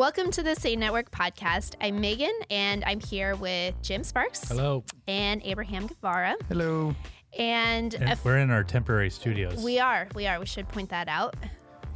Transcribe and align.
Welcome 0.00 0.30
to 0.30 0.42
the 0.42 0.54
Say 0.54 0.76
Network 0.76 1.10
podcast. 1.10 1.74
I'm 1.78 2.00
Megan, 2.00 2.32
and 2.48 2.82
I'm 2.86 3.00
here 3.00 3.36
with 3.36 3.74
Jim 3.82 4.02
Sparks. 4.02 4.48
Hello. 4.48 4.82
And 5.06 5.42
Abraham 5.44 5.86
Guevara. 5.86 6.36
Hello. 6.48 6.96
And, 7.38 7.92
and 7.92 8.18
we're 8.24 8.38
in 8.38 8.50
our 8.50 8.64
temporary 8.64 9.10
studios. 9.10 9.62
We 9.62 9.78
are. 9.78 10.08
We 10.14 10.26
are. 10.26 10.40
We 10.40 10.46
should 10.46 10.66
point 10.68 10.88
that 10.88 11.08
out. 11.08 11.36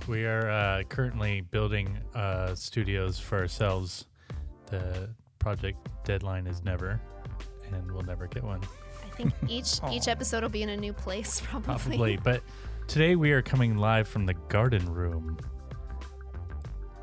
We 0.06 0.26
are 0.26 0.50
uh, 0.50 0.82
currently 0.82 1.40
building 1.40 1.96
uh, 2.14 2.54
studios 2.54 3.18
for 3.18 3.38
ourselves. 3.38 4.04
The 4.66 5.08
project 5.38 5.88
deadline 6.04 6.46
is 6.46 6.62
never, 6.62 7.00
and 7.72 7.90
we'll 7.90 8.02
never 8.02 8.26
get 8.26 8.44
one. 8.44 8.60
I 9.02 9.16
think 9.16 9.32
each 9.48 9.80
each 9.90 10.08
episode 10.08 10.42
will 10.42 10.50
be 10.50 10.62
in 10.62 10.68
a 10.68 10.76
new 10.76 10.92
place, 10.92 11.40
probably. 11.44 11.96
Probably, 11.96 12.16
but 12.18 12.42
today 12.86 13.16
we 13.16 13.32
are 13.32 13.40
coming 13.40 13.78
live 13.78 14.06
from 14.06 14.26
the 14.26 14.34
garden 14.34 14.92
room. 14.92 15.38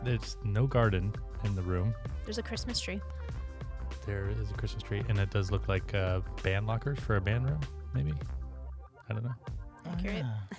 There's 0.03 0.37
no 0.43 0.67
garden 0.67 1.13
in 1.43 1.55
the 1.55 1.61
room. 1.61 1.93
There's 2.25 2.37
a 2.37 2.43
Christmas 2.43 2.79
tree. 2.79 3.01
There 4.05 4.29
is 4.29 4.49
a 4.49 4.53
Christmas 4.53 4.83
tree, 4.83 5.03
and 5.09 5.19
it 5.19 5.29
does 5.29 5.51
look 5.51 5.67
like 5.67 5.93
uh, 5.93 6.21
band 6.43 6.67
lockers 6.67 6.99
for 6.99 7.17
a 7.17 7.21
band 7.21 7.49
room, 7.49 7.59
maybe. 7.93 8.13
I 9.09 9.13
don't 9.13 9.23
know. 9.23 9.35
Accurate. 9.85 10.23
Ah. 10.25 10.47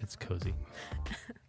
It's 0.00 0.16
cozy. 0.16 0.52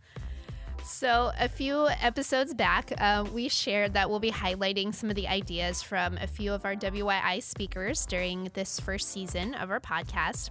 So, 0.85 1.31
a 1.39 1.47
few 1.47 1.87
episodes 2.01 2.53
back, 2.53 2.91
uh, 2.97 3.25
we 3.33 3.47
shared 3.47 3.93
that 3.93 4.09
we'll 4.09 4.19
be 4.19 4.31
highlighting 4.31 4.93
some 4.93 5.09
of 5.09 5.15
the 5.15 5.29
ideas 5.29 5.81
from 5.81 6.17
a 6.17 6.27
few 6.27 6.53
of 6.53 6.65
our 6.65 6.75
WYI 6.75 7.41
speakers 7.41 8.05
during 8.05 8.51
this 8.53 8.81
first 8.81 9.09
season 9.09 9.53
of 9.55 9.71
our 9.71 9.79
podcast. 9.79 10.49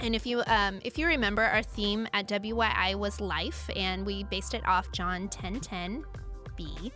And 0.00 0.14
if 0.14 0.26
you 0.26 0.42
um, 0.46 0.80
if 0.84 0.98
you 0.98 1.06
remember, 1.06 1.42
our 1.42 1.62
theme 1.62 2.06
at 2.12 2.28
WYI 2.28 2.94
was 2.94 3.20
life, 3.20 3.70
and 3.74 4.04
we 4.04 4.24
based 4.24 4.54
it 4.54 4.66
off 4.66 4.90
John 4.92 5.28
10:10 5.28 6.04
B. 6.56 6.92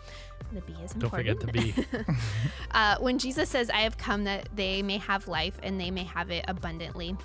The 0.53 0.61
B 0.63 0.75
is 0.83 0.93
important. 0.93 1.41
Don't 1.41 1.53
forget 1.53 1.81
the 1.93 2.05
B. 2.05 2.15
uh, 2.73 2.97
when 2.99 3.19
Jesus 3.19 3.49
says, 3.49 3.71
"I 3.71 3.81
have 3.81 3.97
come 3.97 4.25
that 4.25 4.49
they 4.55 4.83
may 4.83 4.99
have 4.99 5.29
life 5.29 5.59
and 5.63 5.81
they 5.81 5.91
may 5.91 6.05
have 6.05 6.31
it 6.31 6.45
abundantly." 6.49 7.17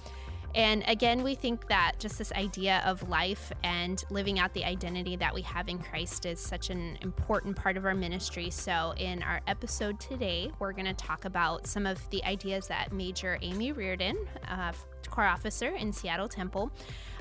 And 0.56 0.86
again, 0.88 1.22
we 1.22 1.36
think 1.36 1.68
that 1.68 1.96
just 2.00 2.18
this 2.18 2.32
idea 2.32 2.82
of 2.86 3.10
life 3.10 3.52
and 3.66 4.02
living 4.10 4.40
out 4.40 4.54
the 4.54 4.64
identity 4.64 5.18
that 5.18 5.34
we 5.34 5.42
have 5.42 5.68
in 5.68 5.80
Christ 5.80 6.26
is 6.26 6.40
such 6.40 6.70
an 6.70 6.98
important 7.02 7.58
part 7.58 7.76
of 7.76 7.84
our 7.84 7.94
ministry. 7.94 8.50
So, 8.50 8.94
in 8.96 9.22
our 9.22 9.42
episode 9.48 10.00
today, 10.00 10.50
we're 10.60 10.72
going 10.72 10.86
to 10.86 10.94
talk 10.94 11.26
about 11.26 11.68
some 11.68 11.86
of 11.86 12.10
the 12.10 12.24
ideas 12.24 12.68
that 12.68 12.94
Major 12.94 13.38
Amy 13.42 13.74
Reardon, 13.74 14.16
uh, 14.48 14.72
Corps 15.10 15.26
officer 15.26 15.70
in 15.70 15.92
Seattle 15.92 16.28
Temple, 16.28 16.72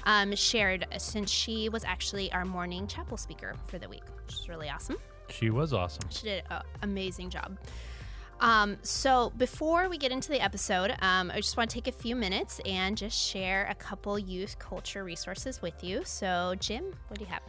um, 0.04 0.34
shared 0.34 0.86
since 0.98 1.30
she 1.30 1.68
was 1.68 1.84
actually 1.84 2.32
our 2.32 2.44
morning 2.44 2.86
chapel 2.86 3.16
speaker 3.16 3.54
for 3.66 3.78
the 3.78 3.88
week, 3.88 4.04
which 4.22 4.34
is 4.34 4.48
really 4.48 4.68
awesome. 4.68 4.96
She 5.30 5.50
was 5.50 5.72
awesome. 5.72 6.08
She 6.10 6.24
did 6.24 6.44
an 6.50 6.62
amazing 6.82 7.30
job. 7.30 7.58
Um, 8.40 8.76
so 8.82 9.32
before 9.36 9.88
we 9.88 9.96
get 9.96 10.12
into 10.12 10.30
the 10.30 10.40
episode, 10.40 10.90
um, 11.00 11.30
I 11.30 11.36
just 11.36 11.56
want 11.56 11.70
to 11.70 11.74
take 11.74 11.86
a 11.86 11.96
few 11.96 12.14
minutes 12.16 12.60
and 12.66 12.96
just 12.96 13.18
share 13.18 13.66
a 13.70 13.74
couple 13.74 14.18
youth 14.18 14.58
culture 14.58 15.04
resources 15.04 15.62
with 15.62 15.82
you. 15.82 16.02
So, 16.04 16.54
Jim, 16.58 16.84
what 17.08 17.18
do 17.18 17.24
you 17.24 17.30
have? 17.30 17.42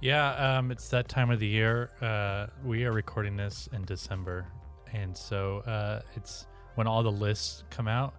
Yeah, 0.00 0.58
um, 0.58 0.72
it's 0.72 0.88
that 0.88 1.08
time 1.08 1.30
of 1.30 1.38
the 1.38 1.46
year. 1.46 1.90
Uh, 2.00 2.48
we 2.64 2.84
are 2.84 2.92
recording 2.92 3.36
this 3.36 3.68
in 3.72 3.84
December, 3.84 4.46
and 4.92 5.16
so 5.16 5.58
uh, 5.58 6.02
it's 6.16 6.48
when 6.74 6.88
all 6.88 7.04
the 7.04 7.12
lists 7.12 7.62
come 7.70 7.86
out, 7.86 8.14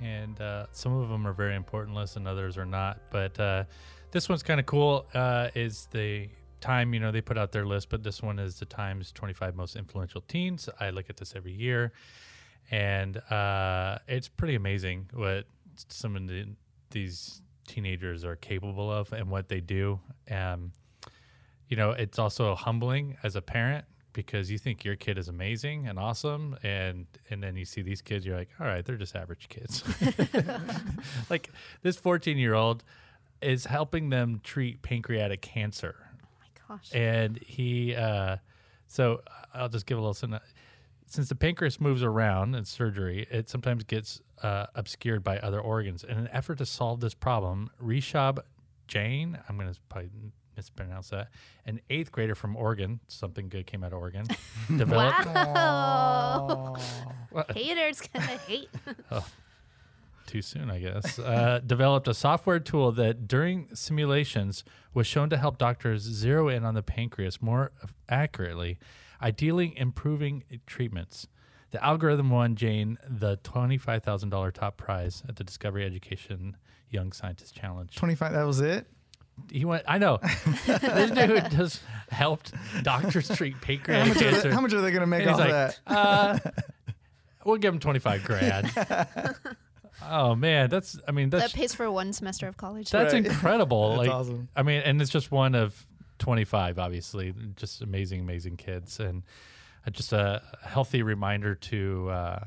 and 0.00 0.40
uh, 0.40 0.66
some 0.72 0.92
of 0.96 1.08
them 1.08 1.26
are 1.26 1.32
very 1.32 1.54
important 1.54 1.96
lists, 1.96 2.16
and 2.16 2.26
others 2.26 2.56
are 2.56 2.66
not. 2.66 3.00
But 3.10 3.38
uh, 3.38 3.64
this 4.10 4.28
one's 4.28 4.42
kind 4.42 4.60
of 4.60 4.66
cool. 4.66 5.06
Uh, 5.14 5.48
is 5.54 5.88
the 5.90 6.28
time, 6.60 6.94
you 6.94 7.00
know, 7.00 7.12
they 7.12 7.20
put 7.20 7.36
out 7.36 7.52
their 7.52 7.66
list, 7.66 7.90
but 7.90 8.02
this 8.02 8.22
one 8.22 8.38
is 8.38 8.58
the 8.58 8.64
Times 8.64 9.12
25 9.12 9.54
most 9.54 9.76
influential 9.76 10.22
teens. 10.22 10.68
I 10.80 10.90
look 10.90 11.10
at 11.10 11.16
this 11.16 11.34
every 11.36 11.52
year, 11.52 11.92
and 12.70 13.18
uh, 13.30 13.98
it's 14.08 14.28
pretty 14.28 14.54
amazing 14.54 15.10
what 15.12 15.44
some 15.88 16.16
of 16.16 16.26
the, 16.26 16.46
these 16.90 17.42
teenagers 17.66 18.24
are 18.24 18.36
capable 18.36 18.90
of 18.90 19.12
and 19.12 19.30
what 19.30 19.48
they 19.48 19.60
do. 19.60 20.00
Um, 20.30 20.72
you 21.68 21.76
know, 21.76 21.90
it's 21.90 22.18
also 22.18 22.54
humbling 22.54 23.16
as 23.22 23.36
a 23.36 23.42
parent 23.42 23.84
because 24.14 24.50
you 24.50 24.56
think 24.56 24.84
your 24.84 24.96
kid 24.96 25.18
is 25.18 25.28
amazing 25.28 25.86
and 25.86 25.98
awesome, 25.98 26.56
and 26.62 27.06
and 27.28 27.42
then 27.42 27.56
you 27.56 27.66
see 27.66 27.82
these 27.82 28.00
kids, 28.00 28.24
you're 28.24 28.38
like, 28.38 28.48
all 28.58 28.66
right, 28.66 28.84
they're 28.84 28.96
just 28.96 29.14
average 29.14 29.48
kids. 29.50 29.84
like 31.30 31.50
this 31.82 31.96
14 31.98 32.38
year 32.38 32.54
old 32.54 32.82
is 33.42 33.66
helping 33.66 34.08
them 34.08 34.40
treat 34.42 34.80
pancreatic 34.80 35.42
cancer 35.42 35.96
oh 36.24 36.36
my 36.40 36.76
gosh. 36.76 36.90
And 36.94 37.38
he, 37.38 37.94
uh, 37.94 38.36
so 38.86 39.22
I'll 39.52 39.68
just 39.68 39.86
give 39.86 39.98
a 39.98 40.00
little. 40.00 40.40
Since 41.06 41.28
the 41.28 41.34
pancreas 41.34 41.80
moves 41.80 42.02
around 42.02 42.54
in 42.54 42.64
surgery, 42.64 43.26
it 43.30 43.48
sometimes 43.48 43.84
gets 43.84 44.20
uh, 44.42 44.66
obscured 44.74 45.22
by 45.22 45.38
other 45.38 45.60
organs. 45.60 46.02
In 46.02 46.16
an 46.16 46.28
effort 46.32 46.58
to 46.58 46.66
solve 46.66 47.00
this 47.00 47.14
problem, 47.14 47.70
Rishab 47.82 48.38
Jain, 48.88 49.38
I'm 49.48 49.56
going 49.56 49.72
to 49.72 49.78
probably 49.88 50.10
mispronounce 50.56 51.10
that, 51.10 51.30
an 51.66 51.80
eighth 51.90 52.12
grader 52.12 52.34
from 52.34 52.56
Oregon, 52.56 53.00
something 53.08 53.48
good 53.48 53.66
came 53.66 53.84
out 53.84 53.92
of 53.92 53.98
Oregon, 53.98 54.26
developed. 54.76 55.26
wow. 55.26 56.76
Haters 57.54 58.00
gonna 58.00 58.26
hate. 58.26 58.68
oh, 59.10 59.26
too 60.26 60.42
soon, 60.42 60.70
I 60.70 60.78
guess, 60.78 61.18
uh, 61.18 61.60
developed 61.66 62.08
a 62.08 62.14
software 62.14 62.60
tool 62.60 62.92
that 62.92 63.28
during 63.28 63.68
simulations 63.74 64.64
was 64.92 65.06
shown 65.06 65.30
to 65.30 65.36
help 65.36 65.58
doctors 65.58 66.02
zero 66.02 66.48
in 66.48 66.64
on 66.64 66.74
the 66.74 66.82
pancreas 66.82 67.42
more 67.42 67.72
accurately, 68.08 68.78
ideally 69.22 69.74
improving 69.76 70.44
treatments. 70.66 71.28
The 71.70 71.84
algorithm 71.84 72.30
won 72.30 72.54
Jain 72.54 72.98
the 73.08 73.36
$25,000 73.38 74.52
top 74.52 74.76
prize 74.76 75.24
at 75.28 75.36
the 75.36 75.42
Discovery 75.42 75.84
Education 75.84 76.56
Young 76.88 77.10
Scientist 77.10 77.54
Challenge. 77.54 77.92
25, 77.94 78.32
that 78.32 78.44
was 78.44 78.60
it? 78.60 78.86
He 79.50 79.64
went, 79.64 79.84
I 79.86 79.98
know. 79.98 80.18
this 80.66 81.10
dude 81.10 81.50
just 81.50 81.82
helped 82.08 82.52
doctors 82.82 83.28
treat 83.28 83.60
pancreatic 83.60 84.14
how 84.14 84.20
cancer. 84.20 84.48
They, 84.48 84.54
how 84.54 84.60
much 84.60 84.72
are 84.72 84.80
they 84.80 84.90
going 84.90 85.00
to 85.00 85.06
make 85.06 85.26
off 85.26 85.38
like, 85.38 85.50
that? 85.50 85.78
Uh, 85.86 86.38
we'll 87.44 87.56
give 87.56 87.74
him 87.74 87.80
25 87.80 88.24
grand. 88.24 88.70
Oh 90.06 90.34
man, 90.34 90.68
that's 90.70 90.98
I 91.06 91.12
mean 91.12 91.30
that's 91.30 91.52
that 91.52 91.58
pays 91.58 91.74
for 91.74 91.90
one 91.90 92.12
semester 92.12 92.46
of 92.48 92.56
college. 92.56 92.90
That's 92.90 93.14
right. 93.14 93.24
incredible. 93.24 93.90
that's 93.96 93.98
like 93.98 94.10
awesome. 94.10 94.48
I 94.54 94.62
mean, 94.62 94.82
and 94.82 95.00
it's 95.00 95.10
just 95.10 95.30
one 95.30 95.54
of 95.54 95.86
25 96.18 96.78
obviously. 96.78 97.32
Just 97.56 97.80
amazing 97.80 98.20
amazing 98.20 98.56
kids 98.56 99.00
and 99.00 99.22
just 99.92 100.12
a 100.12 100.42
healthy 100.62 101.02
reminder 101.02 101.54
to 101.54 102.10
uh, 102.10 102.44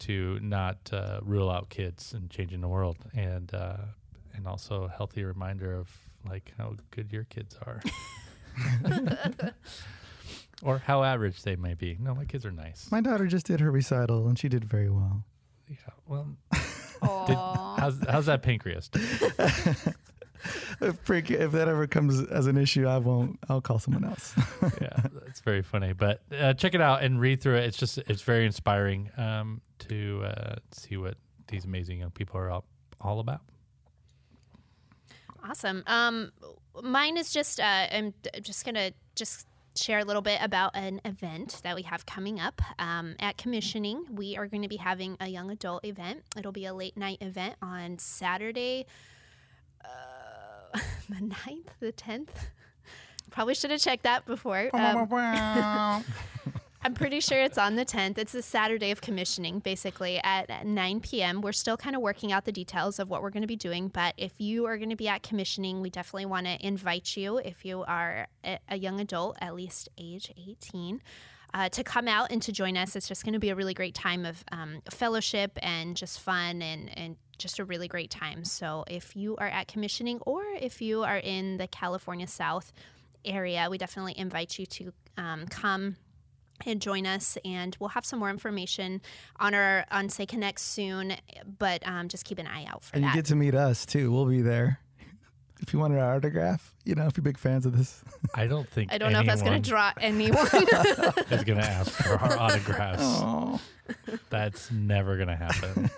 to 0.00 0.38
not 0.40 0.90
uh, 0.92 1.20
rule 1.22 1.50
out 1.50 1.68
kids 1.68 2.12
and 2.12 2.30
changing 2.30 2.60
the 2.60 2.68
world 2.68 2.98
and 3.14 3.52
uh, 3.54 3.76
and 4.34 4.46
also 4.46 4.84
a 4.84 4.88
healthy 4.88 5.24
reminder 5.24 5.74
of 5.74 5.90
like 6.28 6.52
how 6.58 6.74
good 6.90 7.12
your 7.12 7.24
kids 7.24 7.56
are. 7.66 7.80
or 10.62 10.78
how 10.78 11.02
average 11.02 11.42
they 11.42 11.56
may 11.56 11.74
be. 11.74 11.96
No, 12.00 12.14
my 12.14 12.24
kids 12.24 12.46
are 12.46 12.52
nice. 12.52 12.90
My 12.90 13.00
daughter 13.00 13.26
just 13.26 13.46
did 13.46 13.60
her 13.60 13.70
recital 13.70 14.26
and 14.28 14.38
she 14.38 14.48
did 14.48 14.64
very 14.64 14.90
well. 14.90 15.24
Yeah. 15.68 15.76
Well, 16.06 16.36
did, 17.26 17.36
how's 17.80 17.98
how's 18.08 18.26
that 18.26 18.42
pancreas? 18.42 18.90
if, 20.80 21.10
if 21.10 21.52
that 21.52 21.68
ever 21.68 21.86
comes 21.86 22.20
as 22.28 22.46
an 22.46 22.58
issue, 22.58 22.86
I 22.86 22.98
won't. 22.98 23.38
I'll 23.48 23.62
call 23.62 23.78
someone 23.78 24.04
else. 24.04 24.34
yeah, 24.80 25.00
it's 25.26 25.40
very 25.40 25.62
funny. 25.62 25.92
But 25.94 26.22
uh, 26.38 26.54
check 26.54 26.74
it 26.74 26.80
out 26.80 27.02
and 27.02 27.20
read 27.20 27.40
through 27.40 27.56
it. 27.56 27.64
It's 27.64 27.78
just 27.78 27.98
it's 27.98 28.22
very 28.22 28.44
inspiring 28.44 29.10
um, 29.16 29.62
to 29.88 30.22
uh, 30.24 30.56
see 30.72 30.96
what 30.96 31.16
these 31.48 31.64
amazing 31.64 31.98
young 32.00 32.10
people 32.10 32.38
are 32.38 32.50
all, 32.50 32.64
all 33.00 33.20
about. 33.20 33.40
Awesome. 35.46 35.82
Um, 35.86 36.32
mine 36.82 37.16
is 37.16 37.32
just 37.32 37.60
uh, 37.60 37.86
I'm 37.92 38.14
just 38.42 38.64
gonna 38.64 38.92
just 39.14 39.46
share 39.76 39.98
a 39.98 40.04
little 40.04 40.22
bit 40.22 40.38
about 40.40 40.70
an 40.74 41.00
event 41.04 41.60
that 41.64 41.74
we 41.74 41.82
have 41.82 42.06
coming 42.06 42.40
up 42.40 42.62
um, 42.78 43.16
at 43.18 43.36
commissioning. 43.36 44.04
We 44.10 44.36
are 44.36 44.46
going 44.46 44.62
to 44.62 44.68
be 44.68 44.76
having 44.76 45.16
a 45.20 45.26
young 45.26 45.50
adult 45.50 45.84
event. 45.84 46.22
It'll 46.36 46.52
be 46.52 46.66
a 46.66 46.74
late 46.74 46.96
night 46.96 47.18
event 47.20 47.56
on 47.60 47.98
Saturday, 47.98 48.86
uh, 49.84 50.78
the 51.08 51.16
9th, 51.16 51.66
the 51.80 51.92
10th. 51.92 52.28
Probably 53.30 53.54
should 53.54 53.72
have 53.72 53.80
checked 53.80 54.04
that 54.04 54.24
before. 54.26 54.70
Um, 54.74 56.04
I'm 56.86 56.92
pretty 56.92 57.20
sure 57.20 57.40
it's 57.40 57.56
on 57.56 57.76
the 57.76 57.86
10th. 57.86 58.18
It's 58.18 58.32
the 58.32 58.42
Saturday 58.42 58.90
of 58.90 59.00
commissioning, 59.00 59.60
basically 59.60 60.20
at 60.22 60.66
9 60.66 61.00
p.m. 61.00 61.40
We're 61.40 61.52
still 61.52 61.78
kind 61.78 61.96
of 61.96 62.02
working 62.02 62.30
out 62.30 62.44
the 62.44 62.52
details 62.52 62.98
of 62.98 63.08
what 63.08 63.22
we're 63.22 63.30
going 63.30 63.42
to 63.42 63.48
be 63.48 63.56
doing, 63.56 63.88
but 63.88 64.12
if 64.18 64.32
you 64.36 64.66
are 64.66 64.76
going 64.76 64.90
to 64.90 64.96
be 64.96 65.08
at 65.08 65.22
commissioning, 65.22 65.80
we 65.80 65.88
definitely 65.88 66.26
want 66.26 66.44
to 66.44 66.58
invite 66.64 67.16
you, 67.16 67.38
if 67.38 67.64
you 67.64 67.84
are 67.84 68.28
a 68.68 68.76
young 68.76 69.00
adult, 69.00 69.38
at 69.40 69.54
least 69.54 69.88
age 69.96 70.30
18. 70.36 71.00
Uh, 71.54 71.68
to 71.68 71.84
come 71.84 72.08
out 72.08 72.32
and 72.32 72.42
to 72.42 72.50
join 72.50 72.76
us. 72.76 72.96
It's 72.96 73.06
just 73.06 73.24
going 73.24 73.32
to 73.32 73.38
be 73.38 73.48
a 73.48 73.54
really 73.54 73.74
great 73.74 73.94
time 73.94 74.26
of 74.26 74.42
um, 74.50 74.82
fellowship 74.90 75.56
and 75.62 75.96
just 75.96 76.18
fun 76.18 76.60
and, 76.60 76.90
and 76.98 77.16
just 77.38 77.60
a 77.60 77.64
really 77.64 77.86
great 77.86 78.10
time. 78.10 78.44
So 78.44 78.84
if 78.88 79.14
you 79.14 79.36
are 79.36 79.46
at 79.46 79.68
commissioning 79.68 80.18
or 80.26 80.42
if 80.60 80.82
you 80.82 81.04
are 81.04 81.18
in 81.18 81.58
the 81.58 81.68
California 81.68 82.26
South, 82.26 82.72
area, 83.24 83.68
we 83.70 83.78
definitely 83.78 84.14
invite 84.18 84.58
you 84.58 84.66
to 84.66 84.92
um, 85.16 85.46
come 85.46 85.96
and 86.66 86.80
join 86.80 87.06
us 87.06 87.36
and 87.44 87.76
we'll 87.80 87.90
have 87.90 88.04
some 88.04 88.18
more 88.18 88.30
information 88.30 89.00
on 89.40 89.54
our 89.54 89.84
on 89.90 90.08
say 90.08 90.24
connect 90.26 90.60
soon 90.60 91.16
but 91.58 91.86
um, 91.86 92.08
just 92.08 92.24
keep 92.24 92.38
an 92.38 92.46
eye 92.46 92.64
out 92.68 92.84
for 92.84 92.94
And 92.96 93.04
that 93.04 93.08
you 93.08 93.14
get 93.14 93.26
to 93.26 93.36
meet 93.36 93.54
us 93.54 93.84
too. 93.86 94.12
We'll 94.12 94.26
be 94.26 94.42
there. 94.42 94.80
If 95.60 95.72
you 95.72 95.78
want 95.78 95.94
an 95.94 96.00
autograph, 96.00 96.74
you 96.84 96.94
know, 96.94 97.06
if 97.06 97.16
you're 97.16 97.22
big 97.22 97.38
fans 97.38 97.64
of 97.64 97.78
this. 97.78 98.02
I 98.34 98.46
don't 98.48 98.68
think 98.68 98.92
i 98.92 98.98
don't 98.98 99.12
know 99.12 99.20
if 99.20 99.26
that's 99.26 99.40
going 99.40 99.62
to 99.62 99.66
draw 99.66 99.92
anyone 99.98 100.46
is 100.46 101.44
going 101.44 101.58
to 101.58 101.64
ask 101.64 101.90
for 101.90 102.14
our 102.18 102.38
autographs. 102.38 103.02
Oh. 103.02 103.60
That's 104.28 104.70
never 104.70 105.16
going 105.16 105.28
to 105.28 105.36
happen. 105.36 105.90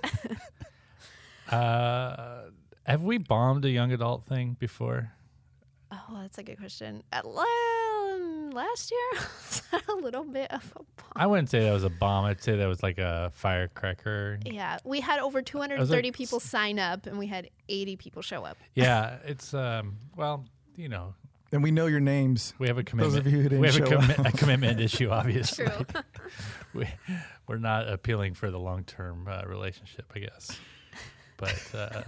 uh, 1.50 2.42
have 2.84 3.02
we 3.02 3.18
bombed 3.18 3.64
a 3.64 3.70
young 3.70 3.90
adult 3.92 4.24
thing 4.24 4.56
before? 4.60 5.12
oh 5.90 6.18
that's 6.20 6.38
a 6.38 6.42
good 6.42 6.58
question 6.58 7.02
At, 7.12 7.24
um, 7.24 7.32
last 8.56 8.90
year 8.90 9.20
was 9.20 9.62
that 9.70 9.86
a 9.88 9.94
little 9.94 10.24
bit 10.24 10.50
of 10.50 10.72
a 10.74 10.78
bomb 10.78 10.86
I 11.14 11.26
wouldn't 11.26 11.48
say 11.50 11.60
that 11.60 11.72
was 11.72 11.84
a 11.84 11.88
bomb. 11.90 12.24
I'd 12.24 12.42
say 12.42 12.56
that 12.56 12.66
was 12.66 12.82
like 12.82 12.98
a 12.98 13.30
firecracker. 13.34 14.38
yeah 14.44 14.78
we 14.84 15.00
had 15.00 15.20
over 15.20 15.40
230 15.42 16.10
people 16.12 16.40
sign 16.40 16.78
up 16.78 17.06
and 17.06 17.18
we 17.18 17.26
had 17.26 17.48
80 17.68 17.96
people 17.96 18.22
show 18.22 18.44
up 18.44 18.56
Yeah, 18.74 19.18
it's 19.24 19.54
um. 19.54 19.96
Well, 20.16 20.44
you 20.76 20.88
know, 20.88 21.14
And 21.52 21.62
we 21.62 21.70
know 21.70 21.86
your 21.86 22.00
names. 22.00 22.52
we 22.58 22.66
have 22.68 22.76
a 22.78 22.82
commitment. 22.82 23.18
of 23.18 23.26
you 23.32 23.38
who 23.38 23.42
didn't 23.44 23.60
we 23.60 23.66
have 23.68 23.76
a, 23.76 23.78
show 23.78 23.96
commi- 23.98 24.28
a 24.28 24.36
commitment 24.36 24.80
issue, 24.80 25.08
obviously. 25.10 25.64
true 25.66 25.84
we, 26.74 26.86
we're 27.46 27.58
not 27.58 27.88
appealing 27.88 28.34
for 28.34 28.50
the 28.50 28.58
long 28.58 28.84
term 28.84 29.26
uh, 29.30 29.42
relationship, 29.46 30.10
I 30.14 30.18
guess. 30.20 30.50
But 31.38 31.62
uh, 31.74 32.02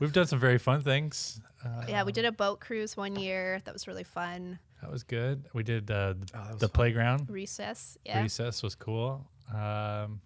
we've 0.00 0.12
done 0.12 0.26
some 0.26 0.38
very 0.38 0.58
fun 0.58 0.80
things. 0.82 1.40
Uh, 1.64 1.84
yeah 1.88 2.02
we 2.04 2.12
did 2.12 2.24
a 2.24 2.32
boat 2.32 2.60
cruise 2.60 2.96
one 2.96 3.16
year 3.16 3.60
that 3.64 3.72
was 3.74 3.86
really 3.88 4.04
fun 4.04 4.58
That 4.80 4.90
was 4.92 5.02
good. 5.02 5.44
We 5.54 5.62
did 5.64 5.90
uh, 5.90 6.14
the, 6.14 6.26
Oh, 6.34 6.54
the 6.54 6.68
fun. 6.68 6.70
playground. 6.70 7.30
recess 7.30 7.98
yeah 8.04 8.22
Recess 8.22 8.62
was 8.62 8.74
cool. 8.76 9.26
Um, 9.52 10.20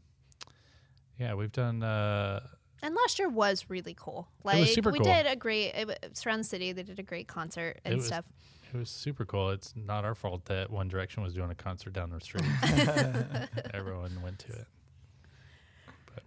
yeah, 1.18 1.34
we've 1.34 1.52
done. 1.52 1.82
Uh, 1.82 2.40
And 2.82 2.94
last 2.94 3.18
year 3.18 3.28
was 3.28 3.66
really 3.68 3.94
cool. 3.98 4.28
Like 4.44 4.56
It 4.56 4.60
was 4.60 4.74
super 4.74 4.90
we 4.90 4.98
cool. 4.98 5.04
did 5.06 5.26
a 5.26 5.36
great 5.36 5.68
it 5.74 5.86
was 5.86 6.26
around 6.26 6.38
the 6.40 6.44
city. 6.44 6.72
They 6.72 6.82
did 6.82 6.98
a 6.98 7.02
great 7.04 7.28
concert 7.28 7.80
and 7.84 7.96
was- 7.96 8.06
stuff. 8.06 8.26
it 8.74 8.76
was 8.76 8.90
super 8.90 9.24
cool. 9.24 9.50
It's 9.50 9.72
not 9.76 10.04
our 10.04 10.14
fault 10.14 10.44
that 10.46 10.68
One 10.70 10.88
Direction 10.88 11.22
was 11.22 11.32
doing 11.34 11.50
a 11.50 11.54
concert 11.54 11.92
down 11.92 12.10
the 12.10 12.20
street. 12.20 12.44
Everyone 13.74 14.10
went 14.22 14.38
to 14.40 14.52
it. 14.52 14.66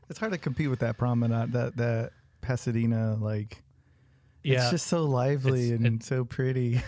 It's 0.09 0.19
hard 0.19 0.31
to 0.31 0.37
compete 0.37 0.69
with 0.69 0.79
that 0.79 0.97
promenade, 0.97 1.51
that 1.53 1.75
that 1.77 2.11
Pasadena. 2.41 3.15
Like, 3.19 3.63
Yeah, 4.45 4.61
it's 4.61 4.71
just 4.71 4.87
so 4.87 5.03
lively 5.03 5.71
It's- 5.71 5.85
and 5.85 6.03
so 6.03 6.23
pretty. 6.25 6.81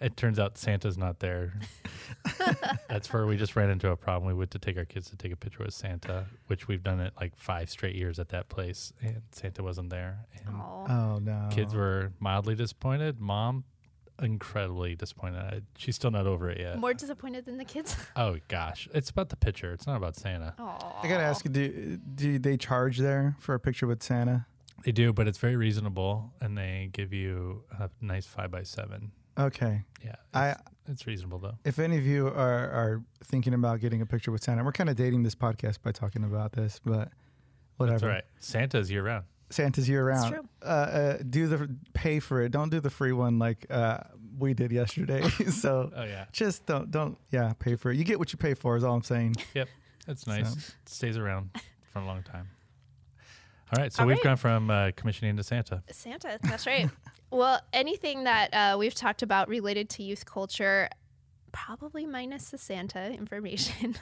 it 0.00 0.16
turns 0.16 0.38
out 0.38 0.58
Santa's 0.58 0.96
not 0.98 1.20
there. 1.20 1.52
That's 2.88 3.12
where 3.12 3.26
we 3.26 3.36
just 3.36 3.56
ran 3.56 3.70
into 3.70 3.90
a 3.90 3.96
problem. 3.96 4.26
We 4.28 4.34
went 4.38 4.50
to 4.52 4.58
take 4.58 4.76
our 4.76 4.84
kids 4.84 5.10
to 5.10 5.16
take 5.16 5.32
a 5.32 5.36
picture 5.36 5.62
with 5.64 5.74
Santa, 5.74 6.26
which 6.46 6.68
we've 6.68 6.82
done 6.82 7.00
it 7.00 7.12
like 7.20 7.36
five 7.36 7.70
straight 7.70 7.94
years 7.96 8.18
at 8.18 8.28
that 8.30 8.48
place, 8.48 8.92
and 9.02 9.22
Santa 9.32 9.62
wasn't 9.62 9.90
there. 9.90 10.26
And 10.46 10.56
Oh 10.56 11.18
no, 11.22 11.48
kids 11.50 11.74
were 11.74 12.12
mildly 12.20 12.54
disappointed. 12.54 13.20
Mom, 13.20 13.64
incredibly 14.22 14.94
disappointed. 14.94 15.64
She's 15.76 15.96
still 15.96 16.10
not 16.10 16.26
over 16.26 16.48
it 16.50 16.60
yet. 16.60 16.78
More 16.78 16.94
disappointed 16.94 17.44
than 17.46 17.58
the 17.58 17.64
kids. 17.64 17.96
Oh 18.16 18.36
gosh, 18.48 18.88
it's 18.94 19.10
about 19.10 19.28
the 19.30 19.36
picture. 19.36 19.72
It's 19.72 19.86
not 19.86 19.96
about 19.96 20.16
Santa. 20.16 20.54
Oh, 20.58 20.98
I 21.02 21.08
gotta 21.08 21.24
ask 21.24 21.44
you, 21.44 21.50
do 21.50 21.96
do 22.14 22.38
they 22.38 22.56
charge 22.56 22.98
there 22.98 23.36
for 23.40 23.54
a 23.54 23.60
picture 23.60 23.86
with 23.86 24.02
Santa? 24.02 24.46
They 24.84 24.92
do, 24.92 25.12
but 25.12 25.26
it's 25.26 25.38
very 25.38 25.56
reasonable, 25.56 26.32
and 26.40 26.56
they 26.56 26.90
give 26.92 27.12
you 27.12 27.64
a 27.78 27.88
nice 28.00 28.26
five 28.26 28.50
by 28.50 28.62
seven. 28.62 29.12
Okay, 29.36 29.82
Yeah, 30.04 30.14
I 30.32 30.50
it's, 30.50 30.60
it's 30.86 31.06
reasonable 31.08 31.38
though. 31.40 31.58
if 31.64 31.78
any 31.80 31.96
of 31.98 32.06
you 32.06 32.28
are 32.28 32.70
are 32.70 33.02
thinking 33.24 33.52
about 33.54 33.80
getting 33.80 34.00
a 34.00 34.06
picture 34.06 34.30
with 34.30 34.44
Santa, 34.44 34.62
we're 34.62 34.70
kind 34.72 34.88
of 34.90 34.94
dating 34.96 35.22
this 35.24 35.34
podcast 35.34 35.82
by 35.82 35.90
talking 35.90 36.22
about 36.22 36.52
this, 36.52 36.80
but 36.84 37.08
whatever. 37.78 37.94
That's 37.98 38.02
all 38.04 38.08
right. 38.10 38.24
Santa's 38.38 38.90
year 38.90 39.02
round. 39.02 39.24
Santa's 39.50 39.88
year 39.88 40.06
That's 40.10 40.22
round. 40.30 40.34
true. 40.34 40.48
Uh, 40.62 40.66
uh, 40.66 41.18
do 41.28 41.46
the 41.48 41.68
pay 41.94 42.20
for 42.20 42.42
it. 42.42 42.50
Don't 42.52 42.70
do 42.70 42.78
the 42.80 42.90
free 42.90 43.12
one 43.12 43.38
like 43.40 43.66
uh, 43.70 43.98
we 44.38 44.54
did 44.54 44.70
yesterday. 44.70 45.22
so 45.50 45.90
Oh 45.96 46.04
yeah, 46.04 46.26
just 46.32 46.64
don't 46.66 46.90
don't 46.90 47.18
yeah 47.32 47.54
pay 47.58 47.74
for 47.76 47.90
it. 47.90 47.96
You 47.96 48.04
get 48.04 48.18
what 48.20 48.32
you 48.32 48.36
pay 48.38 48.54
for. 48.54 48.76
Is 48.76 48.84
all 48.84 48.94
I'm 48.94 49.02
saying. 49.02 49.34
Yep, 49.54 49.68
that's 50.06 50.26
nice. 50.28 50.48
So- 50.52 50.58
It 50.82 50.88
stays 50.88 51.16
around 51.16 51.50
for 51.92 51.98
a 52.00 52.04
long 52.06 52.22
time. 52.22 52.48
All 53.72 53.82
right, 53.82 53.92
so 53.92 54.02
All 54.02 54.06
we've 54.06 54.16
right. 54.18 54.24
gone 54.24 54.36
from 54.36 54.70
uh, 54.70 54.90
commissioning 54.94 55.36
to 55.36 55.42
Santa. 55.42 55.82
Santa. 55.90 56.38
That's 56.42 56.66
right. 56.66 56.88
well, 57.30 57.60
anything 57.72 58.24
that 58.24 58.52
uh, 58.52 58.76
we've 58.78 58.94
talked 58.94 59.22
about 59.22 59.48
related 59.48 59.88
to 59.90 60.02
youth 60.02 60.24
culture, 60.26 60.88
probably 61.54 62.04
minus 62.04 62.50
the 62.50 62.58
Santa 62.58 63.10
information, 63.12 63.96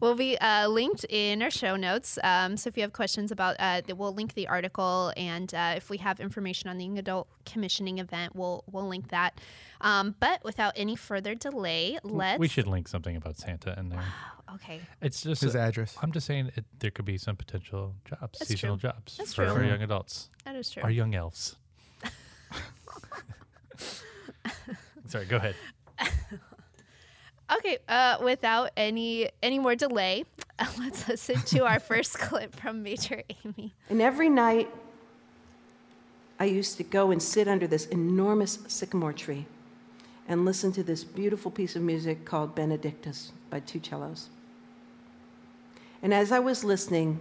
will 0.00 0.14
be 0.14 0.36
uh, 0.38 0.68
linked 0.68 1.04
in 1.08 1.40
our 1.40 1.50
show 1.50 1.76
notes. 1.76 2.18
Um, 2.22 2.56
so 2.56 2.68
if 2.68 2.76
you 2.76 2.82
have 2.82 2.92
questions 2.92 3.30
about, 3.30 3.56
uh, 3.58 3.80
we'll 3.96 4.12
link 4.12 4.34
the 4.34 4.48
article, 4.48 5.12
and 5.16 5.54
uh, 5.54 5.74
if 5.76 5.88
we 5.88 5.98
have 5.98 6.20
information 6.20 6.68
on 6.68 6.76
the 6.78 6.84
young 6.84 6.98
adult 6.98 7.28
commissioning 7.46 7.98
event, 7.98 8.34
we'll 8.36 8.64
we'll 8.70 8.88
link 8.88 9.08
that. 9.08 9.40
Um, 9.80 10.16
but 10.20 10.44
without 10.44 10.74
any 10.76 10.96
further 10.96 11.34
delay, 11.34 11.98
let's. 12.02 12.38
We 12.38 12.48
should 12.48 12.66
link 12.66 12.88
something 12.88 13.16
about 13.16 13.38
Santa 13.38 13.78
in 13.78 13.88
there. 13.88 14.04
Okay. 14.56 14.80
It's 15.00 15.22
just 15.22 15.42
His 15.42 15.54
address. 15.54 15.96
I'm 16.02 16.10
just 16.10 16.26
saying 16.26 16.50
it, 16.56 16.64
there 16.80 16.90
could 16.90 17.04
be 17.04 17.16
some 17.18 17.36
potential 17.36 17.94
jobs, 18.04 18.40
That's 18.40 18.48
seasonal 18.50 18.78
true. 18.78 18.90
jobs 18.90 19.16
That's 19.16 19.32
for 19.32 19.44
true. 19.46 19.54
our 19.54 19.62
young 19.64 19.80
adults, 19.82 20.28
That 20.44 20.56
is 20.56 20.70
true. 20.70 20.82
our 20.82 20.90
young 20.90 21.14
elves. 21.14 21.56
Sorry, 25.06 25.24
go 25.26 25.36
ahead. 25.36 25.54
Okay, 27.56 27.78
uh, 27.88 28.18
without 28.22 28.70
any 28.76 29.28
any 29.42 29.58
more 29.58 29.74
delay, 29.74 30.24
let's 30.78 31.08
listen 31.08 31.40
to 31.46 31.64
our 31.66 31.80
first 31.90 32.18
clip 32.18 32.54
from 32.54 32.82
Major 32.82 33.22
Amy. 33.44 33.74
And 33.88 34.00
every 34.00 34.28
night, 34.28 34.68
I 36.38 36.44
used 36.44 36.76
to 36.76 36.84
go 36.84 37.10
and 37.10 37.22
sit 37.22 37.48
under 37.48 37.66
this 37.66 37.86
enormous 37.86 38.60
sycamore 38.68 39.12
tree 39.12 39.46
and 40.28 40.44
listen 40.44 40.72
to 40.72 40.82
this 40.82 41.02
beautiful 41.02 41.50
piece 41.50 41.74
of 41.74 41.82
music 41.82 42.24
called 42.24 42.54
Benedictus 42.54 43.32
by 43.50 43.60
2CELLOS. 43.60 44.26
And 46.02 46.14
as 46.14 46.30
I 46.32 46.38
was 46.38 46.62
listening, 46.64 47.18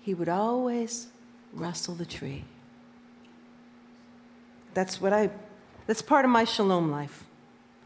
he 0.00 0.14
would 0.14 0.28
always 0.28 1.08
rustle 1.52 1.94
the 1.94 2.06
tree. 2.06 2.44
That's 4.72 5.00
what 5.00 5.12
I, 5.12 5.30
that's 5.86 6.02
part 6.02 6.24
of 6.24 6.30
my 6.30 6.44
shalom 6.44 6.90
life. 6.90 7.24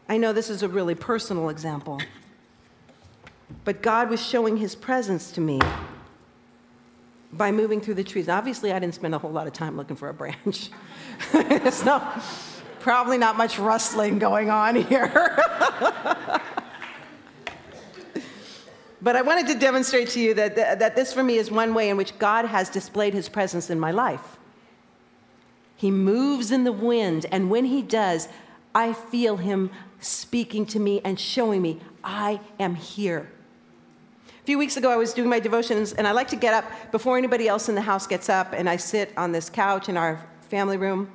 I 0.07 0.17
know 0.17 0.33
this 0.33 0.49
is 0.49 0.61
a 0.61 0.67
really 0.67 0.93
personal 0.93 1.49
example, 1.49 1.99
but 3.63 3.81
God 3.81 4.09
was 4.09 4.23
showing 4.23 4.57
his 4.57 4.75
presence 4.75 5.31
to 5.31 5.41
me 5.41 5.59
by 7.33 7.51
moving 7.51 7.81
through 7.81 7.95
the 7.95 8.03
trees. 8.03 8.29
Obviously, 8.29 8.71
I 8.71 8.79
didn't 8.79 8.93
spend 8.95 9.15
a 9.15 9.17
whole 9.17 9.31
lot 9.31 9.47
of 9.47 9.53
time 9.53 9.75
looking 9.75 9.95
for 9.95 10.09
a 10.09 10.13
branch. 10.13 10.69
it's 11.33 11.83
not, 11.83 12.23
probably 12.79 13.17
not 13.17 13.35
much 13.35 13.57
rustling 13.57 14.19
going 14.19 14.51
on 14.51 14.75
here. 14.75 15.11
but 19.01 19.15
I 19.15 19.23
wanted 19.23 19.47
to 19.47 19.55
demonstrate 19.55 20.09
to 20.09 20.19
you 20.19 20.35
that, 20.35 20.55
that 20.55 20.95
this 20.95 21.11
for 21.11 21.23
me 21.23 21.37
is 21.37 21.49
one 21.49 21.73
way 21.73 21.89
in 21.89 21.97
which 21.97 22.17
God 22.19 22.45
has 22.45 22.69
displayed 22.69 23.15
his 23.15 23.27
presence 23.27 23.71
in 23.71 23.79
my 23.79 23.89
life. 23.91 24.37
He 25.75 25.89
moves 25.89 26.51
in 26.51 26.63
the 26.63 26.71
wind, 26.71 27.25
and 27.31 27.49
when 27.49 27.65
he 27.65 27.81
does, 27.81 28.29
I 28.73 28.93
feel 28.93 29.37
him 29.37 29.71
speaking 30.05 30.65
to 30.67 30.79
me 30.79 31.01
and 31.03 31.19
showing 31.19 31.61
me, 31.61 31.79
I 32.03 32.39
am 32.59 32.75
here. 32.75 33.29
A 34.27 34.45
few 34.45 34.57
weeks 34.59 34.77
ago, 34.77 34.91
I 34.91 34.95
was 34.95 35.13
doing 35.13 35.27
my 35.27 35.39
devotions, 35.39 35.93
and 35.93 36.07
I 36.07 36.11
like 36.11 36.27
to 36.27 36.35
get 36.35 36.53
up 36.53 36.91
before 36.91 37.17
anybody 37.17 37.47
else 37.47 37.67
in 37.67 37.75
the 37.75 37.81
house 37.81 38.05
gets 38.05 38.29
up, 38.29 38.53
and 38.53 38.69
I 38.69 38.77
sit 38.77 39.11
on 39.17 39.31
this 39.31 39.49
couch 39.49 39.89
in 39.89 39.97
our 39.97 40.23
family 40.41 40.77
room. 40.77 41.09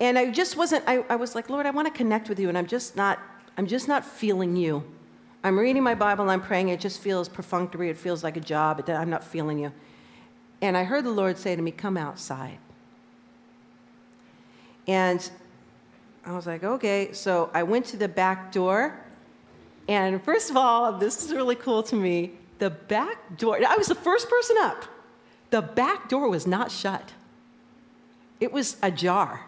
And 0.00 0.18
I 0.18 0.30
just 0.32 0.56
wasn't, 0.56 0.84
I, 0.88 1.04
I 1.08 1.14
was 1.14 1.36
like, 1.36 1.48
Lord, 1.48 1.66
I 1.66 1.70
want 1.70 1.86
to 1.86 1.94
connect 1.96 2.28
with 2.28 2.40
you, 2.40 2.48
and 2.48 2.58
I'm 2.58 2.66
just 2.66 2.96
not, 2.96 3.20
I'm 3.56 3.68
just 3.68 3.86
not 3.86 4.04
feeling 4.04 4.56
you. 4.56 4.82
I'm 5.44 5.58
reading 5.58 5.84
my 5.84 5.94
Bible, 5.94 6.28
I'm 6.30 6.40
praying, 6.40 6.70
it 6.70 6.80
just 6.80 7.00
feels 7.00 7.28
perfunctory, 7.28 7.90
it 7.90 7.96
feels 7.96 8.24
like 8.24 8.36
a 8.36 8.40
job, 8.40 8.80
it, 8.80 8.88
I'm 8.88 9.10
not 9.10 9.22
feeling 9.22 9.60
you. 9.60 9.72
And 10.60 10.76
I 10.76 10.82
heard 10.82 11.04
the 11.04 11.10
Lord 11.10 11.38
say 11.38 11.54
to 11.54 11.62
me, 11.62 11.70
Come 11.70 11.96
outside. 11.96 12.58
And 14.88 15.30
I 16.26 16.32
was 16.32 16.46
like, 16.46 16.64
okay. 16.64 17.12
So 17.12 17.50
I 17.52 17.62
went 17.62 17.86
to 17.86 17.96
the 17.96 18.08
back 18.08 18.52
door. 18.52 18.98
And 19.88 20.22
first 20.22 20.50
of 20.50 20.56
all, 20.56 20.92
this 20.94 21.22
is 21.22 21.32
really 21.32 21.56
cool 21.56 21.82
to 21.84 21.96
me. 21.96 22.32
The 22.58 22.70
back 22.70 23.36
door, 23.36 23.58
I 23.66 23.76
was 23.76 23.88
the 23.88 23.94
first 23.94 24.30
person 24.30 24.56
up. 24.60 24.84
The 25.50 25.60
back 25.62 26.08
door 26.08 26.28
was 26.28 26.46
not 26.46 26.70
shut, 26.70 27.12
it 28.40 28.52
was 28.52 28.76
ajar. 28.82 29.40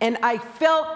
And 0.00 0.18
I 0.22 0.36
felt 0.36 0.88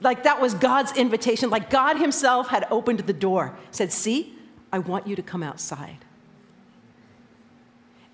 like 0.00 0.24
that 0.24 0.40
was 0.40 0.54
God's 0.54 0.92
invitation, 0.96 1.50
like 1.50 1.70
God 1.70 1.96
Himself 1.98 2.48
had 2.48 2.66
opened 2.70 3.00
the 3.00 3.12
door, 3.12 3.56
said, 3.70 3.92
See, 3.92 4.34
I 4.72 4.80
want 4.80 5.06
you 5.06 5.14
to 5.16 5.22
come 5.22 5.42
outside. 5.42 5.98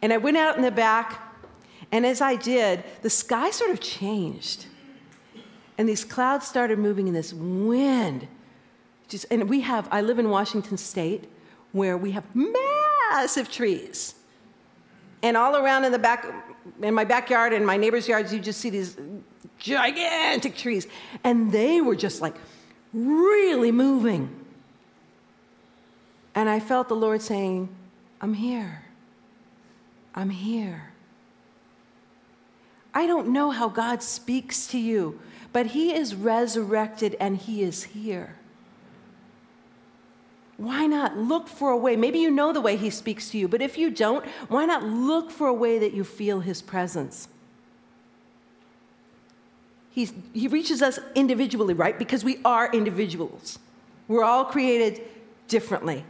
And 0.02 0.12
I 0.12 0.18
went 0.18 0.36
out 0.36 0.56
in 0.56 0.62
the 0.62 0.70
back, 0.70 1.20
and 1.90 2.04
as 2.06 2.20
I 2.20 2.36
did, 2.36 2.84
the 3.02 3.10
sky 3.10 3.50
sort 3.50 3.70
of 3.70 3.80
changed. 3.80 4.66
And 5.80 5.88
these 5.88 6.04
clouds 6.04 6.46
started 6.46 6.78
moving 6.78 7.08
in 7.08 7.14
this 7.14 7.32
wind. 7.32 8.28
Just, 9.08 9.24
and 9.30 9.48
we 9.48 9.62
have, 9.62 9.88
I 9.90 10.02
live 10.02 10.18
in 10.18 10.28
Washington 10.28 10.76
State 10.76 11.24
where 11.72 11.96
we 11.96 12.10
have 12.10 12.24
massive 12.34 13.50
trees. 13.50 14.14
And 15.22 15.38
all 15.38 15.56
around 15.56 15.86
in 15.86 15.92
the 15.92 15.98
back, 15.98 16.26
in 16.82 16.92
my 16.92 17.04
backyard 17.04 17.54
and 17.54 17.64
my 17.64 17.78
neighbor's 17.78 18.06
yards, 18.06 18.30
you 18.30 18.40
just 18.40 18.60
see 18.60 18.68
these 18.68 18.98
gigantic 19.58 20.54
trees. 20.54 20.86
And 21.24 21.50
they 21.50 21.80
were 21.80 21.96
just 21.96 22.20
like 22.20 22.36
really 22.92 23.72
moving. 23.72 24.28
And 26.34 26.50
I 26.50 26.60
felt 26.60 26.90
the 26.90 26.94
Lord 26.94 27.22
saying, 27.22 27.70
I'm 28.20 28.34
here. 28.34 28.84
I'm 30.14 30.28
here. 30.28 30.92
I 32.92 33.06
don't 33.06 33.28
know 33.28 33.50
how 33.50 33.70
God 33.70 34.02
speaks 34.02 34.66
to 34.66 34.78
you, 34.78 35.18
but 35.52 35.66
He 35.66 35.92
is 35.92 36.14
resurrected 36.14 37.16
and 37.20 37.36
He 37.36 37.62
is 37.62 37.84
here. 37.84 38.36
Why 40.56 40.86
not 40.86 41.16
look 41.16 41.48
for 41.48 41.70
a 41.70 41.76
way? 41.76 41.96
Maybe 41.96 42.18
you 42.18 42.30
know 42.30 42.52
the 42.52 42.60
way 42.60 42.76
He 42.76 42.90
speaks 42.90 43.30
to 43.30 43.38
you, 43.38 43.48
but 43.48 43.62
if 43.62 43.78
you 43.78 43.90
don't, 43.90 44.24
why 44.48 44.66
not 44.66 44.84
look 44.84 45.30
for 45.30 45.46
a 45.46 45.54
way 45.54 45.78
that 45.78 45.94
you 45.94 46.04
feel 46.04 46.40
His 46.40 46.60
presence? 46.60 47.28
He's, 49.90 50.12
he 50.32 50.46
reaches 50.48 50.82
us 50.82 50.98
individually, 51.14 51.74
right? 51.74 51.98
Because 51.98 52.24
we 52.24 52.38
are 52.44 52.70
individuals. 52.72 53.58
We're 54.06 54.24
all 54.24 54.44
created 54.44 55.02
differently. 55.48 56.04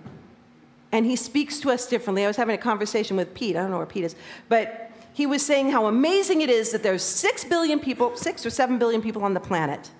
And 0.92 1.06
he 1.06 1.16
speaks 1.16 1.60
to 1.60 1.70
us 1.70 1.86
differently. 1.86 2.24
I 2.24 2.26
was 2.26 2.36
having 2.36 2.54
a 2.54 2.58
conversation 2.58 3.16
with 3.16 3.32
Pete. 3.34 3.56
I 3.56 3.62
don't 3.62 3.70
know 3.70 3.78
where 3.78 3.86
Pete 3.86 4.04
is, 4.04 4.16
but 4.48 4.89
he 5.12 5.26
was 5.26 5.44
saying 5.44 5.70
how 5.70 5.86
amazing 5.86 6.40
it 6.40 6.50
is 6.50 6.70
that 6.72 6.82
there's 6.82 7.02
six 7.02 7.44
billion 7.44 7.80
people, 7.80 8.16
six 8.16 8.46
or 8.46 8.50
seven 8.50 8.78
billion 8.78 9.02
people 9.02 9.24
on 9.24 9.34
the 9.34 9.40
planet. 9.40 9.90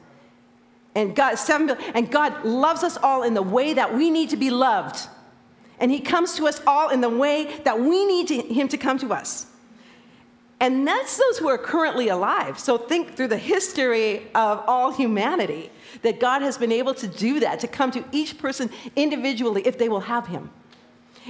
And 0.94 1.14
God, 1.14 1.36
seven 1.36 1.66
billion, 1.66 1.84
and 1.94 2.10
God 2.10 2.44
loves 2.44 2.82
us 2.82 2.96
all 2.96 3.22
in 3.22 3.34
the 3.34 3.42
way 3.42 3.74
that 3.74 3.94
we 3.94 4.10
need 4.10 4.30
to 4.30 4.36
be 4.36 4.50
loved. 4.50 5.08
And 5.78 5.90
he 5.90 6.00
comes 6.00 6.34
to 6.36 6.46
us 6.46 6.60
all 6.66 6.90
in 6.90 7.00
the 7.00 7.08
way 7.08 7.60
that 7.64 7.80
we 7.80 8.04
need 8.04 8.28
to, 8.28 8.40
him 8.40 8.68
to 8.68 8.76
come 8.76 8.98
to 8.98 9.12
us. 9.12 9.46
And 10.60 10.86
that's 10.86 11.16
those 11.16 11.38
who 11.38 11.48
are 11.48 11.56
currently 11.56 12.08
alive. 12.08 12.58
So 12.58 12.76
think 12.76 13.16
through 13.16 13.28
the 13.28 13.38
history 13.38 14.26
of 14.34 14.62
all 14.66 14.92
humanity 14.92 15.70
that 16.02 16.20
God 16.20 16.42
has 16.42 16.58
been 16.58 16.70
able 16.70 16.92
to 16.94 17.06
do 17.08 17.40
that, 17.40 17.60
to 17.60 17.68
come 17.68 17.90
to 17.92 18.04
each 18.12 18.36
person 18.36 18.68
individually 18.94 19.62
if 19.66 19.78
they 19.78 19.88
will 19.88 20.00
have 20.00 20.26
him 20.26 20.50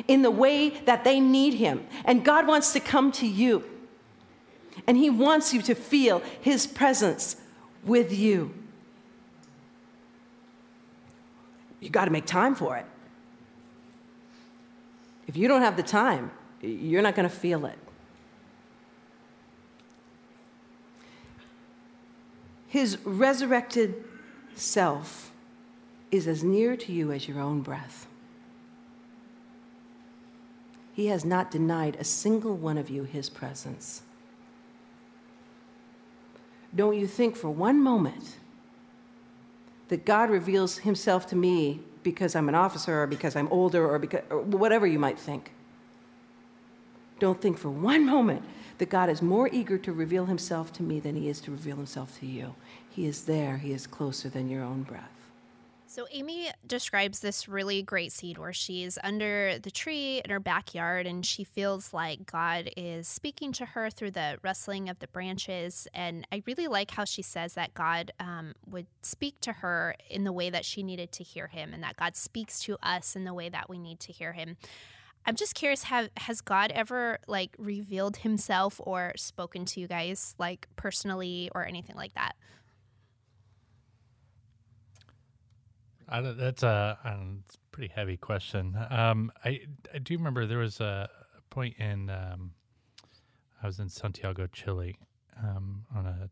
in 0.08 0.22
the 0.22 0.30
way 0.30 0.70
that 0.70 1.04
they 1.04 1.20
need 1.20 1.54
him. 1.54 1.86
And 2.04 2.24
God 2.24 2.46
wants 2.46 2.72
to 2.72 2.80
come 2.80 3.12
to 3.12 3.26
you. 3.26 3.64
And 4.86 4.96
he 4.96 5.10
wants 5.10 5.52
you 5.52 5.62
to 5.62 5.74
feel 5.74 6.22
his 6.40 6.66
presence 6.66 7.36
with 7.84 8.16
you. 8.16 8.54
You 11.80 11.90
got 11.90 12.04
to 12.04 12.10
make 12.10 12.26
time 12.26 12.54
for 12.54 12.76
it. 12.76 12.86
If 15.26 15.36
you 15.36 15.48
don't 15.48 15.62
have 15.62 15.76
the 15.76 15.82
time, 15.82 16.30
you're 16.60 17.02
not 17.02 17.14
going 17.14 17.28
to 17.28 17.34
feel 17.34 17.66
it. 17.66 17.78
His 22.66 22.98
resurrected 23.04 24.04
self 24.54 25.32
is 26.10 26.26
as 26.28 26.44
near 26.44 26.76
to 26.76 26.92
you 26.92 27.12
as 27.12 27.26
your 27.26 27.40
own 27.40 27.62
breath. 27.62 28.06
He 31.00 31.06
has 31.06 31.24
not 31.24 31.50
denied 31.50 31.96
a 31.98 32.04
single 32.04 32.54
one 32.54 32.76
of 32.76 32.90
you 32.90 33.04
his 33.04 33.30
presence. 33.30 34.02
Don't 36.76 36.94
you 36.94 37.06
think 37.06 37.36
for 37.36 37.48
one 37.48 37.82
moment 37.82 38.36
that 39.88 40.04
God 40.04 40.28
reveals 40.28 40.76
himself 40.76 41.26
to 41.28 41.36
me 41.36 41.80
because 42.02 42.36
I'm 42.36 42.50
an 42.50 42.54
officer 42.54 43.00
or 43.00 43.06
because 43.06 43.34
I'm 43.34 43.48
older 43.48 43.88
or, 43.88 43.98
because, 43.98 44.24
or 44.28 44.42
whatever 44.42 44.86
you 44.86 44.98
might 44.98 45.18
think. 45.18 45.52
Don't 47.18 47.40
think 47.40 47.56
for 47.56 47.70
one 47.70 48.04
moment 48.04 48.44
that 48.76 48.90
God 48.90 49.08
is 49.08 49.22
more 49.22 49.48
eager 49.50 49.78
to 49.78 49.94
reveal 49.94 50.26
himself 50.26 50.70
to 50.74 50.82
me 50.82 51.00
than 51.00 51.16
he 51.16 51.30
is 51.30 51.40
to 51.40 51.50
reveal 51.50 51.76
himself 51.76 52.20
to 52.20 52.26
you. 52.26 52.54
He 52.90 53.06
is 53.06 53.24
there, 53.24 53.56
he 53.56 53.72
is 53.72 53.86
closer 53.86 54.28
than 54.28 54.50
your 54.50 54.62
own 54.62 54.82
breath. 54.82 55.19
So 55.90 56.06
Amy 56.12 56.48
describes 56.64 57.18
this 57.18 57.48
really 57.48 57.82
great 57.82 58.12
scene 58.12 58.36
where 58.36 58.52
she's 58.52 58.96
under 59.02 59.58
the 59.58 59.72
tree 59.72 60.22
in 60.24 60.30
her 60.30 60.38
backyard 60.38 61.04
and 61.04 61.26
she 61.26 61.42
feels 61.42 61.92
like 61.92 62.30
God 62.30 62.70
is 62.76 63.08
speaking 63.08 63.50
to 63.54 63.64
her 63.64 63.90
through 63.90 64.12
the 64.12 64.38
rustling 64.40 64.88
of 64.88 65.00
the 65.00 65.08
branches. 65.08 65.88
And 65.92 66.28
I 66.30 66.44
really 66.46 66.68
like 66.68 66.92
how 66.92 67.04
she 67.04 67.22
says 67.22 67.54
that 67.54 67.74
God 67.74 68.12
um, 68.20 68.54
would 68.68 68.86
speak 69.02 69.40
to 69.40 69.52
her 69.52 69.96
in 70.08 70.22
the 70.22 70.30
way 70.32 70.48
that 70.48 70.64
she 70.64 70.84
needed 70.84 71.10
to 71.10 71.24
hear 71.24 71.48
him 71.48 71.74
and 71.74 71.82
that 71.82 71.96
God 71.96 72.14
speaks 72.14 72.62
to 72.62 72.78
us 72.84 73.16
in 73.16 73.24
the 73.24 73.34
way 73.34 73.48
that 73.48 73.68
we 73.68 73.76
need 73.76 73.98
to 73.98 74.12
hear 74.12 74.32
him. 74.32 74.58
I'm 75.26 75.34
just 75.34 75.56
curious 75.56 75.82
have 75.82 76.08
has 76.18 76.40
God 76.40 76.70
ever 76.70 77.18
like 77.26 77.56
revealed 77.58 78.18
himself 78.18 78.80
or 78.84 79.10
spoken 79.16 79.64
to 79.64 79.80
you 79.80 79.88
guys 79.88 80.36
like 80.38 80.68
personally 80.76 81.50
or 81.52 81.66
anything 81.66 81.96
like 81.96 82.14
that? 82.14 82.36
I 86.10 86.20
don't, 86.20 86.36
that's 86.36 86.62
a, 86.62 86.98
it's 87.46 87.54
a 87.54 87.58
pretty 87.70 87.92
heavy 87.94 88.16
question. 88.16 88.76
Um, 88.90 89.30
I 89.44 89.60
I 89.94 89.98
do 89.98 90.16
remember 90.16 90.46
there 90.46 90.58
was 90.58 90.80
a 90.80 91.08
point 91.50 91.76
in 91.78 92.10
um, 92.10 92.52
I 93.62 93.66
was 93.66 93.78
in 93.78 93.88
Santiago, 93.88 94.46
Chile, 94.46 94.96
um, 95.42 95.84
on 95.94 96.06
a 96.06 96.30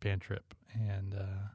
band 0.00 0.22
trip, 0.22 0.54
and 0.72 1.14
uh, 1.14 1.48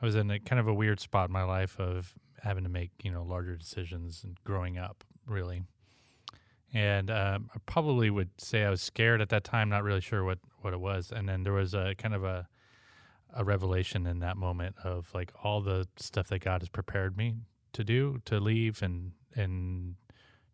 I 0.00 0.04
was 0.04 0.14
in 0.14 0.30
a 0.30 0.38
kind 0.38 0.60
of 0.60 0.68
a 0.68 0.74
weird 0.74 1.00
spot 1.00 1.28
in 1.28 1.32
my 1.32 1.44
life 1.44 1.78
of 1.80 2.14
having 2.42 2.64
to 2.64 2.70
make 2.70 2.90
you 3.02 3.10
know 3.10 3.24
larger 3.24 3.56
decisions 3.56 4.22
and 4.24 4.36
growing 4.44 4.78
up, 4.78 5.04
really. 5.26 5.62
And 6.74 7.10
um, 7.10 7.50
I 7.54 7.58
probably 7.66 8.08
would 8.08 8.30
say 8.38 8.64
I 8.64 8.70
was 8.70 8.80
scared 8.80 9.20
at 9.20 9.28
that 9.28 9.44
time, 9.44 9.68
not 9.68 9.82
really 9.82 10.00
sure 10.00 10.24
what 10.24 10.38
what 10.60 10.72
it 10.72 10.80
was. 10.80 11.12
And 11.14 11.28
then 11.28 11.42
there 11.42 11.52
was 11.52 11.74
a 11.74 11.94
kind 11.98 12.14
of 12.14 12.24
a 12.24 12.48
a 13.34 13.44
revelation 13.44 14.06
in 14.06 14.20
that 14.20 14.36
moment 14.36 14.76
of 14.84 15.10
like 15.14 15.32
all 15.42 15.60
the 15.60 15.86
stuff 15.96 16.28
that 16.28 16.40
God 16.40 16.62
has 16.62 16.68
prepared 16.68 17.16
me 17.16 17.34
to 17.72 17.84
do, 17.84 18.20
to 18.26 18.38
leave 18.38 18.82
and 18.82 19.12
and 19.34 19.94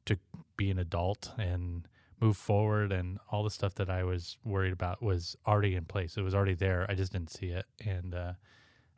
to 0.06 0.18
be 0.56 0.70
an 0.70 0.78
adult 0.78 1.32
and 1.36 1.86
move 2.20 2.36
forward 2.36 2.92
and 2.92 3.18
all 3.30 3.44
the 3.44 3.50
stuff 3.50 3.74
that 3.74 3.88
I 3.90 4.02
was 4.04 4.38
worried 4.44 4.72
about 4.72 5.02
was 5.02 5.36
already 5.46 5.74
in 5.74 5.84
place. 5.84 6.16
It 6.16 6.22
was 6.22 6.34
already 6.34 6.54
there. 6.54 6.86
I 6.88 6.94
just 6.94 7.12
didn't 7.12 7.30
see 7.30 7.48
it. 7.48 7.64
And 7.84 8.14
uh, 8.14 8.32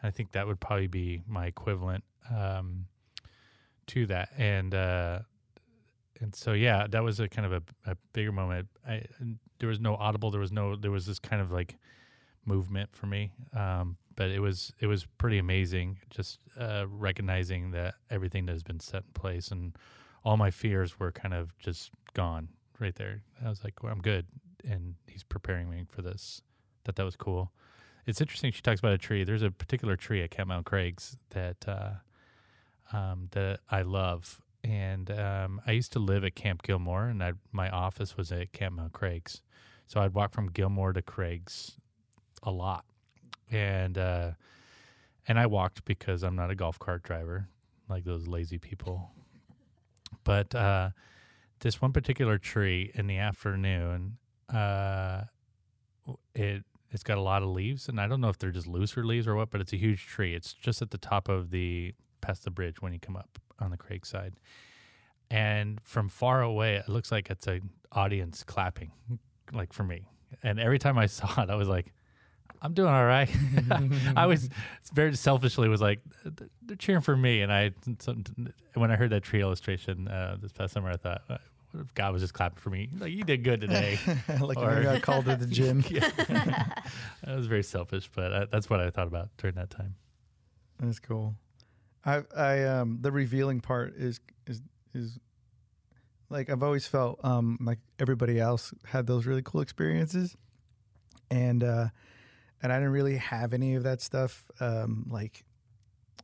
I 0.02 0.10
think 0.10 0.32
that 0.32 0.46
would 0.46 0.60
probably 0.60 0.86
be 0.86 1.22
my 1.26 1.46
equivalent 1.46 2.04
um, 2.34 2.86
to 3.88 4.06
that. 4.06 4.30
And 4.38 4.74
uh, 4.74 5.20
and 6.20 6.34
so 6.34 6.52
yeah, 6.52 6.86
that 6.88 7.02
was 7.02 7.20
a 7.20 7.28
kind 7.28 7.46
of 7.46 7.52
a, 7.52 7.90
a 7.90 7.96
bigger 8.12 8.32
moment. 8.32 8.68
I, 8.86 9.04
there 9.58 9.68
was 9.68 9.80
no 9.80 9.96
audible. 9.96 10.30
There 10.30 10.40
was 10.40 10.52
no. 10.52 10.76
There 10.76 10.90
was 10.90 11.06
this 11.06 11.18
kind 11.18 11.40
of 11.40 11.50
like 11.50 11.76
movement 12.50 12.90
for 12.92 13.06
me. 13.06 13.32
Um, 13.54 13.96
but 14.16 14.30
it 14.30 14.40
was 14.40 14.72
it 14.80 14.86
was 14.86 15.06
pretty 15.16 15.38
amazing 15.38 15.98
just 16.10 16.40
uh, 16.58 16.84
recognizing 16.88 17.70
that 17.70 17.94
everything 18.10 18.44
that 18.46 18.52
has 18.52 18.62
been 18.62 18.80
set 18.80 19.04
in 19.04 19.12
place 19.14 19.50
and 19.50 19.76
all 20.24 20.36
my 20.36 20.50
fears 20.50 21.00
were 21.00 21.12
kind 21.12 21.32
of 21.32 21.56
just 21.58 21.90
gone 22.12 22.48
right 22.78 22.94
there. 22.94 23.22
I 23.44 23.48
was 23.48 23.64
like, 23.64 23.82
well, 23.82 23.92
I'm 23.92 24.02
good, 24.02 24.26
and 24.68 24.94
he's 25.06 25.22
preparing 25.22 25.70
me 25.70 25.84
for 25.88 26.02
this. 26.02 26.42
That 26.84 26.96
that 26.96 27.04
was 27.04 27.16
cool. 27.16 27.52
It's 28.06 28.20
interesting. 28.20 28.52
She 28.52 28.62
talks 28.62 28.80
about 28.80 28.92
a 28.92 28.98
tree. 28.98 29.24
There's 29.24 29.42
a 29.42 29.50
particular 29.50 29.96
tree 29.96 30.22
at 30.22 30.30
Camp 30.30 30.48
Mount 30.48 30.66
Crags 30.66 31.16
that 31.30 31.64
uh, 31.66 31.92
um, 32.92 33.28
that 33.32 33.60
I 33.70 33.82
love, 33.82 34.42
and 34.64 35.10
um, 35.10 35.60
I 35.66 35.72
used 35.72 35.92
to 35.92 35.98
live 35.98 36.24
at 36.24 36.34
Camp 36.34 36.62
Gilmore, 36.62 37.06
and 37.06 37.22
I, 37.22 37.32
my 37.52 37.70
office 37.70 38.16
was 38.16 38.32
at 38.32 38.52
Camp 38.52 38.76
Mount 38.76 38.92
Crags. 38.92 39.42
So 39.86 40.00
I'd 40.00 40.14
walk 40.14 40.32
from 40.32 40.50
Gilmore 40.50 40.92
to 40.92 41.02
Crags 41.02 41.76
a 42.42 42.50
lot, 42.50 42.84
and 43.50 43.96
uh, 43.98 44.30
and 45.28 45.38
I 45.38 45.46
walked 45.46 45.84
because 45.84 46.22
I'm 46.22 46.36
not 46.36 46.50
a 46.50 46.54
golf 46.54 46.78
cart 46.78 47.02
driver 47.02 47.48
like 47.88 48.04
those 48.04 48.26
lazy 48.26 48.58
people. 48.58 49.10
But 50.24 50.54
uh, 50.54 50.90
this 51.60 51.80
one 51.80 51.92
particular 51.92 52.38
tree 52.38 52.90
in 52.94 53.06
the 53.06 53.18
afternoon, 53.18 54.18
uh, 54.52 55.22
it 56.34 56.64
it's 56.90 57.02
got 57.04 57.18
a 57.18 57.22
lot 57.22 57.42
of 57.42 57.50
leaves, 57.50 57.88
and 57.88 58.00
I 58.00 58.08
don't 58.08 58.20
know 58.20 58.28
if 58.28 58.38
they're 58.38 58.50
just 58.50 58.66
looser 58.66 59.04
leaves 59.04 59.28
or 59.28 59.36
what, 59.36 59.50
but 59.50 59.60
it's 59.60 59.72
a 59.72 59.76
huge 59.76 60.06
tree. 60.06 60.34
It's 60.34 60.52
just 60.54 60.82
at 60.82 60.90
the 60.90 60.98
top 60.98 61.28
of 61.28 61.50
the 61.50 61.94
past 62.20 62.44
the 62.44 62.50
bridge 62.50 62.82
when 62.82 62.92
you 62.92 62.98
come 62.98 63.16
up 63.16 63.38
on 63.60 63.70
the 63.70 63.76
Craig 63.76 64.04
side. 64.04 64.34
And 65.30 65.80
from 65.84 66.08
far 66.08 66.42
away, 66.42 66.74
it 66.74 66.88
looks 66.88 67.12
like 67.12 67.30
it's 67.30 67.46
an 67.46 67.70
audience 67.92 68.42
clapping, 68.42 68.90
like 69.52 69.72
for 69.72 69.84
me. 69.84 70.08
And 70.42 70.58
every 70.58 70.78
time 70.78 70.98
I 70.98 71.06
saw 71.06 71.42
it, 71.42 71.50
I 71.50 71.54
was 71.54 71.68
like, 71.68 71.92
I'm 72.62 72.74
doing 72.74 72.88
all 72.92 73.04
right. 73.04 73.30
I 74.16 74.26
was 74.26 74.48
very 74.92 75.14
selfishly 75.16 75.68
was 75.68 75.80
like 75.80 76.00
they're 76.62 76.76
cheering 76.76 77.00
for 77.02 77.16
me, 77.16 77.40
and 77.42 77.52
I 77.52 77.70
when 78.74 78.90
I 78.90 78.96
heard 78.96 79.10
that 79.10 79.22
tree 79.22 79.40
illustration 79.40 80.08
uh, 80.08 80.36
this 80.40 80.52
past 80.52 80.74
summer, 80.74 80.90
I 80.90 80.96
thought, 80.96 81.22
what 81.28 81.40
if 81.80 81.94
God 81.94 82.12
was 82.12 82.20
just 82.22 82.34
clapping 82.34 82.58
for 82.58 82.70
me? 82.70 82.88
Like 82.98 83.12
you 83.12 83.24
did 83.24 83.44
good 83.44 83.60
today. 83.60 83.98
like 84.40 84.58
Or- 84.58 84.88
I 84.88 85.00
called 85.00 85.28
at 85.28 85.40
the 85.40 85.46
gym. 85.46 85.80
that 85.82 86.82
was 87.26 87.46
very 87.46 87.62
selfish, 87.62 88.10
but 88.14 88.32
I, 88.32 88.44
that's 88.46 88.68
what 88.68 88.80
I 88.80 88.90
thought 88.90 89.06
about 89.06 89.30
during 89.38 89.56
that 89.56 89.70
time. 89.70 89.94
That's 90.80 90.98
cool. 90.98 91.36
I 92.04 92.22
I 92.36 92.64
um 92.64 92.98
the 93.00 93.12
revealing 93.12 93.60
part 93.60 93.94
is 93.96 94.20
is 94.46 94.62
is 94.94 95.18
like 96.28 96.48
I've 96.50 96.62
always 96.62 96.86
felt 96.86 97.20
um 97.24 97.58
like 97.60 97.78
everybody 97.98 98.38
else 98.40 98.72
had 98.86 99.06
those 99.06 99.26
really 99.26 99.42
cool 99.42 99.60
experiences, 99.60 100.36
and 101.30 101.62
uh 101.62 101.88
and 102.62 102.72
I 102.72 102.76
didn't 102.76 102.92
really 102.92 103.16
have 103.16 103.52
any 103.52 103.74
of 103.74 103.82
that 103.84 104.00
stuff. 104.00 104.50
Um 104.60 105.06
like 105.10 105.44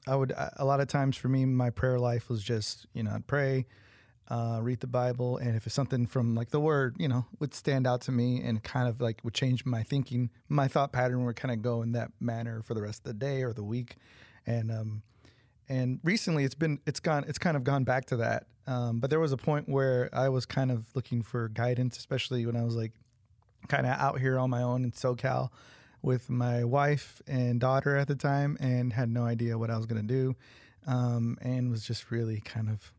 I 0.07 0.15
would 0.15 0.33
a 0.57 0.65
lot 0.65 0.81
of 0.81 0.89
times 0.89 1.17
for 1.17 1.29
me 1.29 1.45
my 1.45 1.71
prayer 1.71 1.99
life 1.99 2.29
was 2.29 2.43
just 2.43 2.87
you 2.93 3.03
know 3.03 3.13
I'd 3.13 3.27
pray. 3.27 3.67
Uh, 4.29 4.59
read 4.61 4.81
the 4.81 4.89
Bible, 4.89 5.37
and 5.37 5.55
if 5.55 5.67
it's 5.67 5.75
something 5.77 6.05
from 6.05 6.35
like 6.35 6.51
the 6.51 6.59
Word, 6.59 6.97
you 6.99 7.07
know, 7.07 7.27
would 7.39 7.55
stand 7.55 7.87
out 7.87 8.01
to 8.01 8.11
me 8.11 8.43
and 8.43 8.61
kind 8.61 8.89
of 8.89 9.01
like 9.01 9.21
would 9.23 9.35
change 9.35 9.65
my 9.65 9.85
thinking, 9.85 10.31
my 10.49 10.67
thought 10.67 10.91
pattern 10.91 11.25
would 11.25 11.37
kind 11.37 11.55
of 11.55 11.63
go 11.63 11.81
in 11.81 11.93
that 11.93 12.11
manner 12.19 12.61
for 12.61 12.75
the 12.75 12.83
rest 12.83 12.99
of 12.99 13.05
the 13.05 13.15
day 13.15 13.45
or 13.45 13.53
the 13.53 13.63
week 13.63 13.95
and 14.47 14.71
um, 14.71 15.03
and 15.69 16.01
recently 16.05 16.45
it's 16.45 16.55
been 16.55 16.79
it's 16.87 17.01
gone 17.01 17.25
it's 17.27 17.39
kind 17.39 17.57
of 17.57 17.65
gone 17.65 17.85
back 17.85 18.07
to 18.07 18.17
that. 18.17 18.47
Um, 18.67 18.99
but 18.99 19.11
there 19.11 19.21
was 19.21 19.33
a 19.33 19.37
point 19.37 19.69
where 19.69 20.09
I 20.13 20.29
was 20.29 20.45
kind 20.47 20.71
of 20.71 20.87
looking 20.95 21.23
for 21.23 21.49
guidance, 21.49 21.99
especially 21.99 22.47
when 22.47 22.57
I 22.57 22.65
was 22.65 22.75
like 22.75 22.93
kind 23.69 23.87
of 23.87 23.93
out 23.93 24.21
here 24.21 24.39
on 24.39 24.51
my 24.51 24.63
own 24.63 24.85
in 24.85 24.93
SoCal 24.93 25.51
with 26.07 26.31
my 26.31 26.65
wife 26.65 27.21
and 27.27 27.61
daughter 27.61 27.97
at 27.97 28.07
the 28.07 28.15
time, 28.15 28.57
and 28.61 28.93
had 28.93 29.11
no 29.11 29.25
idea 29.25 29.59
what 29.59 29.71
I 29.71 29.77
was 29.77 29.87
gonna 29.87 30.05
do, 30.05 30.37
um, 30.87 31.37
and 31.43 31.69
was 31.71 31.85
just 31.85 32.11
really 32.13 32.41
kind 32.41 32.71
of 32.71 32.93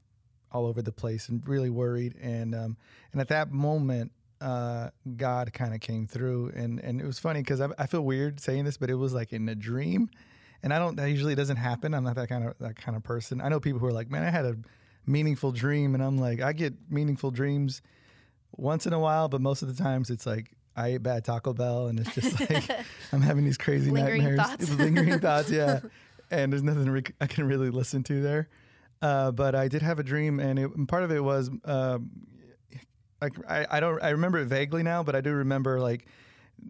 all 0.52 0.66
over 0.66 0.82
the 0.82 0.92
place 0.92 1.30
and 1.30 1.48
really 1.48 1.70
worried. 1.70 2.16
And 2.22 2.54
um, 2.54 2.78
and 3.14 3.22
at 3.22 3.30
that 3.30 3.52
moment, 3.52 4.12
uh, 4.42 4.90
God 5.16 5.54
kind 5.54 5.74
of 5.74 5.80
came 5.80 6.06
through, 6.06 6.52
and 6.54 6.80
and 6.80 7.00
it 7.00 7.06
was 7.06 7.18
funny 7.18 7.40
because 7.40 7.62
I, 7.62 7.70
I 7.80 7.88
feel 7.88 8.02
weird 8.02 8.42
saying 8.42 8.66
this, 8.66 8.78
but 8.78 8.90
it 8.90 8.96
was 8.96 9.14
like 9.14 9.32
in 9.32 9.48
a 9.48 9.56
dream, 9.56 10.10
and 10.62 10.74
I 10.74 10.78
don't. 10.78 10.98
That 10.98 11.10
usually 11.10 11.34
doesn't 11.34 11.58
happen. 11.58 11.94
I'm 11.94 12.04
not 12.04 12.16
that 12.16 12.28
kind 12.28 12.46
of 12.46 12.58
that 12.60 12.76
kind 12.76 12.98
of 12.98 13.04
person. 13.04 13.40
I 13.40 13.48
know 13.48 13.60
people 13.60 13.80
who 13.80 13.88
are 13.88 13.94
like, 13.94 14.12
man, 14.12 14.24
I 14.24 14.30
had 14.30 14.46
a 14.46 14.58
meaningful 15.06 15.54
dream, 15.54 15.96
and 15.96 16.04
I'm 16.04 16.18
like, 16.18 16.42
I 16.42 16.52
get 16.52 16.74
meaningful 16.90 17.32
dreams 17.32 17.82
once 18.52 18.86
in 18.86 18.92
a 18.92 19.00
while, 19.00 19.30
but 19.30 19.40
most 19.40 19.62
of 19.62 19.74
the 19.74 19.82
times 19.82 20.10
it's 20.10 20.26
like. 20.26 20.52
I 20.78 20.90
ate 20.90 21.04
bad 21.04 21.26
Taco 21.26 21.54
Bell, 21.54 21.88
and 21.88 22.00
it's 22.00 22.14
just 22.14 22.40
like 22.40 22.70
I'm 23.12 23.22
having 23.22 23.44
these 23.44 23.58
crazy 23.58 23.90
Lingering 23.90 24.24
nightmares, 24.24 24.48
thoughts. 24.48 24.70
lingering 24.78 25.20
thoughts, 25.20 25.50
yeah. 25.50 25.80
And 26.30 26.54
there's 26.54 26.64
nothing 26.64 26.90
re- 26.90 27.04
I 27.20 27.26
can 27.26 27.48
really 27.48 27.70
listen 27.70 28.04
to 28.04 28.22
there. 28.22 28.48
Uh, 29.02 29.32
but 29.32 29.56
I 29.56 29.68
did 29.68 29.82
have 29.82 30.00
a 30.00 30.04
dream, 30.04 30.40
and, 30.40 30.60
it, 30.60 30.70
and 30.76 30.88
part 30.88 31.04
of 31.04 31.12
it 31.12 31.24
was 31.24 31.50
um, 31.66 32.12
like 33.22 33.34
I, 33.50 33.66
I 33.70 33.80
don't 33.80 34.02
I 34.04 34.10
remember 34.10 34.40
it 34.40 34.46
vaguely 34.46 34.84
now, 34.84 35.04
but 35.04 35.16
I 35.16 35.22
do 35.22 35.32
remember 35.34 35.80
like 35.80 36.08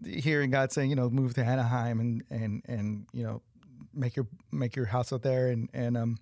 hearing 0.06 0.50
God 0.50 0.72
saying, 0.72 0.90
you 0.90 0.96
know, 0.96 1.10
move 1.10 1.34
to 1.34 1.44
Anaheim 1.44 2.00
and 2.00 2.24
and 2.30 2.62
and 2.66 3.06
you 3.12 3.24
know 3.24 3.42
make 3.94 4.16
your 4.16 4.26
make 4.52 4.76
your 4.76 4.86
house 4.86 5.12
out 5.12 5.22
there 5.22 5.48
and 5.48 5.68
and 5.72 5.96
um 5.96 6.18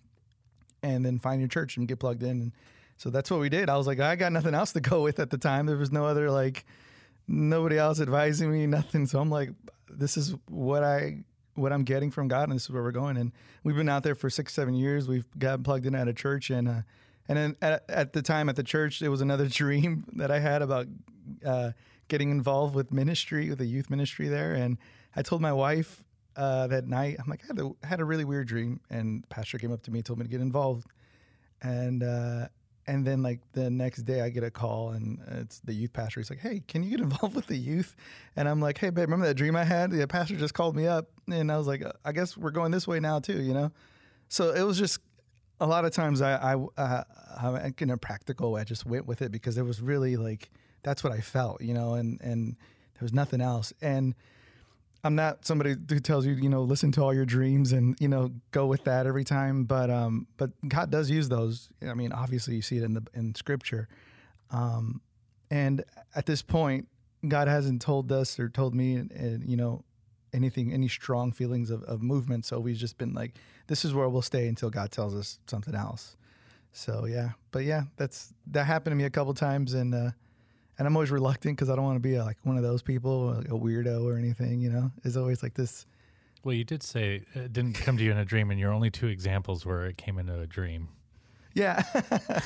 and 0.83 1.05
then 1.05 1.19
find 1.19 1.41
your 1.41 1.49
church 1.49 1.77
and 1.77 1.87
get 1.87 1.99
plugged 1.99 2.23
in. 2.23 2.31
And 2.31 2.53
so 2.97 3.11
that's 3.11 3.31
what 3.31 3.41
we 3.41 3.49
did. 3.49 3.69
I 3.69 3.77
was 3.77 3.87
like, 3.87 4.01
I 4.01 4.17
got 4.17 4.33
nothing 4.33 4.55
else 4.55 4.73
to 4.73 4.81
go 4.81 5.03
with 5.03 5.19
at 5.19 5.31
the 5.31 5.39
time. 5.39 5.67
There 5.67 5.77
was 5.77 5.93
no 5.93 6.05
other 6.05 6.31
like 6.31 6.65
nobody 7.29 7.79
else 7.79 8.01
advising 8.01 8.51
me, 8.51 8.67
nothing. 8.67 9.07
So 9.07 9.21
I'm 9.21 9.31
like, 9.31 9.51
this 9.89 10.17
is 10.17 10.35
what 10.49 10.83
I 10.83 11.25
what 11.55 11.73
I'm 11.73 11.85
getting 11.85 12.11
from 12.11 12.29
God, 12.29 12.49
and 12.49 12.53
this 12.53 12.65
is 12.65 12.71
where 12.71 12.83
we're 12.83 12.91
going. 12.93 13.17
And 13.17 13.33
we've 13.65 13.77
been 13.77 13.89
out 13.89 14.03
there 14.03 14.15
for 14.15 14.29
six, 14.29 14.53
seven 14.53 14.75
years. 14.75 15.09
We've 15.09 15.27
got 15.39 15.63
plugged 15.63 15.87
in 15.87 15.95
at 15.95 16.07
a 16.07 16.13
church, 16.13 16.51
and 16.51 16.69
uh, 16.69 16.81
and 17.29 17.39
then 17.39 17.57
at, 17.63 17.85
at 17.89 18.13
the 18.13 18.23
time 18.23 18.49
at 18.49 18.57
the 18.57 18.63
church, 18.63 19.03
it 19.03 19.09
was 19.09 19.21
another 19.21 19.49
dream 19.49 20.05
that 20.15 20.31
I 20.31 20.39
had 20.39 20.63
about 20.63 20.87
uh, 21.45 21.73
getting 22.09 22.31
involved 22.31 22.75
with 22.75 22.93
ministry, 22.93 23.49
with 23.49 23.59
the 23.59 23.67
youth 23.67 23.91
ministry 23.91 24.29
there. 24.29 24.55
And 24.55 24.79
I 25.15 25.23
told 25.23 25.41
my 25.41 25.53
wife 25.53 26.05
uh, 26.37 26.67
that 26.69 26.87
night, 26.87 27.17
I'm 27.19 27.29
like, 27.29 27.43
I 27.45 27.47
had, 27.49 27.59
a, 27.59 27.87
had 27.87 28.01
a 28.01 28.05
really 28.05 28.25
weird 28.25 28.47
dream, 28.47 28.81
and 28.91 29.29
pastor 29.29 29.59
came 29.59 29.73
up 29.73 29.83
to 29.85 29.91
me, 29.91 30.01
and 30.01 30.07
told 30.07 30.19
me 30.19 30.25
to 30.25 30.31
get 30.31 30.41
involved, 30.41 30.87
and 31.63 32.03
uh, 32.03 32.49
and 32.87 33.05
then 33.05 33.23
like 33.23 33.41
the 33.53 33.71
next 33.71 34.03
day, 34.03 34.21
I 34.21 34.29
get 34.29 34.45
a 34.45 34.51
call, 34.51 34.91
and 34.91 35.21
it's 35.29 35.61
the 35.61 35.73
youth 35.73 35.93
pastor. 35.93 36.21
He's 36.21 36.31
like, 36.31 36.39
"Hey, 36.41 36.63
can 36.67 36.83
you 36.83 36.91
get 36.91 37.01
involved 37.09 37.35
with 37.35 37.47
the 37.47 37.57
youth?" 37.57 37.97
And 38.37 38.49
I'm 38.49 38.61
like, 38.61 38.79
"Hey, 38.79 38.91
babe, 38.91 39.09
remember 39.09 39.27
that 39.27 39.35
dream 39.35 39.57
I 39.57 39.65
had? 39.65 39.91
The 39.91 40.07
pastor 40.07 40.37
just 40.37 40.55
called 40.55 40.77
me 40.77 40.87
up, 40.87 41.09
and 41.31 41.51
I 41.51 41.59
was 41.59 41.67
like, 41.67 41.83
I 42.05 42.13
guess 42.13 42.37
we're 42.37 42.51
going 42.51 42.71
this 42.71 42.87
way 42.87 43.01
now 43.01 43.19
too, 43.19 43.43
you 43.43 43.55
know." 43.55 43.73
So 44.29 44.53
it 44.53 44.63
was 44.63 44.79
just 44.79 45.01
a 45.61 45.67
lot 45.67 45.85
of 45.85 45.93
times 45.93 46.21
I, 46.21 46.55
I 46.55 46.55
uh, 46.77 47.05
uh, 47.43 47.71
in 47.79 47.91
a 47.91 47.97
practical 47.97 48.53
way, 48.53 48.61
I 48.61 48.65
just 48.65 48.87
went 48.87 49.07
with 49.07 49.23
it 49.23 49.33
because 49.33 49.57
it 49.59 49.63
was 49.63 49.81
really 49.81 50.17
like 50.17 50.51
that's 50.83 51.03
what 51.03 51.13
I 51.13 51.21
felt, 51.21 51.61
you 51.63 51.75
know, 51.75 51.95
and 51.95 52.21
and 52.21 52.57
there 52.95 53.03
was 53.03 53.13
nothing 53.13 53.41
else. 53.41 53.73
And 53.81 54.15
I'm 55.07 55.15
not 55.15 55.47
somebody 55.47 55.77
who 55.89 56.01
tells 56.01 56.27
you, 56.27 56.35
you 56.35 56.49
know, 56.49 56.63
listen 56.63 56.93
to 56.93 57.03
all 57.03 57.15
your 57.15 57.25
dreams 57.25 57.73
and 57.73 57.97
you 58.01 58.09
know 58.09 58.33
go 58.51 58.67
with 58.67 58.85
that 58.85 59.07
every 59.07 59.25
time. 59.25 59.65
But 59.65 59.89
um, 59.89 60.27
but 60.37 60.51
God 60.69 60.91
does 60.91 61.11
use 61.11 61.29
those. 61.29 61.69
I 61.87 61.95
mean, 61.95 62.13
obviously 62.13 62.57
you 62.57 62.63
see 62.63 62.79
it 62.79 62.83
in 62.83 62.95
the 62.95 63.03
in 63.15 63.35
Scripture. 63.35 63.89
Um, 64.51 65.01
and 65.51 65.85
at 66.15 66.27
this 66.27 66.43
point, 66.43 66.89
God 67.27 67.49
hasn't 67.49 67.83
told 67.83 68.11
us 68.11 68.39
or 68.39 68.49
told 68.49 68.75
me, 68.75 68.99
uh, 68.99 69.39
you 69.45 69.57
know, 69.57 69.85
anything, 70.33 70.73
any 70.73 70.89
strong 70.89 71.33
feelings 71.33 71.71
of, 71.71 71.83
of 71.85 72.03
movement. 72.03 72.45
So 72.45 72.59
we've 72.61 72.77
just 72.77 72.99
been 72.99 73.15
like, 73.15 73.35
this 73.69 73.85
is 73.85 73.95
where 73.95 74.09
we'll 74.09 74.23
stay 74.23 74.49
until 74.49 74.71
God 74.71 74.91
tells 74.91 75.15
us 75.15 75.39
something 75.47 75.75
else. 75.75 76.17
So 76.73 77.07
yeah, 77.07 77.31
but 77.53 77.65
yeah, 77.65 77.85
that's 77.97 78.35
that 78.49 78.65
happened 78.65 78.93
to 78.93 78.97
me 78.97 79.05
a 79.05 79.11
couple 79.11 79.33
times, 79.35 79.73
and 79.73 79.95
uh, 79.95 80.11
and 80.79 80.87
I'm 80.87 80.97
always 80.97 81.11
reluctant 81.11 81.57
because 81.57 81.71
I 81.71 81.77
don't 81.77 81.85
want 81.85 81.97
to 81.97 82.09
be 82.09 82.19
like 82.19 82.37
one 82.43 82.57
of 82.57 82.63
those 82.63 82.83
people, 82.83 83.35
like 83.37 83.47
a 83.47 83.51
weirdo 83.51 84.05
or 84.05 84.17
anything. 84.19 84.61
You 84.61 84.71
know, 84.71 84.91
it's 85.05 85.17
always 85.17 85.43
like 85.43 85.55
this. 85.55 85.87
Well, 86.45 86.55
you 86.55 86.65
did 86.65 86.83
say 86.83 87.23
it 87.35 87.53
didn't 87.53 87.75
come 87.75 87.97
to 87.97 88.05
you 88.05 88.11
in 88.13 88.19
a 88.19 88.25
dream, 88.25 88.51
and 88.51 88.61
your 88.61 88.73
only 88.73 88.91
two 88.91 89.09
examples 89.09 89.67
where 89.67 89.87
it 89.87 89.97
came 89.97 90.19
into 90.19 90.39
a 90.39 90.47
dream. 90.47 90.89
Yeah, 91.55 91.83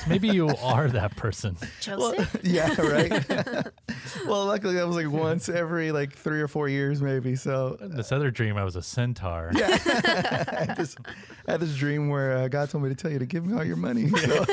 Maybe 0.07 0.29
you 0.29 0.47
are 0.63 0.87
that 0.87 1.17
person. 1.17 1.57
well, 1.87 2.15
yeah, 2.43 2.73
right. 2.79 3.11
well, 4.25 4.45
luckily 4.45 4.75
that 4.75 4.87
was 4.87 4.95
like 4.95 5.09
once 5.09 5.49
every 5.49 5.91
like 5.91 6.13
three 6.13 6.41
or 6.41 6.47
four 6.47 6.69
years, 6.69 7.01
maybe. 7.01 7.35
So 7.35 7.77
In 7.81 7.93
this 7.93 8.13
other 8.13 8.31
dream, 8.31 8.55
I 8.55 8.63
was 8.63 8.77
a 8.77 8.81
centaur. 8.81 9.51
yeah, 9.53 9.67
I 9.67 10.63
had 10.65 10.75
this, 10.77 10.95
I 11.45 11.51
had 11.51 11.59
this 11.59 11.75
dream 11.75 12.07
where 12.07 12.37
uh, 12.37 12.47
God 12.47 12.69
told 12.69 12.85
me 12.85 12.89
to 12.89 12.95
tell 12.95 13.11
you 13.11 13.19
to 13.19 13.25
give 13.25 13.45
me 13.45 13.53
all 13.53 13.65
your 13.65 13.75
money. 13.75 14.07
So, 14.07 14.45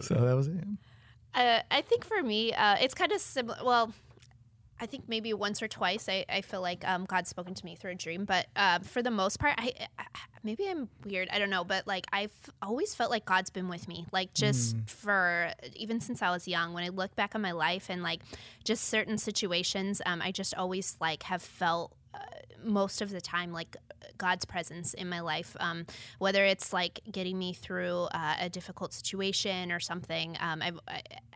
so 0.00 0.14
that 0.14 0.34
was 0.34 0.48
it. 0.48 0.64
Uh, 1.34 1.60
I 1.70 1.82
think 1.82 2.04
for 2.04 2.22
me, 2.22 2.52
uh, 2.52 2.76
it's 2.80 2.94
kind 2.94 3.12
of 3.12 3.20
similar. 3.20 3.58
Well, 3.64 3.92
I 4.80 4.86
think 4.86 5.08
maybe 5.08 5.32
once 5.32 5.62
or 5.62 5.68
twice 5.68 6.08
I, 6.08 6.24
I 6.28 6.40
feel 6.40 6.60
like 6.60 6.86
um, 6.86 7.04
God's 7.06 7.30
spoken 7.30 7.54
to 7.54 7.64
me 7.64 7.76
through 7.76 7.92
a 7.92 7.94
dream, 7.94 8.24
but 8.24 8.46
um, 8.56 8.82
for 8.82 9.02
the 9.02 9.10
most 9.10 9.38
part, 9.38 9.54
I, 9.56 9.72
I 9.98 10.04
maybe 10.42 10.68
I'm 10.68 10.88
weird. 11.04 11.28
I 11.32 11.38
don't 11.38 11.50
know, 11.50 11.64
but 11.64 11.86
like 11.86 12.06
I've 12.12 12.32
always 12.60 12.94
felt 12.94 13.10
like 13.10 13.24
God's 13.24 13.50
been 13.50 13.68
with 13.68 13.88
me, 13.88 14.06
like 14.12 14.34
just 14.34 14.76
for 14.86 15.52
even 15.74 16.00
since 16.00 16.22
I 16.22 16.30
was 16.30 16.46
young. 16.46 16.72
When 16.72 16.84
I 16.84 16.88
look 16.88 17.14
back 17.16 17.34
on 17.34 17.40
my 17.40 17.52
life 17.52 17.88
and 17.88 18.02
like 18.02 18.20
just 18.64 18.84
certain 18.84 19.16
situations, 19.16 20.02
um, 20.06 20.20
I 20.20 20.32
just 20.32 20.54
always 20.54 20.96
like 21.00 21.24
have 21.24 21.42
felt 21.42 21.92
uh, 21.92 22.03
most 22.64 23.02
of 23.02 23.10
the 23.10 23.20
time 23.20 23.52
like 23.52 23.76
God's 24.18 24.44
presence 24.44 24.94
in 24.94 25.08
my 25.08 25.20
life, 25.20 25.56
um, 25.60 25.86
whether 26.18 26.44
it's 26.44 26.72
like 26.72 27.00
getting 27.10 27.38
me 27.38 27.52
through 27.52 28.08
uh, 28.12 28.36
a 28.40 28.48
difficult 28.48 28.92
situation 28.92 29.72
or 29.72 29.80
something. 29.80 30.36
Um, 30.40 30.62
I, 30.62 30.72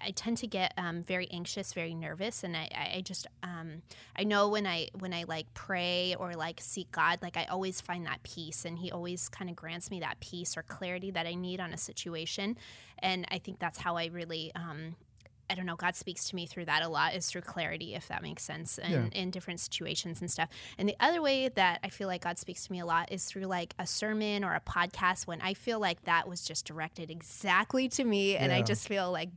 I, 0.01 0.11
tend 0.13 0.39
to 0.39 0.47
get 0.47 0.75
um, 0.77 1.03
very 1.03 1.29
anxious, 1.31 1.73
very 1.73 1.95
nervous, 1.95 2.45
and 2.45 2.57
I, 2.57 2.95
I 2.97 3.01
just 3.03 3.27
um, 3.43 3.83
I 4.17 4.25
know 4.25 4.49
when 4.49 4.67
I 4.67 4.89
when 4.99 5.13
I 5.13 5.25
like 5.25 5.53
pray 5.55 6.15
or 6.19 6.35
like 6.35 6.61
seek 6.61 6.91
God, 6.93 7.19
like 7.23 7.37
I 7.37 7.45
always 7.47 7.81
find 7.81 8.07
that 8.07 8.23
peace, 8.23 8.65
and 8.65 8.79
He 8.79 8.91
always 8.91 9.29
kind 9.29 9.51
of 9.51 9.57
grants 9.57 9.91
me 9.91 10.01
that 10.01 10.21
peace 10.21 10.57
or 10.57 10.63
clarity 10.63 11.11
that 11.11 11.27
I 11.27 11.35
need 11.35 11.61
on 11.61 11.73
a 11.73 11.79
situation, 11.79 12.57
and 13.01 13.27
I 13.31 13.39
think 13.39 13.59
that's 13.59 13.79
how 13.79 13.97
I 13.97 14.07
really. 14.07 14.53
I 15.51 15.55
don't 15.55 15.67
know, 15.67 15.77
God 15.77 15.97
speaks 15.97 16.29
to 16.29 16.37
me 16.37 16.47
through 16.47 16.67
that 16.67 16.83
a 16.83 16.89
lot 16.89 17.15
is 17.15 17.27
through 17.31 17.41
clarity, 17.43 17.95
if 17.95 18.09
that 18.09 18.23
makes 18.23 18.43
sense, 18.43 18.79
and 18.79 19.13
Yeah. 19.15 19.21
in 19.21 19.31
different 19.31 19.61
situations 19.61 20.21
and 20.21 20.31
stuff. 20.31 20.49
And 20.77 20.89
the 20.89 20.97
other 21.01 21.23
way 21.23 21.49
that 21.49 21.81
I 21.83 21.89
feel 21.89 22.07
like 22.09 22.23
God 22.23 22.39
speaks 22.39 22.67
to 22.67 22.73
me 22.73 22.81
a 22.81 22.87
lot 22.87 23.11
is 23.11 23.25
through 23.25 23.45
like 23.47 23.75
a 23.79 23.87
sermon 23.87 24.45
or 24.45 24.55
a 24.55 24.61
podcast 24.61 25.27
when 25.27 25.41
I 25.41 25.55
feel 25.55 25.81
like 25.81 26.03
that 26.05 26.29
was 26.29 26.45
just 26.45 26.67
directed 26.67 27.11
exactly 27.11 27.89
to 27.91 28.05
me 28.05 28.37
and 28.37 28.53
I 28.53 28.63
just 28.63 28.87
feel 28.89 29.11
like 29.11 29.31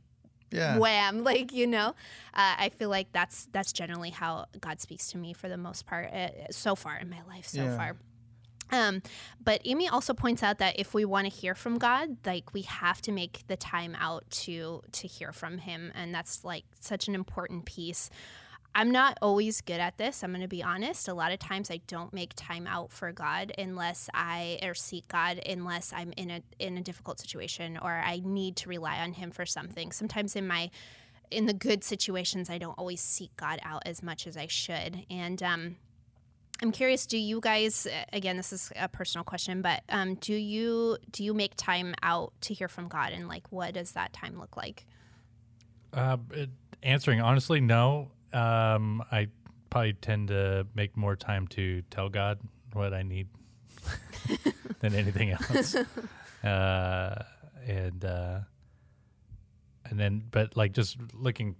Yeah. 0.50 0.76
wham 0.78 1.24
like 1.30 1.50
you 1.52 1.66
know 1.66 1.88
uh, 2.34 2.54
i 2.58 2.68
feel 2.68 2.90
like 2.90 3.10
that's 3.12 3.48
that's 3.52 3.72
generally 3.72 4.10
how 4.10 4.44
god 4.60 4.82
speaks 4.82 5.10
to 5.10 5.16
me 5.16 5.32
for 5.32 5.48
the 5.48 5.56
most 5.56 5.86
part 5.86 6.12
uh, 6.12 6.28
so 6.50 6.74
far 6.74 6.96
in 6.96 7.08
my 7.08 7.22
life 7.26 7.46
so 7.48 7.62
Yeah. 7.62 7.76
far 7.76 7.96
um, 8.70 9.02
but 9.42 9.60
Amy 9.64 9.88
also 9.88 10.14
points 10.14 10.42
out 10.42 10.58
that 10.58 10.78
if 10.78 10.94
we 10.94 11.04
want 11.04 11.26
to 11.26 11.32
hear 11.32 11.54
from 11.54 11.78
God, 11.78 12.16
like 12.24 12.54
we 12.54 12.62
have 12.62 13.02
to 13.02 13.12
make 13.12 13.42
the 13.46 13.56
time 13.56 13.96
out 13.98 14.28
to 14.30 14.82
to 14.92 15.06
hear 15.06 15.32
from 15.32 15.58
Him, 15.58 15.92
and 15.94 16.14
that's 16.14 16.44
like 16.44 16.64
such 16.80 17.08
an 17.08 17.14
important 17.14 17.64
piece. 17.64 18.10
I'm 18.74 18.90
not 18.90 19.18
always 19.20 19.60
good 19.60 19.80
at 19.80 19.98
this. 19.98 20.24
I'm 20.24 20.30
going 20.30 20.40
to 20.40 20.48
be 20.48 20.62
honest. 20.62 21.06
A 21.06 21.14
lot 21.14 21.30
of 21.30 21.38
times 21.38 21.70
I 21.70 21.80
don't 21.86 22.12
make 22.14 22.32
time 22.34 22.66
out 22.66 22.90
for 22.90 23.12
God 23.12 23.52
unless 23.58 24.08
I 24.14 24.58
or 24.62 24.74
seek 24.74 25.08
God 25.08 25.40
unless 25.46 25.92
I'm 25.92 26.12
in 26.16 26.30
a 26.30 26.42
in 26.58 26.78
a 26.78 26.80
difficult 26.80 27.20
situation 27.20 27.78
or 27.80 27.90
I 27.90 28.22
need 28.24 28.56
to 28.56 28.68
rely 28.68 28.98
on 29.00 29.12
him 29.12 29.30
for 29.30 29.44
something. 29.44 29.92
Sometimes 29.92 30.36
in 30.36 30.46
my 30.46 30.70
in 31.30 31.46
the 31.46 31.52
good 31.52 31.84
situations 31.84 32.48
I 32.48 32.58
don't 32.58 32.78
always 32.78 33.00
seek 33.00 33.36
God 33.36 33.58
out 33.62 33.82
as 33.84 34.02
much 34.02 34.26
as 34.26 34.36
I 34.38 34.46
should. 34.46 35.04
And 35.10 35.42
um 35.42 35.76
I'm 36.62 36.72
curious 36.72 37.06
do 37.06 37.18
you 37.18 37.40
guys 37.40 37.88
again 38.12 38.36
this 38.36 38.52
is 38.52 38.72
a 38.76 38.88
personal 38.88 39.24
question 39.24 39.62
but 39.62 39.82
um, 39.88 40.14
do 40.14 40.32
you 40.34 40.96
do 41.10 41.24
you 41.24 41.34
make 41.34 41.54
time 41.56 41.94
out 42.02 42.32
to 42.42 42.54
hear 42.54 42.68
from 42.68 42.88
God 42.88 43.12
and 43.12 43.28
like 43.28 43.50
what 43.50 43.74
does 43.74 43.92
that 43.92 44.12
time 44.12 44.38
look 44.38 44.56
like? 44.56 44.86
Uh, 45.92 46.16
it, 46.30 46.50
answering 46.82 47.20
honestly, 47.20 47.60
no. 47.60 48.10
Um, 48.32 49.02
I 49.12 49.28
probably 49.70 49.92
tend 49.94 50.28
to 50.28 50.66
make 50.74 50.96
more 50.96 51.16
time 51.16 51.46
to 51.48 51.82
tell 51.90 52.08
God 52.08 52.38
what 52.72 52.94
I 52.94 53.02
need 53.02 53.28
than 54.80 54.94
anything 54.94 55.30
else. 55.30 55.74
uh, 56.44 57.24
and 57.66 58.04
uh, 58.04 58.40
and 59.90 59.98
then, 59.98 60.24
but 60.30 60.56
like 60.56 60.72
just 60.72 60.96
looking, 61.12 61.56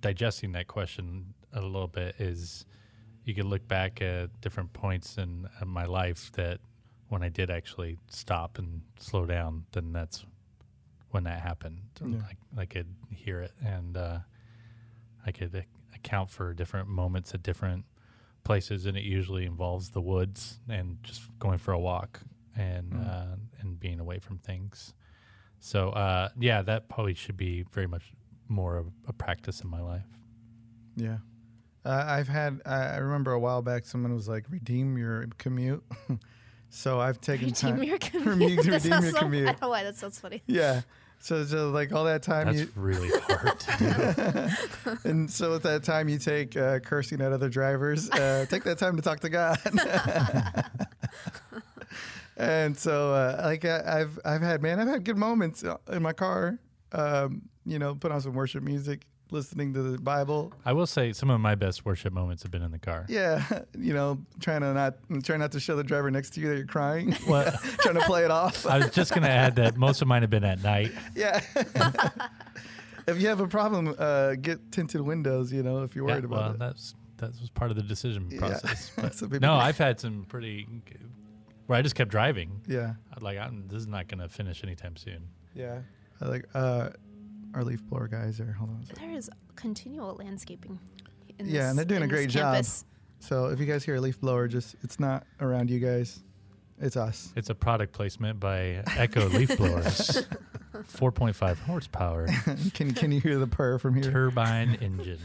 digesting 0.00 0.52
that 0.52 0.66
question 0.66 1.34
a 1.52 1.60
little 1.60 1.88
bit 1.88 2.16
is 2.18 2.64
you 3.24 3.34
could 3.34 3.46
look 3.46 3.66
back 3.68 4.02
at 4.02 4.40
different 4.40 4.72
points 4.72 5.16
in, 5.18 5.48
in 5.60 5.68
my 5.68 5.84
life 5.86 6.30
that 6.32 6.60
when 7.08 7.22
I 7.22 7.28
did 7.28 7.50
actually 7.50 7.98
stop 8.08 8.58
and 8.58 8.82
slow 8.98 9.24
down, 9.26 9.64
then 9.72 9.92
that's 9.92 10.24
when 11.10 11.24
that 11.24 11.40
happened. 11.40 11.80
Yeah. 12.04 12.18
I, 12.58 12.62
I 12.62 12.64
could 12.66 12.94
hear 13.10 13.40
it 13.40 13.52
and 13.64 13.96
uh, 13.96 14.18
I 15.24 15.32
could 15.32 15.54
ac- 15.54 15.66
account 15.94 16.30
for 16.30 16.52
different 16.54 16.88
moments 16.88 17.32
at 17.34 17.42
different 17.42 17.84
places, 18.42 18.84
and 18.86 18.96
it 18.96 19.04
usually 19.04 19.46
involves 19.46 19.90
the 19.90 20.00
woods 20.02 20.58
and 20.68 20.98
just 21.02 21.22
going 21.38 21.58
for 21.58 21.72
a 21.72 21.78
walk 21.78 22.20
and 22.56 22.92
Mm. 22.92 23.08
uh, 23.08 23.36
and 23.60 23.80
being 23.80 23.98
away 24.00 24.18
from 24.18 24.38
things. 24.38 24.92
So 25.60 25.90
uh, 25.90 26.28
yeah, 26.38 26.62
that 26.62 26.88
probably 26.88 27.14
should 27.14 27.36
be 27.36 27.64
very 27.72 27.86
much 27.86 28.12
more 28.48 28.76
of 28.76 28.86
a 29.08 29.12
practice 29.12 29.60
in 29.62 29.70
my 29.70 29.80
life. 29.80 30.04
Yeah. 30.96 31.18
Uh, 31.84 32.04
I've 32.06 32.28
had, 32.28 32.60
I 32.64 32.76
I 32.76 32.96
remember 32.96 33.32
a 33.32 33.38
while 33.40 33.60
back, 33.62 33.84
someone 33.84 34.14
was 34.14 34.26
like, 34.28 34.44
redeem 34.48 34.96
your 34.96 35.26
commute. 35.38 35.82
so 36.70 36.98
I've 37.00 37.20
taken 37.20 37.48
Redeem 37.48 37.76
time. 37.76 37.82
your 37.82 37.98
Redeem- 37.98 38.22
commute. 38.22 38.64
That 38.64 38.72
redeem 38.84 39.02
your 39.02 39.12
so- 39.12 39.18
commute. 39.18 39.48
I 39.48 39.52
don't 39.52 39.62
know 39.62 39.68
why 39.68 39.82
that 39.84 39.96
sounds 39.96 40.18
funny. 40.18 40.42
Yeah. 40.46 40.80
So, 41.20 41.42
so 41.44 41.70
like 41.70 41.90
all 41.92 42.04
that 42.04 42.22
time 42.22 42.46
That's 42.48 42.58
you, 42.60 42.68
really 42.76 43.08
hard 43.28 43.58
to 43.60 44.58
do. 44.84 45.08
and 45.08 45.30
so 45.30 45.54
at 45.54 45.62
that 45.62 45.82
time 45.82 46.08
you 46.10 46.18
take 46.18 46.54
uh, 46.54 46.80
cursing 46.80 47.22
at 47.22 47.32
other 47.32 47.48
drivers, 47.48 48.10
uh, 48.10 48.44
take 48.50 48.64
that 48.64 48.76
time 48.78 48.96
to 48.96 49.02
talk 49.02 49.20
to 49.20 49.30
God. 49.30 49.58
and 52.36 52.76
so, 52.76 53.12
uh, 53.14 53.40
like 53.44 53.64
I, 53.64 54.00
I've 54.00 54.18
I've 54.24 54.42
had 54.42 54.62
man, 54.62 54.80
I've 54.80 54.88
had 54.88 55.04
good 55.04 55.16
moments 55.16 55.64
uh, 55.64 55.76
in 55.90 56.02
my 56.02 56.12
car. 56.12 56.58
Um, 56.92 57.42
you 57.64 57.78
know, 57.78 57.94
put 57.94 58.12
on 58.12 58.20
some 58.20 58.34
worship 58.34 58.62
music, 58.62 59.06
listening 59.30 59.72
to 59.74 59.82
the 59.82 59.98
Bible. 59.98 60.52
I 60.64 60.72
will 60.72 60.86
say 60.86 61.12
some 61.12 61.30
of 61.30 61.40
my 61.40 61.54
best 61.54 61.84
worship 61.84 62.12
moments 62.12 62.42
have 62.42 62.52
been 62.52 62.62
in 62.62 62.70
the 62.70 62.78
car. 62.78 63.06
Yeah, 63.08 63.42
you 63.78 63.92
know, 63.94 64.18
trying 64.40 64.60
to 64.60 64.72
not 64.74 64.94
try 65.22 65.36
not 65.36 65.52
to 65.52 65.60
show 65.60 65.76
the 65.76 65.84
driver 65.84 66.10
next 66.10 66.30
to 66.34 66.40
you 66.40 66.48
that 66.48 66.56
you're 66.56 66.66
crying, 66.66 67.16
Well, 67.28 67.50
trying 67.78 67.94
to 67.96 68.02
play 68.02 68.24
it 68.24 68.30
off. 68.30 68.66
I 68.66 68.78
was 68.78 68.90
just 68.90 69.10
going 69.12 69.22
to 69.24 69.30
add 69.30 69.56
that 69.56 69.76
most 69.76 70.02
of 70.02 70.08
mine 70.08 70.22
have 70.22 70.30
been 70.30 70.44
at 70.44 70.62
night. 70.62 70.92
Yeah. 71.14 71.40
if 73.06 73.20
you 73.20 73.28
have 73.28 73.40
a 73.40 73.48
problem, 73.48 73.94
uh, 73.98 74.34
get 74.34 74.72
tinted 74.72 75.00
windows. 75.00 75.52
You 75.52 75.62
know, 75.62 75.82
if 75.82 75.94
you're 75.94 76.06
Yeah, 76.08 76.14
worried 76.14 76.26
well, 76.26 76.40
about 76.40 76.54
it. 76.54 76.58
that's 76.58 76.94
that 77.18 77.30
was 77.40 77.50
part 77.50 77.70
of 77.70 77.76
the 77.76 77.82
decision 77.82 78.28
Yeah. 78.30 78.38
process. 78.38 78.90
But 78.96 79.14
So 79.14 79.26
no, 79.26 79.54
I've 79.54 79.78
had 79.78 80.00
some 80.00 80.24
pretty 80.28 80.66
where 81.66 81.78
I 81.78 81.82
just 81.82 81.94
kept 81.94 82.10
driving. 82.10 82.60
Yeah, 82.68 82.94
Like 83.20 83.38
I'm, 83.38 83.68
this 83.68 83.78
is 83.78 83.86
not 83.86 84.08
going 84.08 84.18
to 84.20 84.28
finish 84.28 84.62
anytime 84.62 84.96
soon. 84.96 85.28
yeah. 85.54 85.80
I 86.20 86.26
like 86.28 86.44
uh, 86.54 86.90
our 87.54 87.64
leaf 87.64 87.82
blower 87.84 88.08
guys 88.08 88.40
are. 88.40 88.52
Hold 88.52 88.70
on. 88.70 88.84
a. 88.90 88.94
There 89.00 89.10
is 89.12 89.30
continual 89.56 90.14
landscaping. 90.16 90.78
In 91.38 91.46
Yeah, 91.46 91.52
this, 91.52 91.70
and 91.70 91.78
they're 91.78 91.84
doing 91.84 92.02
a 92.02 92.08
great 92.08 92.28
job. 92.30 92.64
So 93.20 93.46
if 93.46 93.58
you 93.58 93.66
guys 93.66 93.84
hear 93.84 93.94
a 93.96 94.00
leaf 94.00 94.20
blower, 94.20 94.48
just 94.48 94.76
it's 94.82 95.00
not 95.00 95.26
around 95.40 95.70
you 95.70 95.80
guys. 95.80 96.22
It's 96.80 96.96
us. 96.96 97.32
It's 97.36 97.50
a 97.50 97.54
product 97.54 97.92
placement 97.92 98.40
by 98.40 98.82
Echo 98.96 99.28
Leaf 99.28 99.56
Blowers. 99.56 100.26
4.5 100.74 101.58
horsepower 101.60 102.26
can 102.74 102.92
can 102.92 103.12
you 103.12 103.20
hear 103.20 103.38
the 103.38 103.46
purr 103.46 103.78
from 103.78 103.94
here? 103.94 104.10
turbine 104.10 104.74
engine. 104.80 105.20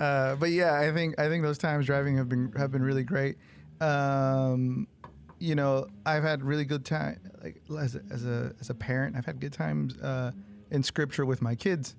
Uh, 0.00 0.36
but 0.36 0.50
yeah, 0.50 0.80
I 0.80 0.90
think 0.92 1.20
I 1.20 1.28
think 1.28 1.42
those 1.44 1.58
times 1.58 1.84
driving 1.86 2.16
have 2.16 2.28
been 2.30 2.50
have 2.56 2.72
been 2.72 2.82
really 2.82 3.04
great. 3.04 3.36
Um, 3.80 4.88
you 5.38 5.54
know, 5.54 5.86
I've 6.06 6.22
had 6.22 6.42
really 6.42 6.64
good 6.64 6.84
time. 6.84 7.20
Like 7.42 7.60
as 7.78 7.94
a, 7.94 8.00
as 8.10 8.24
a 8.24 8.54
as 8.58 8.70
a 8.70 8.74
parent, 8.74 9.16
I've 9.16 9.26
had 9.26 9.38
good 9.38 9.52
times 9.52 9.98
uh, 9.98 10.32
in 10.70 10.82
scripture 10.82 11.24
with 11.24 11.42
my 11.42 11.54
kids. 11.54 11.94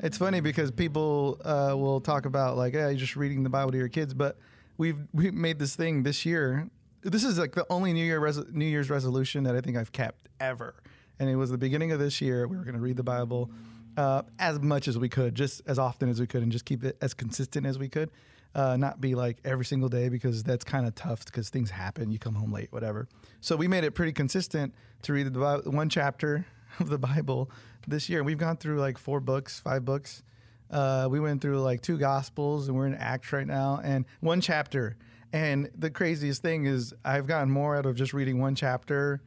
It's 0.00 0.18
funny 0.18 0.40
because 0.40 0.70
people 0.70 1.40
uh, 1.44 1.74
will 1.76 2.00
talk 2.00 2.26
about 2.26 2.56
like, 2.56 2.74
yeah, 2.74 2.88
you're 2.88 2.98
just 2.98 3.16
reading 3.16 3.42
the 3.42 3.50
Bible 3.50 3.72
to 3.72 3.78
your 3.78 3.88
kids, 3.88 4.12
but 4.14 4.36
we've 4.76 4.98
we 5.12 5.30
made 5.30 5.58
this 5.58 5.74
thing 5.74 6.02
this 6.02 6.26
year. 6.26 6.68
This 7.02 7.24
is 7.24 7.38
like 7.38 7.54
the 7.54 7.66
only 7.70 7.92
New 7.92 8.04
Year 8.04 8.18
res- 8.18 8.52
New 8.52 8.66
Year's 8.66 8.90
resolution 8.90 9.44
that 9.44 9.54
I 9.54 9.60
think 9.60 9.76
I've 9.76 9.92
kept 9.92 10.28
ever, 10.40 10.74
and 11.18 11.30
it 11.30 11.36
was 11.36 11.50
the 11.50 11.58
beginning 11.58 11.92
of 11.92 11.98
this 11.98 12.20
year. 12.20 12.46
We 12.46 12.56
were 12.56 12.64
going 12.64 12.74
to 12.74 12.80
read 12.80 12.96
the 12.96 13.04
Bible 13.04 13.50
uh, 13.96 14.22
as 14.38 14.60
much 14.60 14.88
as 14.88 14.98
we 14.98 15.08
could, 15.08 15.34
just 15.34 15.62
as 15.66 15.78
often 15.78 16.08
as 16.08 16.20
we 16.20 16.26
could, 16.26 16.42
and 16.42 16.52
just 16.52 16.64
keep 16.64 16.84
it 16.84 16.96
as 17.00 17.14
consistent 17.14 17.66
as 17.66 17.78
we 17.78 17.88
could. 17.88 18.10
Uh, 18.54 18.74
not 18.74 19.02
be 19.02 19.14
like 19.14 19.36
every 19.44 19.66
single 19.66 19.90
day 19.90 20.08
because 20.08 20.42
that's 20.42 20.64
kind 20.64 20.86
of 20.86 20.94
tough 20.94 21.26
because 21.26 21.50
things 21.50 21.68
happen. 21.68 22.10
You 22.10 22.18
come 22.18 22.34
home 22.34 22.50
late, 22.52 22.72
whatever. 22.72 23.06
So 23.42 23.54
we 23.54 23.68
made 23.68 23.84
it 23.84 23.90
pretty 23.90 24.12
consistent 24.12 24.74
to 25.02 25.12
read 25.12 25.26
the 25.26 25.38
Bible, 25.38 25.70
one 25.70 25.90
chapter 25.90 26.46
of 26.80 26.88
the 26.88 26.98
Bible 26.98 27.50
this 27.86 28.08
year. 28.08 28.22
We've 28.22 28.38
gone 28.38 28.56
through 28.56 28.80
like 28.80 28.98
four 28.98 29.20
books, 29.20 29.60
five 29.60 29.84
books. 29.84 30.22
Uh, 30.70 31.08
we 31.10 31.20
went 31.20 31.40
through 31.40 31.60
like 31.60 31.80
two 31.80 31.96
Gospels, 31.96 32.68
and 32.68 32.76
we're 32.76 32.86
in 32.86 32.94
Acts 32.94 33.32
right 33.32 33.46
now, 33.46 33.80
and 33.82 34.04
one 34.20 34.40
chapter. 34.40 34.96
And 35.32 35.70
the 35.76 35.90
craziest 35.90 36.42
thing 36.42 36.66
is, 36.66 36.94
I've 37.04 37.26
gotten 37.26 37.50
more 37.50 37.76
out 37.76 37.86
of 37.86 37.94
just 37.94 38.12
reading 38.12 38.40
one 38.40 38.54
chapter 38.54 39.22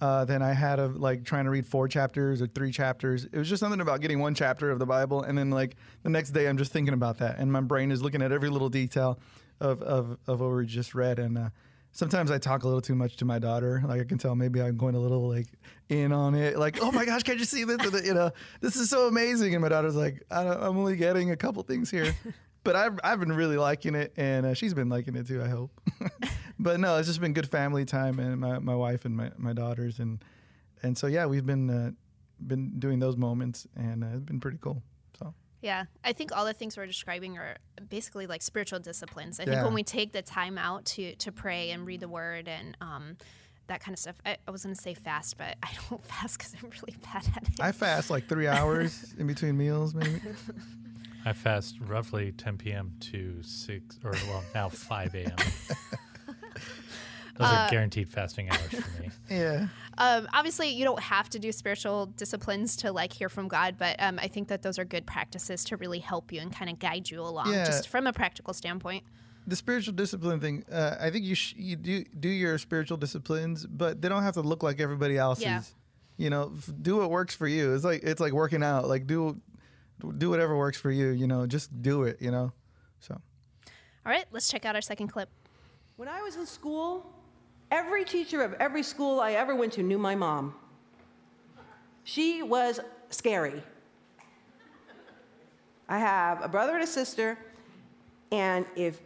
uh, 0.00 0.24
than 0.24 0.42
I 0.42 0.52
had 0.52 0.78
of 0.78 0.96
like 0.96 1.24
trying 1.24 1.44
to 1.44 1.50
read 1.50 1.66
four 1.66 1.88
chapters 1.88 2.40
or 2.40 2.46
three 2.46 2.70
chapters. 2.70 3.24
It 3.24 3.36
was 3.36 3.48
just 3.48 3.60
something 3.60 3.80
about 3.80 4.00
getting 4.00 4.20
one 4.20 4.34
chapter 4.34 4.70
of 4.70 4.78
the 4.78 4.86
Bible, 4.86 5.22
and 5.22 5.36
then 5.36 5.50
like 5.50 5.76
the 6.02 6.10
next 6.10 6.30
day, 6.30 6.48
I'm 6.48 6.58
just 6.58 6.72
thinking 6.72 6.94
about 6.94 7.18
that, 7.18 7.38
and 7.38 7.52
my 7.52 7.60
brain 7.60 7.90
is 7.90 8.02
looking 8.02 8.22
at 8.22 8.32
every 8.32 8.48
little 8.48 8.70
detail 8.70 9.18
of 9.60 9.82
of, 9.82 10.16
of 10.26 10.40
what 10.40 10.50
we 10.50 10.66
just 10.66 10.94
read. 10.94 11.18
And 11.18 11.36
uh, 11.36 11.48
sometimes 11.92 12.30
I 12.30 12.38
talk 12.38 12.62
a 12.62 12.66
little 12.66 12.80
too 12.80 12.94
much 12.94 13.16
to 13.16 13.24
my 13.24 13.38
daughter. 13.38 13.82
Like 13.86 14.00
I 14.00 14.04
can 14.04 14.18
tell 14.18 14.34
maybe 14.34 14.60
I'm 14.60 14.76
going 14.76 14.94
a 14.94 15.00
little 15.00 15.28
like 15.28 15.46
in 15.88 16.12
on 16.12 16.34
it. 16.34 16.58
Like, 16.58 16.78
oh 16.82 16.92
my 16.92 17.04
gosh, 17.04 17.22
can't 17.22 17.38
you 17.38 17.44
see 17.44 17.64
this? 17.64 17.78
You 18.04 18.14
know, 18.14 18.30
this 18.60 18.76
is 18.76 18.90
so 18.90 19.08
amazing. 19.08 19.54
And 19.54 19.62
my 19.62 19.68
daughter's 19.68 19.96
like, 19.96 20.22
I 20.30 20.44
don't, 20.44 20.62
I'm 20.62 20.78
only 20.78 20.96
getting 20.96 21.30
a 21.30 21.36
couple 21.36 21.62
things 21.62 21.90
here. 21.90 22.14
But 22.64 22.76
I've, 22.76 22.98
I've 23.02 23.20
been 23.20 23.32
really 23.32 23.56
liking 23.56 23.94
it, 23.94 24.12
and 24.18 24.44
uh, 24.44 24.52
she's 24.52 24.74
been 24.74 24.90
liking 24.90 25.14
it 25.14 25.26
too. 25.26 25.40
I 25.42 25.48
hope. 25.48 25.70
but 26.58 26.78
no, 26.78 26.98
it's 26.98 27.08
just 27.08 27.18
been 27.20 27.32
good 27.32 27.48
family 27.48 27.86
time, 27.86 28.18
and 28.18 28.38
my, 28.40 28.58
my 28.58 28.74
wife 28.74 29.06
and 29.06 29.16
my, 29.16 29.30
my 29.38 29.54
daughters, 29.54 30.00
and 30.00 30.22
and 30.82 30.98
so 30.98 31.06
yeah, 31.06 31.24
we've 31.24 31.46
been 31.46 31.70
uh, 31.70 31.92
been 32.46 32.78
doing 32.78 32.98
those 32.98 33.16
moments, 33.16 33.66
and 33.74 34.04
uh, 34.04 34.08
it's 34.12 34.24
been 34.24 34.40
pretty 34.40 34.58
cool. 34.60 34.82
So 35.60 35.66
Yeah, 35.66 35.84
I 36.04 36.12
think 36.12 36.36
all 36.36 36.44
the 36.44 36.52
things 36.52 36.76
we're 36.76 36.86
describing 36.86 37.36
are 37.38 37.56
basically 37.88 38.26
like 38.26 38.42
spiritual 38.42 38.78
disciplines. 38.78 39.40
I 39.40 39.44
Yeah. 39.44 39.50
think 39.54 39.64
when 39.64 39.74
we 39.74 39.82
take 39.82 40.12
the 40.12 40.22
time 40.22 40.56
out 40.58 40.84
to 40.86 41.14
to 41.16 41.32
pray 41.32 41.70
and 41.70 41.86
read 41.86 42.00
the 42.00 42.08
Word 42.08 42.48
and 42.48 42.76
um, 42.80 43.16
that 43.66 43.80
kind 43.80 43.92
of 43.94 43.98
stuff, 43.98 44.16
I, 44.24 44.36
I 44.46 44.50
was 44.50 44.62
going 44.64 44.74
to 44.74 44.80
say 44.80 44.94
fast, 44.94 45.36
but 45.36 45.56
I 45.62 45.70
don't 45.90 46.04
fast 46.04 46.38
because 46.38 46.54
I'm 46.62 46.70
really 46.70 46.96
bad 47.12 47.26
at 47.36 47.42
it. 47.48 47.60
I 47.60 47.72
fast 47.72 48.08
like 48.10 48.28
three 48.28 48.46
hours 48.48 49.14
in 49.18 49.26
between 49.26 49.56
meals, 49.56 49.94
maybe. 49.94 50.20
I 51.24 51.32
fast 51.32 51.76
roughly 51.80 52.32
10 52.32 52.56
p.m. 52.58 52.92
to 53.00 53.42
6, 53.42 53.98
or 54.04 54.12
well, 54.12 54.44
now 54.54 54.68
5 54.68 55.14
a.m. 55.16 55.36
Those 57.38 57.48
are 57.48 57.70
guaranteed 57.70 58.08
fasting 58.08 58.50
hours 58.50 58.60
for 58.70 59.02
me. 59.02 59.10
Yeah. 59.30 59.68
um, 59.98 60.26
obviously, 60.32 60.68
you 60.70 60.84
don't 60.84 61.00
have 61.00 61.28
to 61.30 61.38
do 61.38 61.52
spiritual 61.52 62.06
disciplines 62.06 62.76
to 62.76 62.92
like 62.92 63.12
hear 63.12 63.28
from 63.28 63.46
God, 63.48 63.76
but 63.78 63.96
um, 64.02 64.18
I 64.20 64.26
think 64.28 64.48
that 64.48 64.62
those 64.62 64.78
are 64.78 64.84
good 64.84 65.06
practices 65.06 65.64
to 65.64 65.76
really 65.76 65.98
help 66.00 66.32
you 66.32 66.40
and 66.40 66.52
kind 66.54 66.70
of 66.70 66.78
guide 66.78 67.10
you 67.10 67.20
along, 67.20 67.52
Yeah. 67.52 67.64
just 67.64 67.88
from 67.88 68.06
a 68.06 68.12
practical 68.12 68.52
standpoint. 68.54 69.04
the 69.46 69.56
spiritual 69.56 69.94
discipline 69.94 70.40
thing 70.40 70.62
uh, 70.70 70.96
i 71.00 71.08
think 71.10 71.24
you 71.24 71.34
sh- 71.34 71.54
you 71.56 71.74
do 71.74 72.04
do 72.20 72.28
your 72.28 72.58
spiritual 72.58 72.98
disciplines 72.98 73.64
but 73.66 74.02
they 74.02 74.08
don't 74.08 74.22
have 74.22 74.34
to 74.34 74.42
look 74.42 74.62
like 74.62 74.78
everybody 74.78 75.16
else's 75.16 75.44
Yeah. 75.44 75.62
you 76.18 76.28
know 76.28 76.52
f- 76.58 76.70
do 76.82 76.98
what 76.98 77.08
works 77.10 77.34
for 77.34 77.48
you 77.48 77.72
it's 77.74 77.82
like 77.84 78.02
it's 78.02 78.20
like 78.20 78.34
working 78.34 78.62
out 78.62 78.86
like 78.88 79.06
do 79.06 79.40
do 80.18 80.28
whatever 80.28 80.54
works 80.54 80.76
for 80.78 80.90
you 80.90 81.08
you 81.22 81.26
know 81.26 81.46
just 81.46 81.68
do 81.80 82.02
it 82.02 82.20
you 82.20 82.30
know 82.30 82.52
so 83.00 83.14
All 84.04 84.12
right, 84.12 84.26
let's 84.32 84.50
check 84.50 84.64
out 84.66 84.74
our 84.74 84.82
second 84.82 85.08
clip. 85.08 85.30
When 85.96 86.08
I 86.08 86.20
was 86.22 86.36
in 86.36 86.44
school, 86.46 87.06
every 87.70 88.04
teacher 88.04 88.42
of 88.42 88.54
every 88.54 88.82
school 88.82 89.20
I 89.20 89.32
ever 89.32 89.54
went 89.54 89.72
to 89.74 89.82
knew 89.82 89.98
my 89.98 90.14
mom. 90.14 90.54
She 92.04 92.42
was 92.42 92.80
scary. 93.10 93.62
I 95.88 95.98
have 95.98 96.42
a 96.42 96.48
brother 96.48 96.74
and 96.74 96.84
a 96.84 96.86
sister, 96.86 97.38
And 98.30 98.66
if 98.76 99.00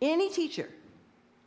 any 0.00 0.30
teacher 0.30 0.68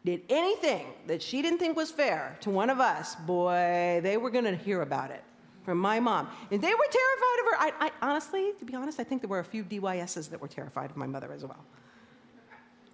did 0.06 0.21
anything 0.30 0.86
that 1.08 1.21
she 1.21 1.41
didn't 1.41 1.60
think 1.60 1.75
was 1.75 1.91
fair 1.91 2.38
to 2.41 2.49
one 2.49 2.69
of 2.69 2.80
us, 2.80 3.15
boy, 3.15 3.99
they 4.03 4.17
were 4.17 4.30
going 4.30 4.45
to 4.45 4.56
hear 4.56 4.82
about 4.82 5.12
it 5.12 5.23
from 5.63 5.80
my 5.80 5.99
mom. 5.99 6.30
And 6.49 6.62
they 6.62 6.73
were 6.73 6.88
terrified 6.89 7.39
of 7.39 7.45
her. 7.45 7.56
I, 7.60 7.88
I, 7.88 7.91
honestly, 8.01 8.53
to 8.58 8.65
be 8.65 8.73
honest, 8.75 8.99
I 8.99 9.03
think 9.03 9.21
there 9.21 9.30
were 9.30 9.39
a 9.39 9.43
few 9.43 9.63
DYSs 9.63 10.30
that 10.30 10.39
were 10.39 10.47
terrified 10.47 10.91
of 10.91 10.97
my 10.97 11.08
mother 11.08 11.34
as 11.34 11.43
well. 11.43 11.63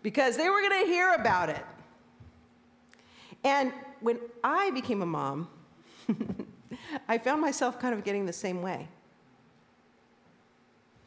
Because 0.01 0.37
they 0.37 0.49
were 0.49 0.61
going 0.61 0.83
to 0.83 0.91
hear 0.91 1.13
about 1.13 1.49
it. 1.49 1.63
And 3.43 3.73
when 3.99 4.19
I 4.43 4.71
became 4.71 5.01
a 5.01 5.05
mom, 5.05 5.49
I 7.07 7.17
found 7.17 7.41
myself 7.41 7.79
kind 7.79 7.93
of 7.93 8.03
getting 8.03 8.25
the 8.25 8.33
same 8.33 8.61
way. 8.61 8.87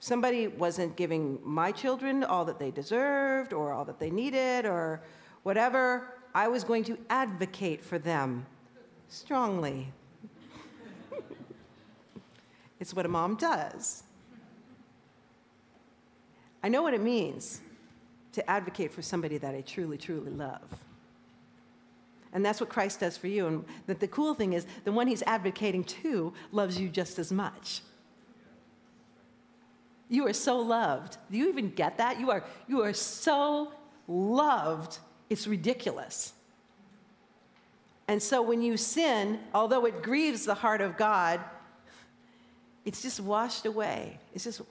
Somebody 0.01 0.47
wasn't 0.47 0.97
giving 0.97 1.39
my 1.43 1.73
children 1.73 2.23
all 2.23 2.45
that 2.45 2.59
they 2.59 2.71
deserved 2.71 3.53
or 3.53 3.73
all 3.73 3.85
that 3.87 3.99
they 3.99 4.11
needed 4.11 4.67
or 4.67 5.03
whatever. 5.43 6.15
I 6.35 6.49
was 6.49 6.65
going 6.65 6.85
to 6.85 6.99
advocate 7.09 7.83
for 7.83 7.99
them 7.99 8.47
strongly. 9.09 9.93
it's 12.81 12.95
what 12.95 13.07
a 13.07 13.09
mom 13.09 13.37
does. 13.37 14.03
I 16.63 16.69
know 16.69 16.83
what 16.83 16.95
it 16.95 17.03
means 17.03 17.61
to 18.33 18.51
advocate 18.51 18.93
for 18.93 19.01
somebody 19.01 19.39
that 19.39 19.55
I 19.55 19.63
truly, 19.63 19.97
truly 19.97 20.31
love. 20.31 20.86
And 22.33 22.45
that's 22.45 22.61
what 22.61 22.69
Christ 22.69 23.01
does 23.01 23.17
for 23.17 23.29
you. 23.29 23.47
And 23.47 23.65
that 23.87 24.01
the 24.01 24.09
cool 24.09 24.35
thing 24.35 24.53
is, 24.53 24.67
the 24.85 24.93
one 24.93 25.07
he's 25.07 25.23
advocating 25.23 25.85
to 25.85 26.33
loves 26.53 26.79
you 26.79 26.89
just 26.89 27.19
as 27.19 27.33
much. 27.33 27.81
You 30.09 30.27
are 30.27 30.33
so 30.33 30.59
loved. 30.59 31.17
Do 31.31 31.39
you 31.39 31.49
even 31.49 31.71
get 31.71 31.99
that? 31.99 32.21
You 32.21 32.31
are, 32.31 32.45
you 32.69 32.83
are 32.83 32.93
so 32.93 33.73
loved, 34.07 34.99
it's 35.29 35.47
ridiculous. 35.47 36.33
And 38.09 38.23
so 38.23 38.41
when 38.41 38.63
you 38.63 38.77
sin, 38.77 39.41
although 39.53 39.85
it 39.85 40.03
grieves 40.03 40.45
the 40.45 40.55
heart 40.55 40.81
of 40.81 40.97
God, 40.97 41.41
it's 42.85 43.03
just 43.03 43.19
washed 43.19 43.67
away. 43.67 44.19
It's 44.33 44.45
just 44.45 44.63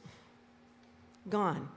gone. 1.30 1.68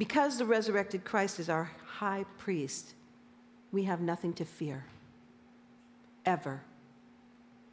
Because 0.00 0.38
the 0.38 0.46
resurrected 0.46 1.04
Christ 1.04 1.38
is 1.38 1.50
our 1.50 1.70
high 1.84 2.24
priest, 2.38 2.94
we 3.70 3.84
have 3.84 4.00
nothing 4.00 4.32
to 4.32 4.46
fear 4.46 4.86
ever 6.24 6.62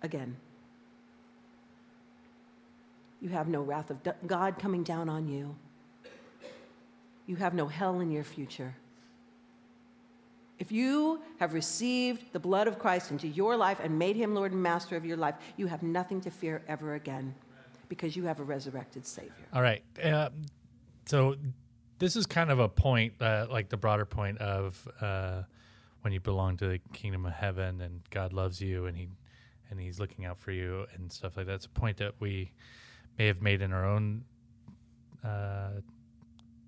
again. 0.02 0.36
You 3.22 3.30
have 3.30 3.48
no 3.48 3.62
wrath 3.62 3.92
of 3.92 4.00
God 4.28 4.60
coming 4.60 4.84
down 4.84 5.08
on 5.08 5.30
you. 5.30 5.56
You 7.28 7.38
have 7.38 7.54
no 7.54 7.66
hell 7.66 8.02
in 8.02 8.12
your 8.12 8.26
future. 8.26 8.76
If 10.60 10.70
you 10.70 11.22
have 11.40 11.54
received 11.54 12.34
the 12.34 12.42
blood 12.42 12.68
of 12.68 12.78
Christ 12.78 13.10
into 13.10 13.30
your 13.30 13.56
life 13.56 13.80
and 13.82 13.98
made 13.98 14.18
him 14.18 14.36
Lord 14.36 14.52
and 14.52 14.62
Master 14.62 14.98
of 14.98 15.06
your 15.06 15.16
life, 15.16 15.36
you 15.56 15.68
have 15.68 15.82
nothing 15.82 16.20
to 16.20 16.30
fear 16.30 16.62
ever 16.68 16.96
again 16.96 17.34
because 17.88 18.18
you 18.18 18.26
have 18.26 18.42
a 18.42 18.44
resurrected 18.44 19.08
Savior. 19.08 19.48
All 19.54 19.62
right. 19.62 19.82
Uh, 20.04 20.28
so 21.06 21.38
this 22.00 22.16
is 22.16 22.26
kind 22.26 22.52
of 22.52 22.60
a 22.60 22.70
point, 22.70 23.14
uh, 23.22 23.48
like 23.50 23.70
the 23.70 23.78
broader 23.78 24.06
point 24.06 24.38
of 24.40 24.88
uh, 25.02 25.44
when 26.02 26.14
you 26.14 26.20
belong 26.20 26.58
to 26.58 26.68
the 26.68 26.80
kingdom 26.94 27.26
of 27.26 27.34
heaven 27.34 27.82
and 27.82 28.02
God 28.10 28.34
loves 28.34 28.62
you 28.62 28.86
and 28.86 28.96
he 28.96 29.08
and 29.70 29.80
he's 29.80 30.00
looking 30.00 30.26
out 30.26 30.40
for 30.40 30.52
you 30.52 30.86
and 30.94 31.12
stuff 31.12 31.36
like 31.36 31.46
that. 31.48 31.56
It's 31.56 31.66
a 31.66 31.70
point 31.70 31.98
that 31.98 32.14
we 32.20 32.52
may 33.18 33.28
have 33.28 33.42
made 33.42 33.62
in 33.62 33.74
our 33.74 33.86
own 33.86 34.24
uh, 35.24 35.82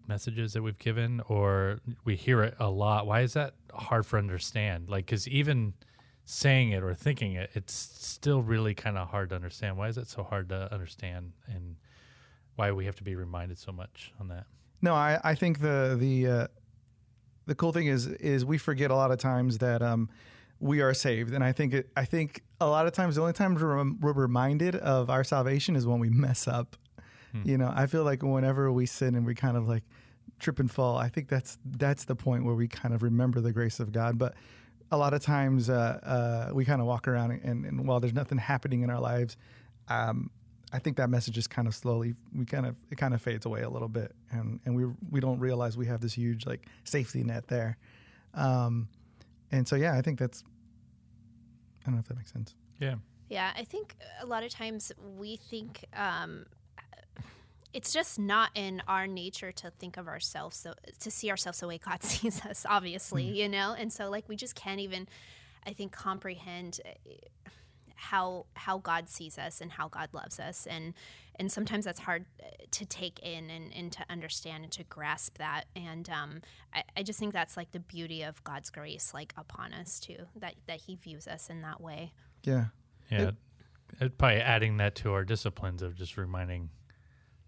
messages 0.07 0.53
that 0.53 0.61
we've 0.61 0.77
given, 0.79 1.21
or 1.27 1.79
we 2.03 2.15
hear 2.15 2.43
it 2.43 2.55
a 2.59 2.69
lot. 2.69 3.07
Why 3.07 3.21
is 3.21 3.33
that 3.33 3.53
hard 3.71 4.05
for 4.05 4.17
understand? 4.17 4.89
Like, 4.89 5.05
because 5.05 5.27
even 5.29 5.75
saying 6.25 6.71
it 6.71 6.83
or 6.83 6.93
thinking 6.93 7.33
it, 7.33 7.51
it's 7.53 7.73
still 7.73 8.41
really 8.41 8.73
kind 8.73 8.97
of 8.97 9.07
hard 9.07 9.29
to 9.29 9.35
understand. 9.35 9.77
Why 9.77 9.87
is 9.87 9.97
it 9.97 10.07
so 10.07 10.23
hard 10.23 10.49
to 10.49 10.71
understand, 10.73 11.31
and 11.47 11.77
why 12.55 12.71
we 12.71 12.85
have 12.85 12.97
to 12.97 13.03
be 13.03 13.15
reminded 13.15 13.59
so 13.59 13.71
much 13.71 14.11
on 14.19 14.27
that? 14.27 14.45
No, 14.81 14.93
I, 14.93 15.19
I 15.23 15.35
think 15.35 15.59
the 15.59 15.97
the 15.99 16.27
uh, 16.27 16.47
the 17.45 17.55
cool 17.55 17.71
thing 17.71 17.87
is 17.87 18.07
is 18.07 18.45
we 18.45 18.57
forget 18.57 18.91
a 18.91 18.95
lot 18.95 19.11
of 19.11 19.17
times 19.17 19.57
that 19.57 19.81
um, 19.81 20.09
we 20.59 20.81
are 20.81 20.93
saved, 20.93 21.33
and 21.33 21.43
I 21.43 21.51
think 21.51 21.73
it, 21.73 21.89
I 21.95 22.05
think 22.05 22.43
a 22.61 22.67
lot 22.67 22.87
of 22.87 22.93
times 22.93 23.15
the 23.15 23.21
only 23.21 23.33
time 23.33 23.55
we're, 23.55 23.91
we're 23.99 24.13
reminded 24.13 24.75
of 24.75 25.09
our 25.09 25.23
salvation 25.23 25.75
is 25.75 25.87
when 25.87 25.99
we 25.99 26.09
mess 26.09 26.47
up. 26.47 26.75
Hmm. 27.31 27.41
You 27.47 27.57
know, 27.57 27.71
I 27.73 27.87
feel 27.87 28.03
like 28.03 28.23
whenever 28.23 28.71
we 28.71 28.85
sin 28.85 29.15
and 29.15 29.25
we 29.25 29.35
kind 29.35 29.57
of 29.57 29.67
like 29.67 29.83
trip 30.39 30.59
and 30.59 30.69
fall, 30.69 30.97
I 30.97 31.09
think 31.09 31.27
that's 31.27 31.57
that's 31.65 32.05
the 32.05 32.15
point 32.15 32.45
where 32.45 32.55
we 32.55 32.67
kind 32.67 32.93
of 32.93 33.03
remember 33.03 33.41
the 33.41 33.51
grace 33.51 33.79
of 33.79 33.91
God. 33.91 34.17
But 34.17 34.35
a 34.91 34.97
lot 34.97 35.13
of 35.13 35.21
times 35.21 35.69
uh, 35.69 36.49
uh, 36.49 36.53
we 36.53 36.65
kind 36.65 36.81
of 36.81 36.87
walk 36.87 37.07
around 37.07 37.31
and, 37.31 37.65
and, 37.65 37.87
while 37.87 37.99
there's 37.99 38.13
nothing 38.13 38.39
happening 38.39 38.81
in 38.81 38.89
our 38.89 38.99
lives, 38.99 39.37
um, 39.87 40.31
I 40.71 40.79
think 40.79 40.97
that 40.97 41.09
message 41.09 41.37
is 41.37 41.47
kind 41.47 41.67
of 41.67 41.73
slowly 41.73 42.15
we 42.35 42.45
kind 42.45 42.65
of 42.65 42.75
it 42.91 42.97
kind 42.97 43.13
of 43.13 43.21
fades 43.21 43.45
away 43.45 43.61
a 43.61 43.69
little 43.69 43.87
bit, 43.87 44.13
and 44.31 44.59
and 44.65 44.75
we 44.75 44.85
we 45.09 45.19
don't 45.19 45.39
realize 45.39 45.77
we 45.77 45.87
have 45.87 46.01
this 46.01 46.13
huge 46.13 46.45
like 46.45 46.67
safety 46.83 47.23
net 47.23 47.47
there. 47.47 47.77
Um, 48.33 48.87
and 49.51 49.67
so 49.67 49.75
yeah, 49.75 49.97
I 49.97 50.01
think 50.01 50.19
that's 50.19 50.43
I 51.81 51.85
don't 51.85 51.95
know 51.95 51.99
if 51.99 52.07
that 52.07 52.17
makes 52.17 52.31
sense. 52.31 52.55
Yeah. 52.79 52.95
Yeah, 53.29 53.51
I 53.55 53.63
think 53.63 53.95
a 54.21 54.25
lot 54.25 54.43
of 54.43 54.49
times 54.49 54.91
we 55.17 55.35
think 55.35 55.85
um, 55.95 56.47
it's 57.73 57.93
just 57.93 58.17
not 58.17 58.49
in 58.55 58.81
our 58.87 59.05
nature 59.05 59.51
to 59.51 59.69
think 59.69 59.97
of 59.97 60.07
ourselves 60.07 60.57
so 60.57 60.73
to 60.99 61.11
see 61.11 61.29
ourselves 61.29 61.59
the 61.59 61.67
way 61.67 61.77
God 61.77 62.03
sees 62.03 62.43
us. 62.45 62.65
Obviously, 62.67 63.25
mm. 63.25 63.35
you 63.35 63.49
know, 63.49 63.75
and 63.77 63.91
so 63.93 64.09
like 64.09 64.27
we 64.27 64.35
just 64.35 64.55
can't 64.55 64.79
even, 64.79 65.07
I 65.65 65.73
think, 65.73 65.91
comprehend 65.91 66.81
eh, 66.85 67.11
how 67.99 68.45
how 68.55 68.77
God 68.77 69.09
sees 69.09 69.37
us 69.37 69.59
and 69.59 69.71
how 69.71 69.89
God 69.89 70.09
loves 70.13 70.39
us, 70.39 70.65
and 70.65 70.93
and 71.35 71.51
sometimes 71.51 71.85
that's 71.85 71.99
hard 71.99 72.25
eh, 72.39 72.45
to 72.71 72.85
take 72.85 73.19
in 73.19 73.49
and, 73.49 73.73
and 73.73 73.91
to 73.93 74.05
understand 74.09 74.63
and 74.63 74.73
to 74.73 74.83
grasp 74.85 75.37
that. 75.37 75.65
And 75.75 76.09
um, 76.09 76.41
I, 76.73 76.83
I 76.97 77.03
just 77.03 77.19
think 77.19 77.33
that's 77.33 77.57
like 77.57 77.71
the 77.71 77.79
beauty 77.79 78.23
of 78.23 78.43
God's 78.43 78.69
grace, 78.69 79.13
like 79.13 79.33
upon 79.37 79.73
us 79.73 79.99
too, 79.99 80.27
that 80.37 80.55
that 80.67 80.81
He 80.81 80.95
views 80.95 81.27
us 81.27 81.49
in 81.49 81.61
that 81.61 81.81
way. 81.81 82.13
Yeah. 82.43 82.65
Yeah. 83.11 83.29
It, 83.29 83.35
it, 83.99 84.17
probably 84.17 84.41
adding 84.41 84.77
that 84.77 84.95
to 84.95 85.13
our 85.13 85.25
disciplines 85.25 85.81
of 85.81 85.95
just 85.95 86.15
reminding 86.15 86.69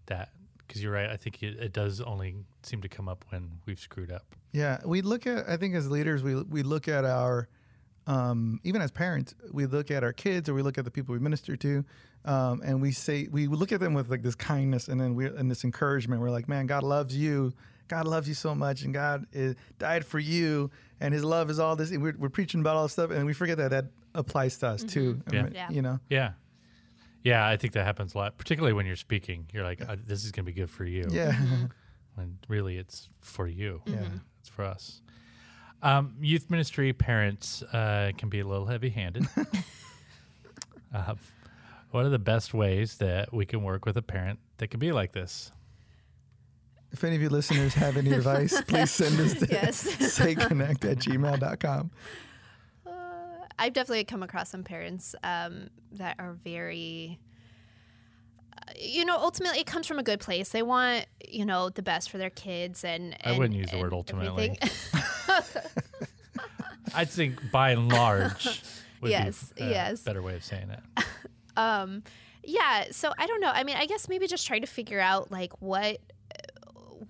that 0.06 0.30
because 0.66 0.82
you're 0.82 0.92
right. 0.92 1.08
I 1.08 1.16
think 1.16 1.42
it, 1.42 1.58
it, 1.58 1.72
does 1.72 2.00
only 2.00 2.36
seem 2.62 2.82
to 2.82 2.88
come 2.88 3.08
up 3.08 3.24
when 3.28 3.58
we've 3.66 3.78
screwed 3.78 4.10
up. 4.10 4.34
Yeah, 4.52 4.78
we 4.84 5.02
look 5.02 5.26
at. 5.26 5.48
I 5.48 5.56
think 5.56 5.74
as 5.74 5.90
leaders, 5.90 6.22
we 6.22 6.42
we 6.42 6.62
look 6.62 6.88
at 6.88 7.04
our, 7.04 7.48
um, 8.06 8.60
even 8.64 8.82
as 8.82 8.90
parents, 8.90 9.34
we 9.52 9.66
look 9.66 9.90
at 9.90 10.02
our 10.02 10.12
kids 10.12 10.48
or 10.48 10.54
we 10.54 10.62
look 10.62 10.78
at 10.78 10.84
the 10.84 10.90
people 10.90 11.12
we 11.12 11.18
minister 11.18 11.56
to, 11.56 11.84
um, 12.24 12.60
and 12.64 12.80
we 12.80 12.92
say 12.92 13.28
we 13.30 13.46
look 13.46 13.72
at 13.72 13.80
them 13.80 13.94
with 13.94 14.10
like 14.10 14.22
this 14.22 14.34
kindness 14.34 14.88
and 14.88 15.00
then 15.00 15.14
we 15.14 15.26
and 15.26 15.50
this 15.50 15.64
encouragement. 15.64 16.20
We're 16.20 16.30
like, 16.30 16.48
man, 16.48 16.66
God 16.66 16.82
loves 16.82 17.16
you. 17.16 17.52
God 17.88 18.06
loves 18.06 18.26
you 18.26 18.32
so 18.32 18.54
much, 18.54 18.84
and 18.84 18.94
God 18.94 19.26
is, 19.32 19.54
died 19.78 20.06
for 20.06 20.18
you, 20.18 20.70
and 20.98 21.12
His 21.12 21.24
love 21.24 21.50
is 21.50 21.58
all 21.58 21.76
this. 21.76 21.90
We're, 21.90 22.14
we're 22.18 22.30
preaching 22.30 22.60
about 22.60 22.76
all 22.76 22.84
this 22.84 22.92
stuff, 22.92 23.10
and 23.10 23.26
we 23.26 23.34
forget 23.34 23.58
that 23.58 23.70
that 23.70 23.86
applies 24.14 24.56
to 24.58 24.68
us 24.68 24.80
mm-hmm. 24.80 24.88
too. 24.88 25.22
Yeah. 25.30 25.38
I 25.38 25.42
mean, 25.42 25.52
yeah. 25.54 25.70
You 25.70 25.82
know. 25.82 25.98
Yeah. 26.08 26.32
Yeah, 27.22 27.46
I 27.46 27.56
think 27.56 27.74
that 27.74 27.84
happens 27.84 28.14
a 28.14 28.18
lot, 28.18 28.38
particularly 28.38 28.72
when 28.72 28.86
you're 28.86 28.96
speaking. 28.96 29.46
You're 29.52 29.62
like, 29.62 29.86
uh, 29.86 29.96
"This 30.06 30.24
is 30.24 30.32
going 30.32 30.46
to 30.46 30.50
be 30.52 30.58
good 30.58 30.70
for 30.70 30.86
you." 30.86 31.06
Yeah. 31.10 31.36
when 32.14 32.38
really 32.48 32.78
it's 32.78 33.10
for 33.20 33.46
you. 33.46 33.82
Yeah. 33.84 34.04
It's 34.40 34.48
for 34.48 34.64
us. 34.64 35.01
Um, 35.82 36.14
youth 36.20 36.48
ministry 36.48 36.92
parents 36.92 37.62
uh, 37.62 38.12
can 38.16 38.28
be 38.28 38.40
a 38.40 38.46
little 38.46 38.66
heavy-handed. 38.66 39.26
uh, 40.94 41.14
what 41.90 42.06
are 42.06 42.08
the 42.08 42.20
best 42.20 42.54
ways 42.54 42.98
that 42.98 43.34
we 43.34 43.44
can 43.44 43.62
work 43.62 43.84
with 43.84 43.96
a 43.96 44.02
parent 44.02 44.38
that 44.58 44.68
can 44.68 44.78
be 44.78 44.92
like 44.92 45.12
this? 45.12 45.50
If 46.92 47.02
any 47.02 47.16
of 47.16 47.22
you 47.22 47.30
listeners 47.30 47.74
have 47.74 47.96
any 47.96 48.12
advice, 48.12 48.60
please 48.62 48.90
send 48.90 49.18
us 49.18 49.34
to 49.40 49.48
yes. 49.50 49.84
sayconnect 49.96 50.90
at 50.90 50.98
gmail.com. 50.98 51.90
I've 53.58 53.72
definitely 53.72 54.04
come 54.04 54.22
across 54.22 54.50
some 54.50 54.64
parents 54.64 55.14
um, 55.22 55.68
that 55.92 56.16
are 56.18 56.32
very 56.32 57.20
uh, 58.56 58.72
you 58.78 59.04
know, 59.04 59.16
ultimately 59.16 59.60
it 59.60 59.66
comes 59.66 59.86
from 59.86 59.98
a 59.98 60.02
good 60.02 60.20
place. 60.20 60.48
They 60.50 60.62
want, 60.62 61.06
you 61.28 61.44
know, 61.44 61.68
the 61.68 61.82
best 61.82 62.10
for 62.10 62.18
their 62.18 62.30
kids 62.30 62.84
and, 62.84 63.16
and 63.20 63.34
I 63.34 63.38
wouldn't 63.38 63.58
use 63.58 63.70
the 63.70 63.78
word 63.78 63.92
ultimately. 63.92 64.58
I 66.94 67.04
think 67.04 67.50
by 67.50 67.70
and 67.70 67.88
large 67.88 68.62
yes, 69.02 69.52
be 69.56 69.64
a 69.64 69.70
yes. 69.70 70.02
better 70.02 70.22
way 70.22 70.36
of 70.36 70.44
saying 70.44 70.70
it. 70.70 71.04
um 71.56 72.02
yeah, 72.44 72.86
so 72.90 73.12
I 73.18 73.26
don't 73.26 73.40
know. 73.40 73.52
I 73.54 73.62
mean, 73.62 73.76
I 73.76 73.86
guess 73.86 74.08
maybe 74.08 74.26
just 74.26 74.46
try 74.46 74.58
to 74.58 74.66
figure 74.66 74.98
out 74.98 75.30
like 75.30 75.52
what 75.60 75.98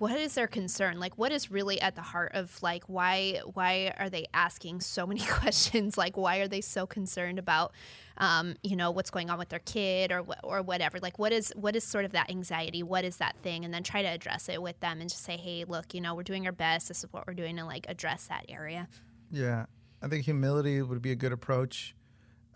what 0.02 0.18
is 0.18 0.34
their 0.34 0.48
concern? 0.48 0.98
Like 0.98 1.16
what 1.16 1.30
is 1.30 1.48
really 1.48 1.80
at 1.80 1.94
the 1.94 2.02
heart 2.02 2.32
of 2.34 2.60
like 2.60 2.82
why 2.88 3.40
why 3.54 3.94
are 3.98 4.10
they 4.10 4.26
asking 4.34 4.80
so 4.80 5.06
many 5.10 5.20
questions? 5.20 5.96
Like 5.96 6.16
why 6.16 6.38
are 6.38 6.48
they 6.48 6.60
so 6.60 6.88
concerned 6.88 7.38
about 7.38 7.70
um, 8.18 8.56
you 8.64 8.74
know 8.74 8.90
what's 8.90 9.10
going 9.10 9.30
on 9.30 9.38
with 9.38 9.50
their 9.50 9.60
kid 9.60 10.10
or 10.10 10.24
or 10.42 10.60
whatever? 10.60 10.98
Like 10.98 11.20
what 11.20 11.32
is 11.32 11.52
what 11.54 11.76
is 11.76 11.84
sort 11.84 12.04
of 12.04 12.10
that 12.12 12.30
anxiety? 12.30 12.82
What 12.82 13.04
is 13.04 13.18
that 13.18 13.36
thing? 13.44 13.64
And 13.64 13.72
then 13.72 13.84
try 13.84 14.02
to 14.02 14.08
address 14.08 14.48
it 14.48 14.60
with 14.60 14.80
them 14.80 15.00
and 15.00 15.08
just 15.08 15.22
say 15.22 15.36
hey 15.36 15.64
look 15.68 15.94
you 15.94 16.00
know 16.00 16.16
we're 16.16 16.24
doing 16.24 16.46
our 16.46 16.52
best. 16.52 16.88
This 16.88 17.04
is 17.04 17.12
what 17.12 17.28
we're 17.28 17.34
doing 17.34 17.56
to 17.58 17.64
like 17.64 17.86
address 17.88 18.26
that 18.26 18.46
area. 18.48 18.88
Yeah, 19.30 19.66
I 20.02 20.08
think 20.08 20.24
humility 20.24 20.82
would 20.82 21.00
be 21.00 21.12
a 21.12 21.16
good 21.16 21.32
approach 21.32 21.94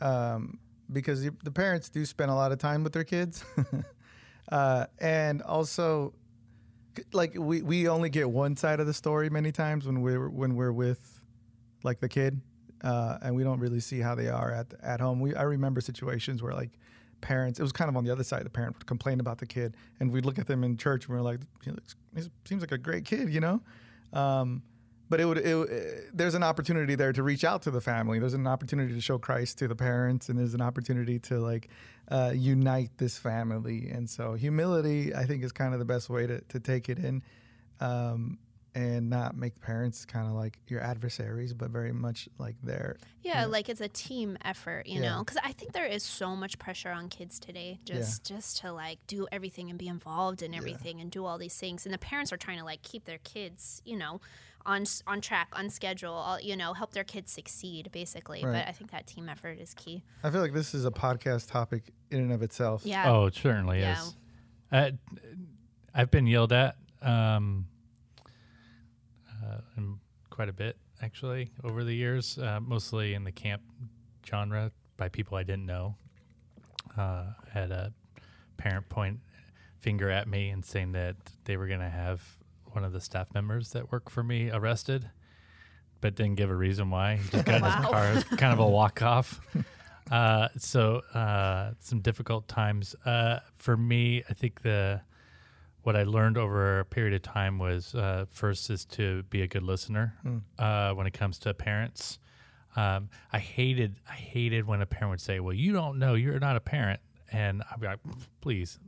um, 0.01 0.59
because 0.93 1.23
the, 1.23 1.53
parents 1.53 1.91
do 1.91 2.05
spend 2.07 2.33
a 2.33 2.35
lot 2.35 2.51
of 2.51 2.59
time 2.59 2.83
with 2.83 2.93
their 2.93 3.05
kids, 3.05 3.45
uh, 4.51 4.87
and 4.99 5.43
also 5.43 6.13
like 7.13 7.35
we, 7.37 7.63
we 7.63 7.89
only 7.89 8.09
get 8.11 8.31
one 8.31 8.57
side 8.57 8.81
of 8.81 8.87
the 8.87 8.95
story 8.95 9.31
many 9.31 9.53
times 9.53 9.87
when 9.87 10.01
we're 10.01 10.29
when 10.29 10.55
we're 10.55 10.73
with 10.73 11.21
like 11.83 12.01
the 12.01 12.09
kid, 12.09 12.41
uh, 12.83 13.19
and 13.23 13.35
we 13.35 13.45
don't 13.45 13.61
really 13.61 13.81
see 13.81 14.01
how 14.01 14.15
they 14.15 14.29
are 14.29 14.53
at 14.53 14.67
at 14.83 15.01
home. 15.01 15.21
We 15.21 15.35
I 15.35 15.43
remember 15.43 15.81
situations 15.81 16.43
where 16.43 16.53
like 16.53 16.71
parents 17.21 17.59
it 17.59 17.63
was 17.63 17.73
kind 17.73 17.89
of 17.89 17.97
on 17.97 18.05
the 18.05 18.11
other 18.11 18.23
side 18.23 18.45
the 18.45 18.51
parent 18.51 18.77
would 18.77 18.87
complain 18.87 19.21
about 19.21 19.39
the 19.39 19.47
kid 19.47 19.75
and 20.01 20.13
we'd 20.13 20.27
look 20.27 20.39
at 20.39 20.47
them 20.47 20.63
in 20.63 20.77
church 20.77 21.07
and 21.07 21.15
we 21.15 21.19
are 21.19 21.23
like 21.23 21.41
he, 21.65 21.71
looks, 21.71 21.97
he 22.15 22.23
seems 22.45 22.61
like 22.61 22.73
a 22.73 22.79
great 22.79 23.05
kid 23.07 23.33
you 23.33 23.41
know 23.41 23.61
um, 24.13 24.63
but 25.09 25.21
it 25.21 25.25
would 25.25 25.39
it, 25.39 25.45
it, 25.47 26.11
there's 26.13 26.35
an 26.35 26.43
opportunity 26.43 26.95
there 26.95 27.13
to 27.13 27.23
reach 27.23 27.45
out 27.45 27.63
to 27.63 27.71
the 27.71 27.81
family. 27.81 28.19
There's 28.19 28.35
an 28.35 28.47
opportunity 28.47 28.95
to 28.95 29.01
show 29.01 29.19
christ 29.19 29.59
to 29.59 29.69
the 29.69 29.77
parents 29.77 30.29
and 30.29 30.39
there's 30.39 30.55
an 30.55 30.61
opportunity 30.61 31.19
to 31.21 31.39
like 31.39 31.69
uh, 32.09 32.33
unite 32.35 32.91
this 32.99 33.19
family. 33.19 33.91
And 33.91 34.09
so 34.09 34.35
humility 34.35 35.15
i 35.15 35.25
think 35.25 35.45
is 35.45 35.53
kind 35.53 35.73
of 35.73 35.79
the 35.79 35.85
best 35.85 36.09
way 36.11 36.27
to, 36.27 36.41
to 36.41 36.61
take 36.61 36.89
it 36.89 36.99
in. 36.99 37.23
Um, 37.81 38.39
and 38.77 39.09
not 39.09 39.35
make 39.35 39.59
parents 39.61 40.05
kind 40.05 40.27
of 40.29 40.35
like 40.35 40.59
your 40.69 40.83
adversaries 40.83 41.55
but 41.55 41.71
very 41.71 41.93
much 41.93 42.29
like 42.39 42.57
their 42.63 42.97
yeah, 43.23 43.47
like 43.47 43.69
it's 43.69 43.81
a 43.81 43.89
team 43.89 44.37
effort 44.45 44.87
you 44.87 45.01
Yeah. 45.01 45.15
know 45.17 45.19
because 45.25 45.39
i 45.43 45.51
think 45.53 45.73
there 45.73 45.87
is 45.87 46.03
so 46.03 46.37
much 46.37 46.59
pressure 46.59 46.91
on 46.91 47.09
kids 47.09 47.39
today 47.39 47.79
just 47.85 48.23
just 48.25 48.59
to 48.59 48.73
like 48.73 48.99
do 49.07 49.27
everything 49.33 49.71
and 49.71 49.79
be 49.79 49.89
involved 49.89 50.43
in 50.43 50.53
everything 50.55 51.01
and 51.01 51.11
do 51.11 51.25
all 51.25 51.39
these 51.39 51.57
things 51.57 51.87
and 51.87 51.93
the 51.95 51.99
parents 51.99 52.33
are 52.33 52.37
trying 52.37 52.59
to 52.59 52.65
like 52.65 52.83
keep 52.83 53.07
their 53.07 53.19
kids 53.25 53.81
you 53.87 53.97
know 53.97 54.21
on 54.67 54.85
on 55.07 55.21
track 55.21 55.49
on 55.55 55.71
schedule 55.71 56.13
all, 56.13 56.39
you 56.41 56.57
know 56.57 56.75
help 56.75 56.93
their 56.93 57.05
kids 57.05 57.33
succeed 57.33 57.89
basically 57.93 58.45
Right. 58.45 58.53
but 58.65 58.69
i 58.69 58.73
think 58.73 58.91
that 58.91 59.07
team 59.07 59.29
effort 59.29 59.59
is 59.59 59.73
key 59.75 60.03
i 60.23 60.31
feel 60.31 60.41
like 60.43 60.53
this 60.53 60.75
is 60.75 60.85
a 60.85 60.91
podcast 60.91 61.51
topic 61.51 61.93
in 62.11 62.19
and 62.21 62.33
of 62.33 62.43
itself 62.43 62.83
yeah 62.85 63.11
Oh, 63.11 63.27
it 63.27 63.35
certainly 63.35 63.81
Yeah. 63.81 64.03
is. 64.03 64.17
Uh, 64.71 64.91
I've 65.95 66.11
been 66.11 66.27
yelled 66.27 66.53
at 66.53 66.77
um, 67.01 67.67
and 67.67 67.67
quite 70.31 70.49
a 70.49 70.53
bit, 70.53 70.77
actually, 71.03 71.51
over 71.65 71.85
the 71.85 71.95
years, 71.95 72.39
uh, 72.39 72.61
mostly 72.61 73.15
in 73.15 73.25
the 73.25 73.33
camp 73.33 73.63
genre 74.27 74.71
by 74.97 75.09
people 75.09 75.37
I 75.37 75.43
didn't 75.43 75.67
know. 75.67 75.97
Uh, 76.97 77.27
had 77.53 77.71
a 77.71 77.93
parent 78.57 78.89
point 78.89 79.21
finger 79.81 80.11
at 80.11 80.27
me 80.27 80.49
and 80.49 80.65
saying 80.65 80.93
that 80.93 81.17
they 81.45 81.57
were 81.57 81.67
going 81.67 81.81
to 81.81 81.91
have 81.91 82.23
one 82.73 82.85
of 82.85 82.93
the 82.93 83.01
staff 83.01 83.33
members 83.35 83.71
that 83.71 83.93
work 83.93 84.11
for 84.11 84.23
me 84.23 84.51
arrested, 84.51 85.09
but 86.01 86.15
didn't 86.15 86.37
give 86.37 86.51
a 86.51 86.55
reason 86.55 86.91
why. 86.91 87.17
He 87.17 87.29
just 87.31 87.45
got 87.45 87.57
in 87.57 87.65
his 87.65 87.75
car, 87.91 88.11
It 88.11 88.15
was 88.15 88.25
kind 88.25 88.53
of 88.53 88.59
a 88.59 88.67
walk 88.67 89.03
off. 89.03 89.41
Uh, 90.11 90.49
so 90.59 90.99
uh, 91.15 91.73
some 91.81 92.01
difficult 92.01 92.49
times 92.49 92.95
uh, 93.05 93.41
for 93.57 93.77
me. 93.77 94.23
I 94.29 94.35
think 94.35 94.63
the 94.63 95.01
what 95.87 95.95
I 95.95 96.03
learned 96.03 96.37
over 96.37 96.81
a 96.81 96.85
period 96.85 97.15
of 97.15 97.23
time 97.23 97.59
was 97.61 97.95
uh, 97.95 98.25
first 98.29 98.71
is 98.71 98.85
to 98.87 99.23
be 99.31 99.43
a 99.43 99.47
good 99.47 99.63
listener 99.63 100.15
uh, 100.59 100.93
when 100.95 101.07
it 101.07 101.13
comes 101.13 101.39
to 101.41 101.55
parents. 101.55 102.19
Um, 102.75 103.09
I 103.33 103.39
hated 103.39 103.95
I 104.11 104.15
hated 104.15 104.67
when 104.67 104.83
a 104.83 104.87
parent 104.87 105.11
would 105.11 105.21
say, 105.21 105.39
"Well, 105.39 105.55
you 105.55 105.73
don't 105.73 106.01
know, 106.01 106.15
you're 106.15 106.41
not 106.41 106.57
a 106.57 106.61
parent," 106.61 106.99
and 107.31 107.63
I'd 107.71 107.81
be 107.81 107.87
like, 107.87 108.01
"Please." 108.41 108.81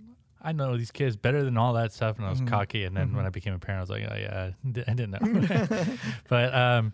I 0.42 0.52
know 0.52 0.76
these 0.76 0.90
kids 0.90 1.16
better 1.16 1.42
than 1.44 1.56
all 1.56 1.72
that 1.74 1.92
stuff, 1.92 2.18
and 2.18 2.26
I 2.26 2.30
was 2.30 2.40
cocky. 2.40 2.84
And 2.84 2.96
then 2.96 3.14
when 3.14 3.26
I 3.26 3.30
became 3.30 3.54
a 3.54 3.58
parent, 3.58 3.78
I 3.78 3.82
was 3.82 3.90
like, 3.90 4.08
"Oh 4.10 4.16
yeah, 4.16 4.50
I 4.66 4.94
didn't 4.94 5.10
know." 5.10 5.96
but 6.28 6.54
um, 6.54 6.92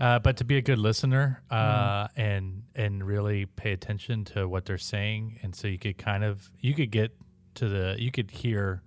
uh, 0.00 0.18
but 0.18 0.38
to 0.38 0.44
be 0.44 0.56
a 0.56 0.62
good 0.62 0.78
listener 0.78 1.42
uh, 1.50 2.08
and 2.16 2.62
and 2.74 3.06
really 3.06 3.44
pay 3.44 3.72
attention 3.72 4.24
to 4.24 4.48
what 4.48 4.64
they're 4.64 4.78
saying, 4.78 5.40
and 5.42 5.54
so 5.54 5.68
you 5.68 5.78
could 5.78 5.98
kind 5.98 6.24
of 6.24 6.50
you 6.58 6.72
could 6.74 6.90
get 6.90 7.14
to 7.56 7.68
the 7.68 7.96
you 7.98 8.10
could 8.10 8.30
hear 8.30 8.82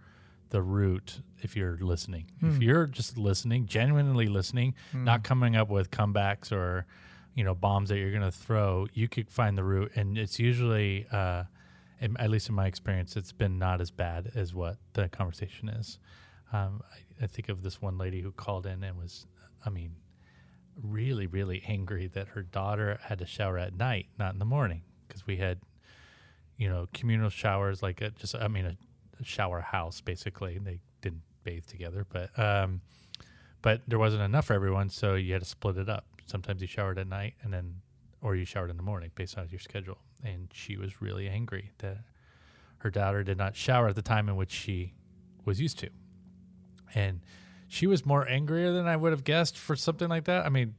the 0.49 0.61
root 0.61 1.21
if 1.41 1.55
you're 1.55 1.77
listening. 1.77 2.31
If 2.55 2.61
you're 2.61 2.87
just 2.87 3.17
listening, 3.17 3.65
genuinely 3.65 4.27
listening, 4.27 4.75
not 4.93 5.23
coming 5.23 5.55
up 5.55 5.69
with 5.69 5.91
comebacks 5.91 6.51
or 6.51 6.85
you 7.35 7.43
know 7.43 7.55
bombs 7.55 7.89
that 7.89 7.97
you're 7.97 8.11
going 8.11 8.23
to 8.23 8.31
throw, 8.31 8.87
you 8.93 9.07
could 9.07 9.29
find 9.29 9.57
the 9.57 9.63
root, 9.63 9.91
and 9.95 10.17
it's 10.17 10.39
usually. 10.39 11.05
Uh, 11.11 11.43
in, 12.01 12.15
at 12.17 12.29
least 12.29 12.47
in 12.47 12.55
my 12.55 12.65
experience, 12.65 13.17
it's 13.17 13.33
been 13.33 13.59
not 13.59 13.81
as 13.81 13.91
bad 13.91 14.31
as 14.33 14.53
what 14.53 14.77
the 14.93 15.09
conversation 15.09 15.67
is. 15.69 15.99
Um, 16.53 16.81
I, 16.91 17.25
I 17.25 17.27
think 17.27 17.49
of 17.49 17.61
this 17.61 17.81
one 17.81 17.97
lady 17.97 18.21
who 18.21 18.31
called 18.31 18.65
in 18.65 18.83
and 18.83 18.97
was, 18.97 19.25
I 19.65 19.69
mean, 19.69 19.95
really, 20.81 21.27
really 21.27 21.61
angry 21.67 22.07
that 22.07 22.29
her 22.29 22.41
daughter 22.41 22.99
had 23.03 23.19
to 23.19 23.25
shower 23.25 23.57
at 23.57 23.75
night, 23.75 24.07
not 24.17 24.31
in 24.31 24.39
the 24.39 24.45
morning, 24.45 24.83
because 25.07 25.27
we 25.27 25.37
had, 25.37 25.59
you 26.57 26.69
know, 26.69 26.87
communal 26.93 27.29
showers, 27.29 27.83
like 27.83 27.99
a, 28.01 28.11
just, 28.11 28.33
I 28.33 28.47
mean, 28.47 28.65
a 28.65 28.77
shower 29.23 29.61
house 29.61 30.01
basically. 30.01 30.57
They 30.57 30.79
didn't 31.01 31.21
bathe 31.43 31.65
together, 31.65 32.05
but 32.09 32.37
um, 32.37 32.81
but 33.61 33.81
there 33.87 33.99
wasn't 33.99 34.23
enough 34.23 34.45
for 34.45 34.53
everyone, 34.53 34.89
so 34.89 35.15
you 35.15 35.33
had 35.33 35.41
to 35.41 35.47
split 35.47 35.77
it 35.77 35.89
up. 35.89 36.05
Sometimes 36.25 36.61
you 36.61 36.67
showered 36.67 36.97
at 36.99 37.07
night, 37.07 37.33
and 37.41 37.51
then, 37.53 37.75
or 38.21 38.35
you 38.35 38.45
showered 38.45 38.69
in 38.69 38.77
the 38.77 38.83
morning 38.83 39.11
based 39.15 39.37
on 39.37 39.47
your 39.49 39.59
schedule. 39.59 39.97
And 40.23 40.49
she 40.53 40.77
was 40.77 41.01
really 41.01 41.27
angry 41.27 41.71
that 41.79 41.97
her 42.79 42.89
daughter 42.89 43.23
did 43.23 43.37
not 43.37 43.55
shower 43.55 43.89
at 43.89 43.95
the 43.95 44.01
time 44.01 44.29
in 44.29 44.35
which 44.35 44.51
she 44.51 44.93
was 45.45 45.59
used 45.59 45.79
to, 45.79 45.89
and 46.93 47.21
she 47.67 47.87
was 47.87 48.05
more 48.05 48.27
angrier 48.27 48.71
than 48.71 48.87
I 48.87 48.95
would 48.95 49.11
have 49.11 49.23
guessed 49.23 49.57
for 49.57 49.75
something 49.75 50.09
like 50.09 50.25
that. 50.25 50.45
I 50.45 50.49
mean, 50.49 50.75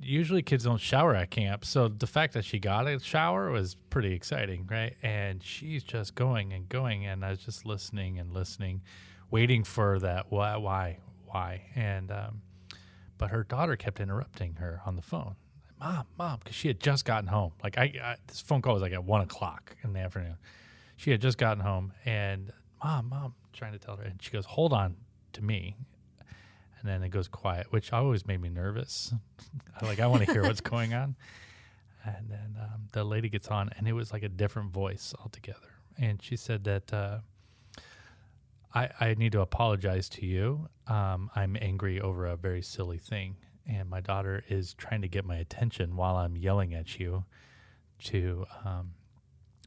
usually 0.00 0.42
kids 0.42 0.64
don't 0.64 0.80
shower 0.80 1.14
at 1.14 1.30
camp, 1.30 1.64
so 1.64 1.88
the 1.88 2.06
fact 2.06 2.34
that 2.34 2.44
she 2.44 2.58
got 2.58 2.86
a 2.88 2.98
shower 2.98 3.50
was 3.50 3.76
pretty 3.90 4.12
exciting, 4.12 4.66
right? 4.70 4.96
And 5.02 5.42
she's 5.42 5.84
just 5.84 6.14
going 6.14 6.52
and 6.52 6.68
going, 6.68 7.06
and 7.06 7.24
I 7.24 7.30
was 7.30 7.40
just 7.40 7.66
listening 7.66 8.18
and 8.18 8.32
listening, 8.32 8.82
waiting 9.30 9.64
for 9.64 9.98
that 10.00 10.30
why, 10.30 10.56
why, 10.56 10.98
why, 11.26 11.62
and 11.74 12.10
um, 12.10 12.42
but 13.18 13.30
her 13.30 13.44
daughter 13.44 13.76
kept 13.76 14.00
interrupting 14.00 14.54
her 14.54 14.80
on 14.86 14.96
the 14.96 15.02
phone. 15.02 15.36
Mom, 15.78 16.06
mom, 16.18 16.38
because 16.38 16.56
she 16.56 16.68
had 16.68 16.80
just 16.80 17.04
gotten 17.04 17.28
home. 17.28 17.52
Like 17.62 17.78
I, 17.78 17.92
I, 18.02 18.16
this 18.26 18.40
phone 18.40 18.62
call 18.62 18.74
was 18.74 18.82
like 18.82 18.92
at 18.92 19.04
one 19.04 19.20
o'clock 19.22 19.76
in 19.82 19.92
the 19.92 20.00
afternoon. 20.00 20.36
She 20.96 21.10
had 21.10 21.20
just 21.20 21.38
gotten 21.38 21.62
home, 21.62 21.92
and 22.04 22.52
mom, 22.82 23.08
mom, 23.08 23.34
trying 23.52 23.72
to 23.72 23.78
tell 23.78 23.96
her, 23.96 24.04
and 24.04 24.20
she 24.22 24.30
goes, 24.30 24.46
"Hold 24.46 24.72
on 24.72 24.96
to 25.32 25.42
me," 25.42 25.76
and 26.80 26.88
then 26.88 27.02
it 27.02 27.10
goes 27.10 27.28
quiet, 27.28 27.66
which 27.70 27.92
always 27.92 28.26
made 28.26 28.40
me 28.40 28.48
nervous. 28.48 29.12
like 29.82 30.00
I 30.00 30.06
want 30.06 30.24
to 30.24 30.32
hear 30.32 30.42
what's 30.42 30.60
going 30.62 30.94
on. 30.94 31.16
And 32.04 32.30
then 32.30 32.56
um, 32.58 32.88
the 32.92 33.04
lady 33.04 33.28
gets 33.28 33.48
on, 33.48 33.70
and 33.76 33.86
it 33.86 33.92
was 33.92 34.12
like 34.12 34.22
a 34.22 34.28
different 34.28 34.72
voice 34.72 35.14
altogether. 35.20 35.58
And 35.98 36.22
she 36.22 36.36
said 36.36 36.64
that 36.64 36.92
uh, 36.92 37.18
I, 38.74 38.88
I 39.00 39.14
need 39.14 39.32
to 39.32 39.40
apologize 39.40 40.08
to 40.10 40.26
you. 40.26 40.68
Um, 40.86 41.30
I'm 41.36 41.56
angry 41.60 42.00
over 42.00 42.26
a 42.26 42.36
very 42.36 42.62
silly 42.62 42.98
thing, 42.98 43.36
and 43.66 43.88
my 43.90 44.00
daughter 44.00 44.44
is 44.48 44.74
trying 44.74 45.02
to 45.02 45.08
get 45.08 45.24
my 45.24 45.36
attention 45.36 45.96
while 45.96 46.16
I'm 46.16 46.36
yelling 46.36 46.72
at 46.72 46.98
you 46.98 47.24
to 48.04 48.46
um, 48.64 48.92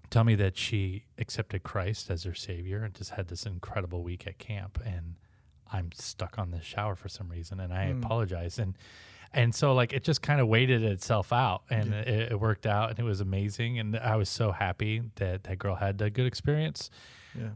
tell 0.10 0.24
me 0.24 0.34
that 0.36 0.58
she 0.58 1.06
accepted 1.20 1.62
Christ 1.64 2.10
as 2.10 2.24
her 2.24 2.34
savior 2.34 2.84
and 2.84 2.96
just 2.96 3.12
had 3.12 3.28
this 3.28 3.46
incredible 3.46 4.02
week 4.02 4.26
at 4.26 4.40
camp, 4.40 4.80
and 4.84 5.16
I'm 5.72 5.92
stuck 5.94 6.38
on 6.40 6.52
this 6.52 6.64
shower 6.64 6.96
for 6.96 7.10
some 7.10 7.30
reason, 7.30 7.60
and 7.60 7.74
I 7.74 7.86
apologize. 7.86 8.60
And 8.60 8.76
and 9.36 9.54
so 9.56 9.74
like 9.74 9.94
it 9.94 10.04
just 10.04 10.22
kind 10.22 10.40
of 10.40 10.48
waited 10.48 10.84
itself 10.84 11.34
out, 11.34 11.64
and 11.70 11.94
it, 11.94 12.32
it 12.34 12.40
worked 12.40 12.66
out, 12.68 12.90
and 12.92 13.00
it 13.00 13.04
was 13.04 13.22
amazing, 13.22 13.80
and 13.80 13.96
I 13.98 14.16
was 14.16 14.30
so 14.30 14.52
happy 14.52 15.02
that 15.16 15.44
that 15.46 15.58
girl 15.60 15.76
had 15.76 16.02
a 16.02 16.10
good 16.10 16.26
experience. 16.28 16.90
Yeah. 17.36 17.50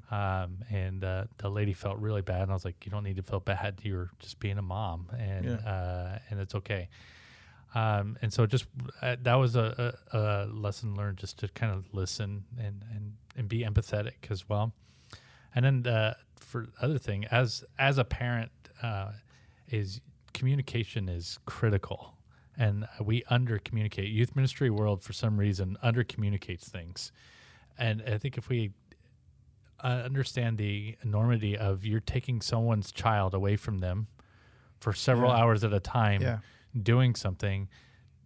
Um, 0.43 0.57
and 0.71 1.03
uh, 1.03 1.25
the 1.37 1.49
lady 1.49 1.73
felt 1.73 1.99
really 1.99 2.21
bad, 2.23 2.41
and 2.41 2.51
I 2.51 2.55
was 2.55 2.65
like, 2.65 2.83
"You 2.83 2.89
don't 2.91 3.03
need 3.03 3.17
to 3.17 3.21
feel 3.23 3.39
bad. 3.39 3.79
You're 3.83 4.09
just 4.17 4.39
being 4.39 4.57
a 4.57 4.61
mom, 4.63 5.09
and 5.19 5.45
Yeah. 5.45 5.51
uh, 5.57 6.19
and 6.31 6.39
it's 6.39 6.55
okay." 6.55 6.89
Um, 7.75 8.17
and 8.23 8.33
so 8.33 8.47
just 8.47 8.65
uh, 9.03 9.17
that 9.21 9.35
was 9.35 9.55
a, 9.55 9.93
a, 10.11 10.17
a 10.17 10.45
lesson 10.47 10.95
learned, 10.95 11.17
just 11.17 11.37
to 11.39 11.47
kind 11.49 11.71
of 11.73 11.85
listen 11.93 12.45
and 12.57 12.83
and 12.91 13.13
and 13.35 13.47
be 13.47 13.59
empathetic 13.63 14.31
as 14.31 14.49
well. 14.49 14.73
And 15.53 15.63
then 15.83 15.93
uh, 15.93 16.15
for 16.47 16.67
other 16.81 16.97
thing, 16.97 17.25
as 17.25 17.63
as 17.77 17.97
a 17.97 18.03
parent, 18.05 18.51
uh, 18.81 19.11
is 19.69 19.99
communication 20.33 21.09
is 21.09 21.39
critical, 21.45 22.13
and 22.57 22.87
we 23.03 23.23
under 23.29 23.59
communicate. 23.59 24.09
Youth 24.09 24.35
ministry 24.35 24.69
world 24.69 25.03
for 25.03 25.13
some 25.13 25.37
reason 25.37 25.77
under 25.81 26.03
communicates 26.03 26.69
things, 26.69 27.11
and 27.77 28.01
I 28.07 28.17
think 28.17 28.37
if 28.37 28.47
we 28.49 28.71
uh, 29.83 29.87
understand 30.05 30.57
the 30.57 30.95
enormity 31.03 31.57
of 31.57 31.85
you're 31.85 31.99
taking 31.99 32.41
someone's 32.41 32.91
child 32.91 33.33
away 33.33 33.55
from 33.57 33.77
them 33.79 34.07
for 34.79 34.93
several 34.93 35.31
Yeah. 35.31 35.37
hours 35.37 35.63
at 35.63 35.73
a 35.73 35.79
time, 35.79 36.21
Yeah. 36.21 36.39
doing 36.81 37.13
something. 37.15 37.67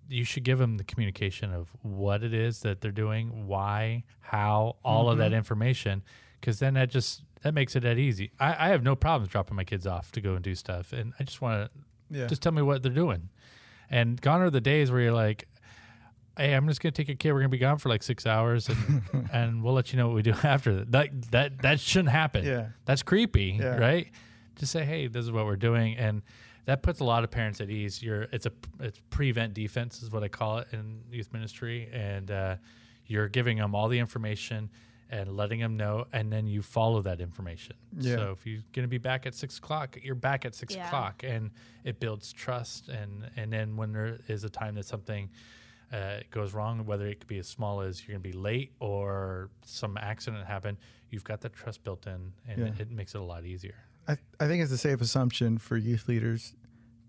You 0.08 0.24
should 0.24 0.44
give 0.44 0.60
them 0.60 0.78
the 0.78 0.84
communication 0.84 1.52
of 1.54 1.70
what 1.82 2.24
it 2.24 2.34
is 2.34 2.62
that 2.62 2.80
they're 2.82 2.92
doing, 2.92 3.48
why, 3.48 4.04
how, 4.20 4.78
all 4.84 5.10
of 5.10 5.14
Mm-hmm. 5.18 5.30
that 5.32 5.34
information, 5.34 6.04
because 6.40 6.60
then 6.60 6.74
that 6.76 6.90
just 6.90 7.24
that 7.44 7.54
makes 7.54 7.76
it 7.76 7.82
that 7.82 7.98
easy. 7.98 8.32
I, 8.40 8.68
I 8.68 8.70
have 8.70 8.84
no 8.84 8.96
problems 8.96 9.32
dropping 9.32 9.56
my 9.56 9.64
kids 9.64 9.88
off 9.88 10.12
to 10.14 10.22
go 10.22 10.36
and 10.36 10.44
do 10.44 10.56
stuff, 10.56 10.94
and 10.94 11.14
I 11.20 11.24
just 11.24 11.42
want 11.42 11.72
to 11.72 12.18
Yeah. 12.20 12.28
just 12.28 12.42
tell 12.42 12.52
me 12.52 12.62
what 12.62 12.84
they're 12.84 12.92
doing. 12.92 13.30
And 13.90 14.20
gone 14.22 14.42
are 14.42 14.50
the 14.50 14.62
days 14.62 14.92
where 14.92 15.02
you're 15.02 15.12
like, 15.14 15.48
"Hey, 16.38 16.54
I'm 16.54 16.68
just 16.68 16.82
gonna 16.82 16.92
take 16.92 17.10
a 17.10 17.16
kid. 17.16 17.32
We're 17.34 17.40
gonna 17.40 17.50
be 17.50 17.58
gone 17.58 17.78
for 17.78 17.90
like 17.90 18.04
six 18.04 18.26
hours, 18.26 18.70
and 18.70 19.02
and 19.34 19.64
we'll 19.64 19.74
let 19.74 19.92
you 19.92 19.98
know 19.98 20.08
what 20.08 20.16
we 20.16 20.22
do 20.22 20.34
after 20.44 20.76
that." 20.76 20.92
That 20.92 21.32
that 21.32 21.62
that 21.62 21.80
shouldn't 21.80 22.10
happen. 22.12 22.46
Yeah. 22.46 22.70
that's 22.86 23.04
creepy, 23.04 23.58
Yeah. 23.60 23.78
right? 23.78 24.10
Just 24.56 24.72
say, 24.72 24.86
"Hey, 24.86 25.08
this 25.08 25.24
is 25.26 25.32
what 25.32 25.46
we're 25.46 25.56
doing," 25.58 25.98
and 25.98 26.22
that 26.66 26.84
puts 26.84 27.00
a 27.00 27.04
lot 27.04 27.24
of 27.24 27.32
parents 27.32 27.60
at 27.60 27.70
ease. 27.70 28.02
You're 28.04 28.24
it's 28.32 28.46
a 28.46 28.52
it's 28.80 29.02
prevent 29.10 29.54
defense 29.54 30.02
is 30.04 30.12
what 30.12 30.24
I 30.24 30.28
call 30.28 30.60
it 30.60 30.68
in 30.72 31.02
youth 31.12 31.34
ministry, 31.34 31.90
and 31.92 32.30
uh, 32.32 32.56
you're 33.08 33.28
giving 33.28 33.58
them 33.58 33.74
all 33.76 33.88
the 33.90 34.00
information 34.00 34.70
and 35.12 35.36
letting 35.36 35.60
them 35.60 35.76
know, 35.78 36.06
and 36.14 36.32
then 36.32 36.48
you 36.48 36.62
follow 36.62 37.02
that 37.02 37.20
information. 37.20 37.76
Yeah. 38.00 38.16
So 38.16 38.32
if 38.32 38.46
you're 38.48 38.64
going 38.74 38.86
to 38.86 38.90
be 38.90 38.98
back 38.98 39.26
at 39.26 39.36
six 39.36 39.58
o'clock, 39.58 39.98
you're 40.02 40.16
back 40.16 40.46
at 40.46 40.56
six 40.56 40.74
Yeah. 40.74 40.88
o'clock, 40.88 41.24
and 41.24 41.52
it 41.84 42.00
builds 42.00 42.32
trust. 42.34 42.88
And 42.90 43.30
and 43.36 43.52
then 43.52 43.76
when 43.76 43.92
there 43.92 44.18
is 44.28 44.44
a 44.46 44.50
time 44.50 44.76
that 44.76 44.86
something 44.86 45.30
uh, 45.92 46.22
goes 46.32 46.54
wrong, 46.54 46.86
whether 46.86 47.06
it 47.08 47.20
could 47.20 47.28
be 47.28 47.38
as 47.40 47.48
small 47.50 47.82
as 47.82 48.08
you're 48.08 48.18
going 48.18 48.24
to 48.24 48.30
be 48.38 48.38
late 48.38 48.72
or 48.80 49.50
some 49.66 49.98
accident 49.98 50.48
happened, 50.48 50.78
you've 51.10 51.26
got 51.26 51.42
that 51.42 51.52
trust 51.54 51.84
built 51.84 52.08
in, 52.08 52.32
and 52.48 52.60
Yeah. 52.60 52.66
it, 52.68 52.80
it 52.80 52.92
makes 52.92 53.14
it 53.14 53.20
a 53.20 53.24
lot 53.24 53.44
easier. 53.46 53.76
I, 54.08 54.18
I 54.40 54.48
think 54.48 54.64
it's 54.64 54.72
a 54.72 54.78
safe 54.78 55.02
assumption 55.02 55.58
for 55.58 55.76
youth 55.78 56.08
leaders 56.08 56.56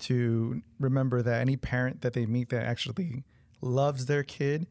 to 0.00 0.60
remember 0.80 1.22
that 1.22 1.40
any 1.40 1.56
parent 1.56 2.00
that 2.00 2.12
they 2.12 2.26
meet 2.26 2.48
that 2.48 2.64
actually 2.64 3.22
loves 3.60 4.06
their 4.06 4.24
kid 4.24 4.66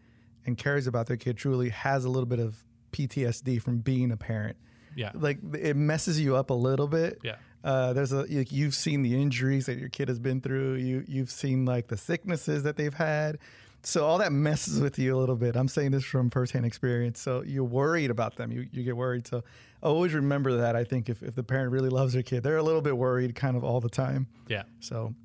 and 0.46 0.58
cares 0.58 0.86
about 0.88 1.08
their 1.08 1.16
kid 1.18 1.38
truly 1.38 1.70
has 1.70 2.04
a 2.04 2.10
little 2.10 2.28
bit 2.28 2.40
of 2.40 2.66
PTSD 2.92 3.62
from 3.62 3.80
being 3.80 4.12
a 4.12 4.18
parent. 4.18 4.58
Yeah. 4.96 5.12
Like 5.14 5.40
it 5.54 5.76
messes 5.76 6.20
you 6.20 6.36
up 6.36 6.50
a 6.50 6.54
little 6.54 6.88
bit. 6.88 7.20
Yeah. 7.24 7.36
Uh, 7.64 7.94
there's 7.94 8.12
a 8.12 8.26
you- 8.28 8.46
you've 8.50 8.76
seen 8.76 9.04
the 9.04 9.20
injuries 9.22 9.68
that 9.68 9.78
your 9.78 9.90
kid 9.90 10.08
has 10.10 10.20
been 10.20 10.42
through. 10.42 10.76
You 10.76 11.04
you've 11.08 11.30
seen 11.32 11.66
like 11.66 11.88
the 11.88 11.98
sicknesses 11.98 12.64
that 12.64 12.76
they've 12.76 12.94
had. 12.94 13.38
So 13.84 14.06
all 14.06 14.20
that 14.20 14.32
messes 14.32 14.80
with 14.80 15.00
you 15.00 15.16
a 15.16 15.20
little 15.20 15.36
bit. 15.36 15.56
I'm 15.56 15.68
saying 15.68 15.92
this 15.92 16.04
from 16.04 16.30
firsthand 16.30 16.66
experience. 16.68 17.20
So 17.20 17.42
you're 17.42 17.64
worried 17.64 18.12
about 18.12 18.36
them. 18.36 18.52
You 18.52 18.68
you 18.72 18.84
get 18.84 18.98
worried. 18.98 19.26
So 19.28 19.44
always 19.82 20.14
remember 20.14 20.58
that. 20.58 20.76
I 20.76 20.84
think 20.84 21.10
if, 21.10 21.24
if 21.24 21.34
the 21.36 21.44
parent 21.44 21.72
really 21.72 21.90
loves 21.90 22.14
their 22.14 22.22
kid, 22.24 22.44
they're 22.44 22.58
a 22.58 22.64
little 22.64 22.82
bit 22.82 22.98
worried 22.98 23.34
kind 23.36 23.56
of 23.58 23.64
all 23.64 23.80
the 23.80 23.90
time. 23.90 24.28
Yeah. 24.48 24.64
So. 24.80 25.16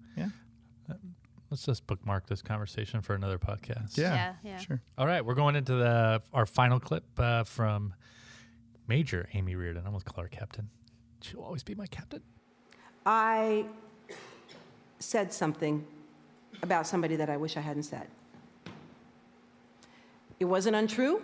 Let's 1.51 1.65
just 1.65 1.87
bookmark 1.87 2.27
this 2.27 2.43
conversation 2.43 3.03
for 3.03 3.15
another 3.15 3.39
podcast. 3.39 3.97
Yeah. 3.97 4.15
Yeah, 4.15 4.33
yeah. 4.43 4.59
Sure. 4.59 4.81
All 4.99 5.07
right, 5.07 5.25
we're 5.25 5.35
going 5.35 5.55
into 5.55 5.75
the 5.75 6.23
our 6.33 6.47
final 6.47 6.81
clip 6.81 7.05
uh, 7.19 7.45
from 7.45 7.95
Major 8.89 9.29
Amy 9.33 9.55
Reardon. 9.55 9.83
I 9.85 9.87
almost 9.87 10.07
call 10.07 10.23
her 10.23 10.29
captain. 10.29 10.69
She'll 11.23 11.43
always 11.43 11.63
be 11.63 11.75
my 11.75 11.87
captain. 11.87 12.23
I 13.05 13.67
said 14.99 15.33
something 15.33 15.87
about 16.63 16.87
somebody 16.87 17.17
that 17.17 17.31
I 17.31 17.37
wish 17.37 17.57
I 17.57 17.61
hadn't 17.61 17.85
said. 17.85 18.09
It 20.41 20.47
wasn't 20.47 20.77
untrue. 20.77 21.23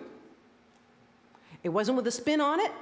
It 1.62 1.68
wasn't 1.68 1.96
with 1.96 2.06
a 2.06 2.10
spin 2.10 2.40
on 2.40 2.60
it. 2.60 2.72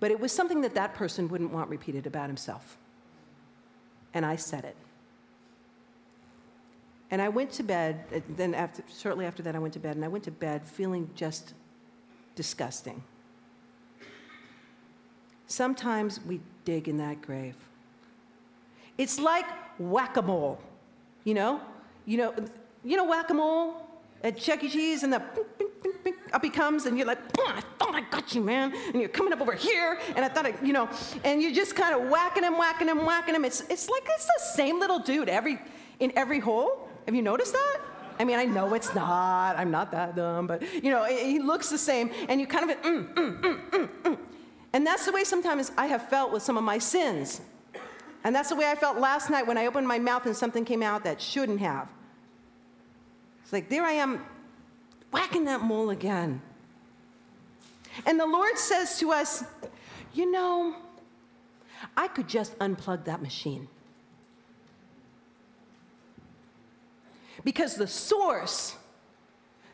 But 0.00 0.10
it 0.10 0.18
was 0.18 0.32
something 0.32 0.62
that 0.62 0.74
that 0.74 0.94
person 0.94 1.28
wouldn't 1.28 1.52
want 1.52 1.70
repeated 1.70 2.06
about 2.06 2.28
himself. 2.28 2.76
And 4.14 4.26
I 4.26 4.36
said 4.36 4.64
it. 4.64 4.76
And 7.12 7.20
I 7.20 7.28
went 7.28 7.52
to 7.52 7.62
bed, 7.62 8.04
uh, 8.14 8.20
then 8.36 8.54
after, 8.54 8.82
shortly 8.98 9.26
after 9.26 9.42
that, 9.42 9.54
I 9.54 9.58
went 9.58 9.74
to 9.74 9.80
bed, 9.80 9.96
and 9.96 10.04
I 10.04 10.08
went 10.08 10.24
to 10.24 10.30
bed 10.30 10.66
feeling 10.66 11.10
just 11.14 11.52
disgusting. 12.34 13.02
Sometimes 15.46 16.20
we 16.24 16.40
dig 16.64 16.88
in 16.88 16.96
that 16.96 17.20
grave. 17.20 17.54
It's 18.96 19.20
like 19.20 19.44
whack-a-mole, 19.78 20.58
you 21.24 21.34
know? 21.34 21.60
You 22.06 22.16
know, 22.16 22.34
you 22.82 22.96
know 22.96 23.04
whack-a-mole 23.04 23.86
at 24.24 24.38
Chuck 24.38 24.64
E. 24.64 24.70
Cheese, 24.70 25.02
and 25.02 25.12
the 25.12 25.20
ping, 25.20 25.68
ping, 25.82 25.92
ping, 26.02 26.14
up 26.32 26.42
he 26.42 26.48
comes, 26.48 26.86
and 26.86 26.96
you're 26.96 27.06
like, 27.06 27.18
"Oh, 27.38 27.52
I 27.54 27.60
thought 27.78 27.94
I 27.94 28.00
got 28.00 28.34
you, 28.34 28.40
man. 28.40 28.72
And 28.74 29.00
you're 29.00 29.10
coming 29.10 29.32
up 29.34 29.40
over 29.42 29.52
here, 29.52 29.98
and 30.16 30.24
I 30.24 30.28
thought, 30.28 30.46
I, 30.46 30.54
you 30.62 30.72
know, 30.72 30.88
and 31.24 31.42
you're 31.42 31.52
just 31.52 31.76
kind 31.76 31.94
of 31.94 32.08
whacking 32.08 32.42
him, 32.42 32.56
whacking 32.56 32.88
him, 32.88 33.04
whacking 33.04 33.34
him. 33.34 33.44
It's, 33.44 33.60
it's 33.68 33.88
like 33.88 34.04
it's 34.06 34.26
the 34.26 34.42
same 34.54 34.80
little 34.80 34.98
dude 34.98 35.28
every 35.28 35.60
in 36.00 36.12
every 36.16 36.40
hole. 36.40 36.81
Have 37.06 37.14
you 37.14 37.22
noticed 37.22 37.52
that? 37.52 37.80
I 38.18 38.24
mean, 38.24 38.38
I 38.38 38.44
know 38.44 38.72
it's 38.74 38.94
not. 38.94 39.56
I'm 39.56 39.70
not 39.70 39.90
that 39.92 40.14
dumb, 40.14 40.46
but 40.46 40.62
you 40.82 40.90
know, 40.90 41.04
he 41.04 41.38
looks 41.38 41.70
the 41.70 41.78
same, 41.78 42.10
and 42.28 42.40
you 42.40 42.46
kind 42.46 42.70
of, 42.70 42.76
mm, 42.82 43.14
mm, 43.14 43.40
mm, 43.40 43.70
mm, 43.70 43.88
mm. 44.02 44.18
and 44.72 44.86
that's 44.86 45.06
the 45.06 45.12
way 45.12 45.24
sometimes 45.24 45.72
I 45.76 45.86
have 45.86 46.08
felt 46.08 46.32
with 46.32 46.42
some 46.42 46.56
of 46.56 46.64
my 46.64 46.78
sins. 46.78 47.40
And 48.24 48.34
that's 48.34 48.50
the 48.50 48.56
way 48.56 48.70
I 48.70 48.76
felt 48.76 48.98
last 48.98 49.30
night 49.30 49.46
when 49.46 49.58
I 49.58 49.66
opened 49.66 49.88
my 49.88 49.98
mouth 49.98 50.26
and 50.26 50.36
something 50.36 50.64
came 50.64 50.82
out 50.82 51.02
that 51.04 51.20
shouldn't 51.20 51.58
have. 51.60 51.88
It's 53.42 53.52
like, 53.52 53.68
there 53.68 53.82
I 53.82 53.92
am, 53.92 54.24
whacking 55.10 55.44
that 55.46 55.62
mole 55.62 55.90
again. 55.90 56.40
And 58.06 58.18
the 58.18 58.26
Lord 58.26 58.56
says 58.56 58.98
to 59.00 59.10
us, 59.10 59.44
You 60.14 60.30
know, 60.30 60.76
I 61.96 62.08
could 62.08 62.28
just 62.28 62.56
unplug 62.60 63.04
that 63.04 63.20
machine. 63.20 63.68
Because 67.44 67.74
the 67.74 67.86
source 67.86 68.76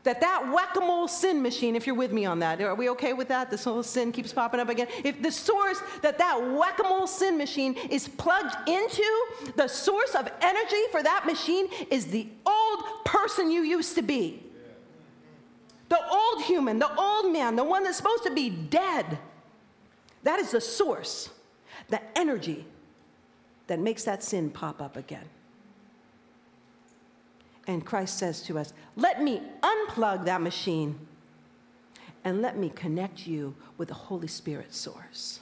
that 0.05 0.21
that 0.21 0.51
whack-a-mole 0.53 1.09
sin 1.09 1.43
machine 1.43 1.77
if 1.77 1.87
you're 1.87 1.95
with 1.95 2.13
me 2.13 2.25
on 2.25 2.39
that 2.39 2.61
are 2.63 2.75
we 2.75 2.89
okay 2.91 3.13
with 3.13 3.29
that? 3.29 3.51
This 3.51 3.65
whole 3.65 3.83
sin 3.83 4.13
keeps 4.13 4.33
popping 4.33 4.61
up 4.61 4.69
again. 4.69 4.87
If 5.05 5.21
the 5.23 5.31
source 5.31 5.81
that 6.03 6.19
that 6.19 6.41
whack-a-mole 6.41 7.07
sin 7.07 7.37
machine 7.37 7.75
is 7.91 8.09
plugged 8.09 8.69
into 8.69 9.27
the 9.57 9.69
source 9.69 10.15
of 10.15 10.29
energy 10.41 10.83
for 10.91 11.03
that 11.03 11.27
machine 11.27 11.69
is 11.91 12.07
the 12.07 12.27
old 12.47 13.05
person 13.05 13.51
you 13.51 13.63
used 13.63 13.97
to 13.97 14.03
be. 14.03 14.43
The 15.89 16.01
old 16.11 16.43
human 16.45 16.79
the 16.79 16.95
old 16.95 17.33
man 17.33 17.57
the 17.57 17.65
one 17.65 17.85
that's 17.85 17.99
supposed 17.99 18.25
to 18.25 18.33
be 18.33 18.49
dead. 18.49 19.19
That 20.23 20.39
is 20.39 20.53
the 20.53 20.61
source 20.61 21.31
the 21.89 22.01
energy 22.19 22.67
that 23.67 23.79
makes 23.79 24.05
that 24.05 24.23
sin 24.23 24.51
pop 24.51 24.81
up 24.81 24.97
again 24.97 25.29
and 27.69 27.85
Christ 27.85 28.19
says 28.19 28.43
to 28.45 28.59
us, 28.59 28.73
Let 28.97 29.23
me 29.23 29.43
unplug 29.63 30.25
that 30.25 30.41
machine 30.41 30.99
and 32.25 32.43
let 32.43 32.59
me 32.59 32.73
connect 32.75 33.27
you 33.27 33.55
with 33.77 33.89
the 33.89 33.95
Holy 33.95 34.27
Spirit 34.27 34.75
source. 34.75 35.39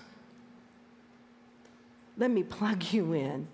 Let 2.19 2.31
me 2.31 2.43
plug 2.43 2.93
you 2.93 3.13
in 3.13 3.47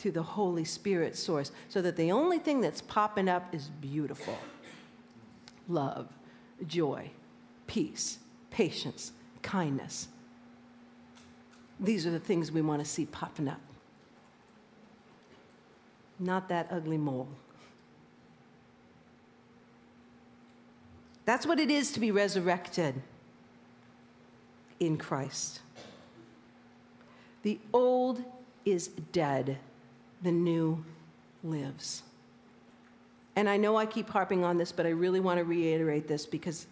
to 0.00 0.10
the 0.10 0.22
Holy 0.22 0.64
Spirit 0.64 1.16
source 1.16 1.52
so 1.68 1.82
that 1.82 1.96
the 1.96 2.10
only 2.10 2.38
thing 2.38 2.60
that's 2.60 2.80
popping 2.80 3.28
up 3.28 3.54
is 3.54 3.68
beautiful 3.80 4.38
love, 5.68 6.08
joy, 6.66 7.10
peace, 7.66 8.18
patience, 8.50 9.12
kindness. 9.42 10.08
These 11.80 12.06
are 12.06 12.10
the 12.10 12.20
things 12.20 12.52
we 12.52 12.62
want 12.62 12.82
to 12.82 12.88
see 12.88 13.06
popping 13.06 13.48
up. 13.48 13.60
Not 16.18 16.48
that 16.48 16.68
ugly 16.70 16.98
mole. 16.98 17.28
That's 21.24 21.46
what 21.46 21.58
it 21.58 21.70
is 21.70 21.92
to 21.92 22.00
be 22.00 22.10
resurrected 22.10 23.02
in 24.80 24.96
Christ. 24.98 25.60
The 27.42 27.58
old 27.72 28.22
is 28.64 28.88
dead, 29.12 29.58
the 30.22 30.32
new 30.32 30.84
lives. 31.42 32.02
And 33.36 33.48
I 33.48 33.56
know 33.56 33.76
I 33.76 33.86
keep 33.86 34.08
harping 34.08 34.44
on 34.44 34.58
this, 34.58 34.72
but 34.72 34.86
I 34.86 34.90
really 34.90 35.20
want 35.20 35.38
to 35.38 35.44
reiterate 35.44 36.06
this 36.06 36.24
because 36.24 36.66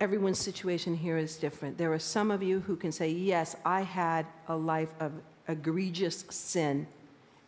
everyone's 0.00 0.38
situation 0.38 0.94
here 0.94 1.16
is 1.16 1.36
different. 1.36 1.78
There 1.78 1.92
are 1.92 1.98
some 1.98 2.30
of 2.30 2.42
you 2.42 2.60
who 2.60 2.76
can 2.76 2.92
say, 2.92 3.08
Yes, 3.08 3.56
I 3.64 3.82
had 3.82 4.26
a 4.48 4.56
life 4.56 4.92
of 5.00 5.12
egregious 5.48 6.24
sin. 6.28 6.86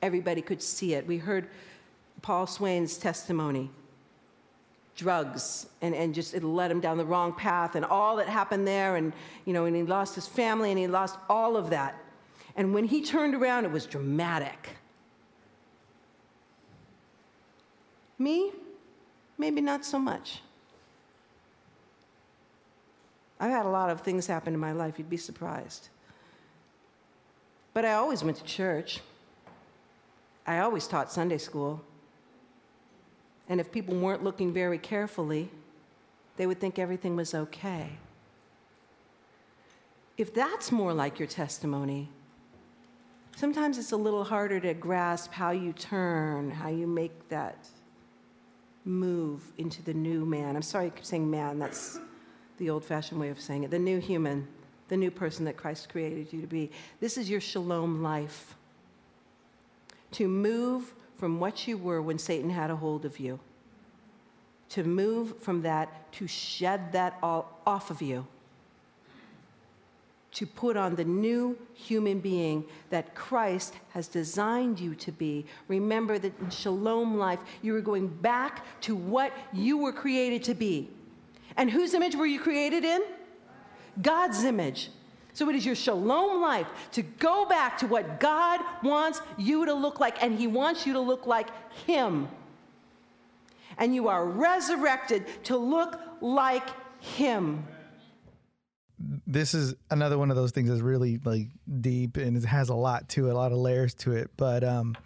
Everybody 0.03 0.41
could 0.41 0.63
see 0.63 0.95
it. 0.95 1.07
We 1.07 1.19
heard 1.19 1.49
Paul 2.23 2.47
Swain's 2.47 2.97
testimony 2.97 3.71
drugs 4.99 5.67
and, 5.81 5.95
and 5.95 6.13
just 6.13 6.35
it 6.35 6.43
led 6.43 6.71
him 6.71 6.81
down 6.81 6.99
the 6.99 7.05
wrong 7.05 7.33
path 7.33 7.77
and 7.77 7.85
all 7.85 8.17
that 8.17 8.29
happened 8.29 8.67
there 8.67 8.97
and 8.97 9.13
you 9.45 9.53
know 9.53 9.65
and 9.65 9.75
he 9.75 9.83
lost 9.85 10.15
his 10.15 10.27
family 10.27 10.71
and 10.71 10.79
he 10.79 10.89
lost 10.89 11.17
all 11.31 11.57
of 11.57 11.71
that 11.71 11.95
and 12.57 12.75
when 12.75 12.85
he 12.85 13.01
turned 13.01 13.35
around 13.35 13.65
it 13.65 13.71
was 13.71 13.87
dramatic 13.87 14.77
me 18.19 18.51
maybe 19.39 19.61
not 19.61 19.85
so 19.85 20.01
much 20.01 20.43
I've 23.41 23.51
had 23.51 23.67
a 23.67 23.71
lot 23.71 23.91
of 23.91 24.01
things 24.01 24.27
happen 24.27 24.53
in 24.53 24.61
my 24.61 24.73
life, 24.73 24.99
you'd 24.99 25.09
be 25.09 25.17
surprised. 25.17 25.89
But 27.73 27.85
I 27.85 27.93
always 27.95 28.25
went 28.25 28.37
to 28.39 28.45
church. 28.45 29.01
I 30.47 30.59
always 30.59 30.89
taught 30.89 31.13
Sunday 31.13 31.39
school. 31.39 31.81
And 33.49 33.61
if 33.61 33.73
people 33.73 33.95
weren't 33.95 34.23
looking 34.23 34.53
very 34.53 34.79
carefully, 34.79 35.51
they 36.37 36.47
would 36.47 36.61
think 36.61 36.79
everything 36.79 37.17
was 37.17 37.35
okay. 37.35 37.91
If 40.17 40.35
that's 40.35 40.71
more 40.71 40.93
like 40.93 41.19
your 41.19 41.29
testimony, 41.29 42.09
sometimes 43.37 43.79
it's 43.79 43.93
a 43.93 43.97
little 43.97 44.25
harder 44.25 44.61
to 44.61 44.75
grasp 44.75 45.33
how 45.33 45.51
you 45.51 45.73
turn, 45.73 46.51
how 46.51 46.69
you 46.69 46.87
make 46.87 47.29
that 47.29 47.69
move 48.85 49.43
into 49.59 49.83
the 49.83 49.95
new 49.95 50.25
man. 50.25 50.57
I'm 50.57 50.63
sorry 50.63 50.87
I 50.87 50.91
keep 50.91 51.05
saying 51.05 51.31
man, 51.31 51.59
that's 51.59 52.01
the 52.59 52.71
old 52.71 52.85
fashioned 52.85 53.21
way 53.21 53.29
of 53.29 53.41
saying 53.41 53.65
it. 53.65 53.71
The 53.71 53.79
new 53.79 53.99
human, 53.99 54.49
the 54.89 54.97
new 54.97 55.11
person 55.11 55.45
that 55.45 55.57
Christ 55.57 55.89
created 55.89 56.33
you 56.33 56.41
to 56.41 56.47
be. 56.47 56.71
This 57.01 57.17
is 57.17 57.31
your 57.31 57.41
shalom 57.41 58.03
life. 58.03 58.57
To 60.13 60.27
move 60.27 60.95
from 61.19 61.39
what 61.41 61.69
you 61.69 61.77
were 61.77 62.01
when 62.01 62.19
Satan 62.19 62.51
had 62.51 62.71
a 62.71 62.77
hold 62.77 63.05
of 63.05 63.21
you, 63.21 63.39
to 64.71 64.85
move 64.85 65.39
from 65.39 65.63
that, 65.63 66.11
to 66.13 66.27
shed 66.27 66.93
that 66.93 67.19
all 67.23 67.61
off 67.67 67.91
of 67.91 68.01
you 68.01 68.27
to 70.39 70.47
put 70.47 70.77
on 70.77 70.95
the 70.95 71.05
new 71.05 71.59
human 71.75 72.21
being 72.21 72.65
that 72.91 73.15
Christ 73.15 73.75
has 73.91 74.07
designed 74.07 74.79
you 74.79 74.95
to 74.97 75.11
be. 75.11 75.47
Remember 75.69 76.19
that 76.19 76.39
in 76.39 76.51
shalom 76.51 77.17
life, 77.17 77.41
you 77.63 77.75
are 77.75 77.81
going 77.81 78.07
back 78.07 78.65
to 78.83 78.95
what 78.95 79.33
you 79.53 79.79
were 79.79 79.93
created 79.93 80.45
to 80.45 80.55
be. 80.55 80.91
And 81.57 81.71
whose 81.71 81.95
image 81.95 82.15
were 82.15 82.27
you 82.27 82.39
created 82.39 82.85
in? 82.85 83.03
God's 84.01 84.45
image. 84.45 84.91
So 85.39 85.49
it 85.49 85.55
is 85.55 85.65
your 85.65 85.77
shalom 85.77 86.43
life 86.43 86.67
to 86.91 87.03
go 87.03 87.47
back 87.47 87.79
to 87.79 87.87
what 87.87 88.19
God 88.19 88.59
wants 88.83 89.23
you 89.37 89.67
to 89.67 89.73
look 89.73 90.01
like, 90.01 90.21
and 90.21 90.37
He 90.37 90.49
wants 90.49 90.85
you 90.85 90.95
to 90.95 91.01
look 91.01 91.29
like 91.29 91.47
Him. 91.87 92.27
And 93.79 93.95
you 93.95 94.09
are 94.09 94.27
resurrected 94.27 95.27
to 95.45 95.57
look 95.57 96.01
like 96.21 96.69
Him 97.01 97.65
this 99.29 99.55
is 99.55 99.77
another 99.93 100.19
one 100.19 100.29
of 100.29 100.35
those 100.35 100.51
things 100.51 100.69
that's 100.69 100.81
really 100.81 101.21
like 101.23 101.47
deep 101.81 102.17
and 102.17 102.37
it 102.37 102.45
has 102.45 102.69
a 102.69 102.75
lot 102.75 103.09
to 103.09 103.29
it, 103.29 103.31
a 103.31 103.35
lot 103.35 103.53
of 103.53 103.59
layers 103.59 103.95
to 103.95 104.11
it. 104.11 104.29
But 104.37 104.65
um, 104.65 104.97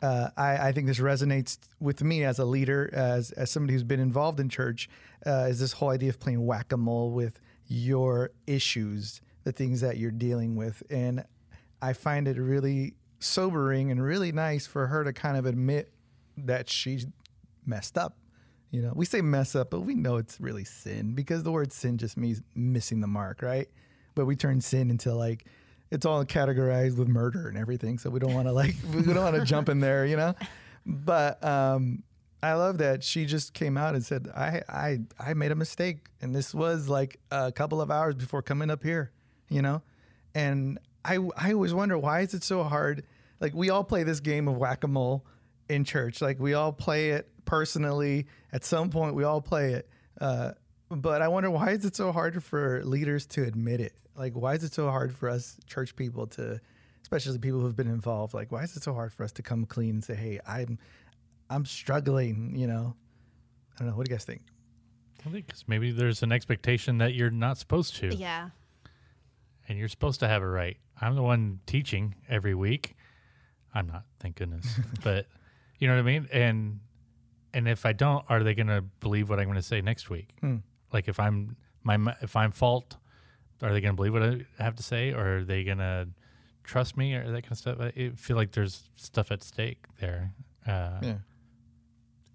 uh, 0.00 0.30
I, 0.34 0.68
I, 0.68 0.72
think 0.72 0.86
this 0.86 0.98
resonates 0.98 1.58
with 1.78 2.02
me 2.02 2.24
as 2.24 2.38
a 2.38 2.46
leader, 2.46 2.88
as 2.94 3.32
as 3.32 3.50
somebody 3.50 3.74
who's 3.74 3.82
been 3.82 4.00
involved 4.00 4.40
in 4.40 4.48
church. 4.48 4.88
Uh, 5.26 5.48
is 5.50 5.60
this 5.60 5.72
whole 5.72 5.90
idea 5.90 6.08
of 6.08 6.18
playing 6.18 6.46
whack 6.46 6.72
a 6.72 6.78
mole 6.78 7.10
with 7.10 7.38
your 7.66 8.30
issues, 8.46 9.20
the 9.44 9.52
things 9.52 9.80
that 9.82 9.98
you're 9.98 10.10
dealing 10.10 10.56
with, 10.56 10.82
and 10.90 11.24
I 11.80 11.92
find 11.92 12.26
it 12.26 12.38
really 12.38 12.94
sobering 13.20 13.90
and 13.90 14.02
really 14.02 14.32
nice 14.32 14.66
for 14.66 14.88
her 14.88 15.04
to 15.04 15.12
kind 15.12 15.36
of 15.36 15.46
admit 15.46 15.92
that 16.36 16.68
she's 16.68 17.06
messed 17.64 17.96
up 17.96 18.16
you 18.74 18.82
know, 18.82 18.92
we 18.92 19.04
say 19.04 19.20
mess 19.20 19.54
up, 19.54 19.70
but 19.70 19.82
we 19.82 19.94
know 19.94 20.16
it's 20.16 20.40
really 20.40 20.64
sin 20.64 21.14
because 21.14 21.44
the 21.44 21.52
word 21.52 21.72
sin 21.72 21.96
just 21.96 22.16
means 22.16 22.42
missing 22.56 23.00
the 23.00 23.06
mark, 23.06 23.40
right? 23.40 23.68
But 24.16 24.24
we 24.24 24.34
turn 24.34 24.60
sin 24.60 24.90
into 24.90 25.14
like 25.14 25.46
it's 25.92 26.04
all 26.04 26.24
categorized 26.24 26.96
with 26.96 27.06
murder 27.06 27.46
and 27.46 27.56
everything, 27.56 27.98
so 27.98 28.10
we 28.10 28.18
don't 28.18 28.34
want 28.34 28.48
to 28.48 28.52
like 28.52 28.74
we 28.92 29.02
don't 29.02 29.22
want 29.22 29.36
to 29.36 29.44
jump 29.44 29.68
in 29.68 29.78
there, 29.78 30.04
you 30.04 30.16
know. 30.16 30.34
But 30.84 31.42
um, 31.44 32.02
I 32.42 32.54
love 32.54 32.78
that 32.78 33.04
she 33.04 33.26
just 33.26 33.54
came 33.54 33.76
out 33.76 33.94
and 33.94 34.04
said, 34.04 34.28
"I 34.34 34.62
I 34.68 34.98
I 35.20 35.34
made 35.34 35.52
a 35.52 35.54
mistake, 35.54 36.08
and 36.20 36.34
this 36.34 36.52
was 36.52 36.88
like 36.88 37.20
a 37.30 37.52
couple 37.52 37.80
of 37.80 37.92
hours 37.92 38.16
before 38.16 38.42
coming 38.42 38.70
up 38.70 38.82
here, 38.82 39.12
you 39.54 39.62
know." 39.62 39.82
And 40.34 40.78
I 41.04 41.18
I 41.36 41.52
always 41.52 41.74
wonder 41.74 41.96
why 41.98 42.20
is 42.20 42.34
it 42.34 42.42
so 42.42 42.62
hard? 42.64 43.04
Like 43.40 43.54
we 43.54 43.70
all 43.70 43.84
play 43.84 44.02
this 44.04 44.20
game 44.20 44.48
of 44.48 44.56
whack 44.56 44.84
a 44.84 44.88
mole 44.88 45.24
in 45.68 45.84
church, 45.84 46.20
like 46.20 46.38
we 46.38 46.54
all 46.54 46.72
play 46.72 47.10
it 47.10 47.28
personally. 47.44 48.26
At 48.52 48.64
some 48.64 48.90
point, 48.90 49.14
we 49.14 49.24
all 49.24 49.40
play 49.40 49.74
it. 49.74 49.88
Uh, 50.20 50.52
but 50.90 51.22
I 51.22 51.28
wonder 51.28 51.50
why 51.50 51.70
is 51.70 51.84
it 51.84 51.96
so 51.96 52.12
hard 52.12 52.42
for 52.42 52.82
leaders 52.84 53.26
to 53.28 53.42
admit 53.42 53.80
it? 53.80 53.94
Like, 54.16 54.34
why 54.34 54.54
is 54.54 54.62
it 54.62 54.72
so 54.72 54.88
hard 54.90 55.14
for 55.14 55.28
us 55.28 55.56
church 55.66 55.96
people 55.96 56.26
to, 56.28 56.60
especially 57.02 57.36
people 57.38 57.60
who've 57.60 57.74
been 57.74 57.88
involved? 57.88 58.32
Like, 58.32 58.52
why 58.52 58.62
is 58.62 58.76
it 58.76 58.82
so 58.82 58.94
hard 58.94 59.12
for 59.12 59.24
us 59.24 59.32
to 59.32 59.42
come 59.42 59.66
clean 59.66 59.90
and 59.90 60.04
say, 60.04 60.14
"Hey, 60.14 60.40
I'm, 60.46 60.78
I'm 61.50 61.64
struggling." 61.64 62.54
You 62.56 62.68
know, 62.68 62.94
I 63.74 63.78
don't 63.80 63.88
know. 63.88 63.96
What 63.96 64.06
do 64.06 64.10
you 64.10 64.16
guys 64.16 64.24
think? 64.24 64.42
I 65.26 65.30
think 65.30 65.46
because 65.46 65.64
maybe 65.66 65.90
there's 65.90 66.22
an 66.22 66.32
expectation 66.32 66.98
that 66.98 67.14
you're 67.14 67.30
not 67.30 67.58
supposed 67.58 67.96
to. 67.96 68.14
Yeah. 68.14 68.50
And 69.68 69.78
you're 69.78 69.88
supposed 69.88 70.20
to 70.20 70.28
have 70.28 70.42
it 70.42 70.46
right. 70.46 70.76
I'm 71.00 71.14
the 71.14 71.22
one 71.22 71.60
teaching 71.66 72.14
every 72.28 72.54
week. 72.54 72.96
I'm 73.74 73.86
not, 73.86 74.04
thank 74.20 74.36
goodness. 74.36 74.66
but 75.02 75.26
you 75.78 75.88
know 75.88 75.94
what 75.94 76.00
I 76.00 76.04
mean? 76.04 76.28
And 76.32 76.80
and 77.52 77.68
if 77.68 77.86
I 77.86 77.92
don't, 77.92 78.24
are 78.28 78.42
they 78.42 78.54
going 78.54 78.66
to 78.66 78.82
believe 79.00 79.28
what 79.28 79.38
I'm 79.38 79.46
going 79.46 79.56
to 79.56 79.62
say 79.62 79.80
next 79.80 80.10
week? 80.10 80.30
Hmm. 80.40 80.56
Like 80.92 81.08
if 81.08 81.18
I'm 81.18 81.56
my 81.82 82.14
if 82.20 82.36
I'm 82.36 82.50
fault, 82.50 82.96
are 83.62 83.72
they 83.72 83.80
going 83.80 83.92
to 83.92 83.96
believe 83.96 84.12
what 84.12 84.22
I 84.22 84.62
have 84.62 84.76
to 84.76 84.82
say, 84.82 85.12
or 85.12 85.38
are 85.38 85.44
they 85.44 85.64
going 85.64 85.78
to 85.78 86.08
trust 86.62 86.96
me, 86.96 87.14
or 87.14 87.30
that 87.30 87.42
kind 87.42 87.52
of 87.52 87.58
stuff? 87.58 87.80
I 87.80 88.12
feel 88.16 88.36
like 88.36 88.52
there's 88.52 88.88
stuff 88.96 89.30
at 89.30 89.42
stake 89.42 89.84
there. 90.00 90.32
Uh, 90.66 90.98
yeah. 91.02 91.14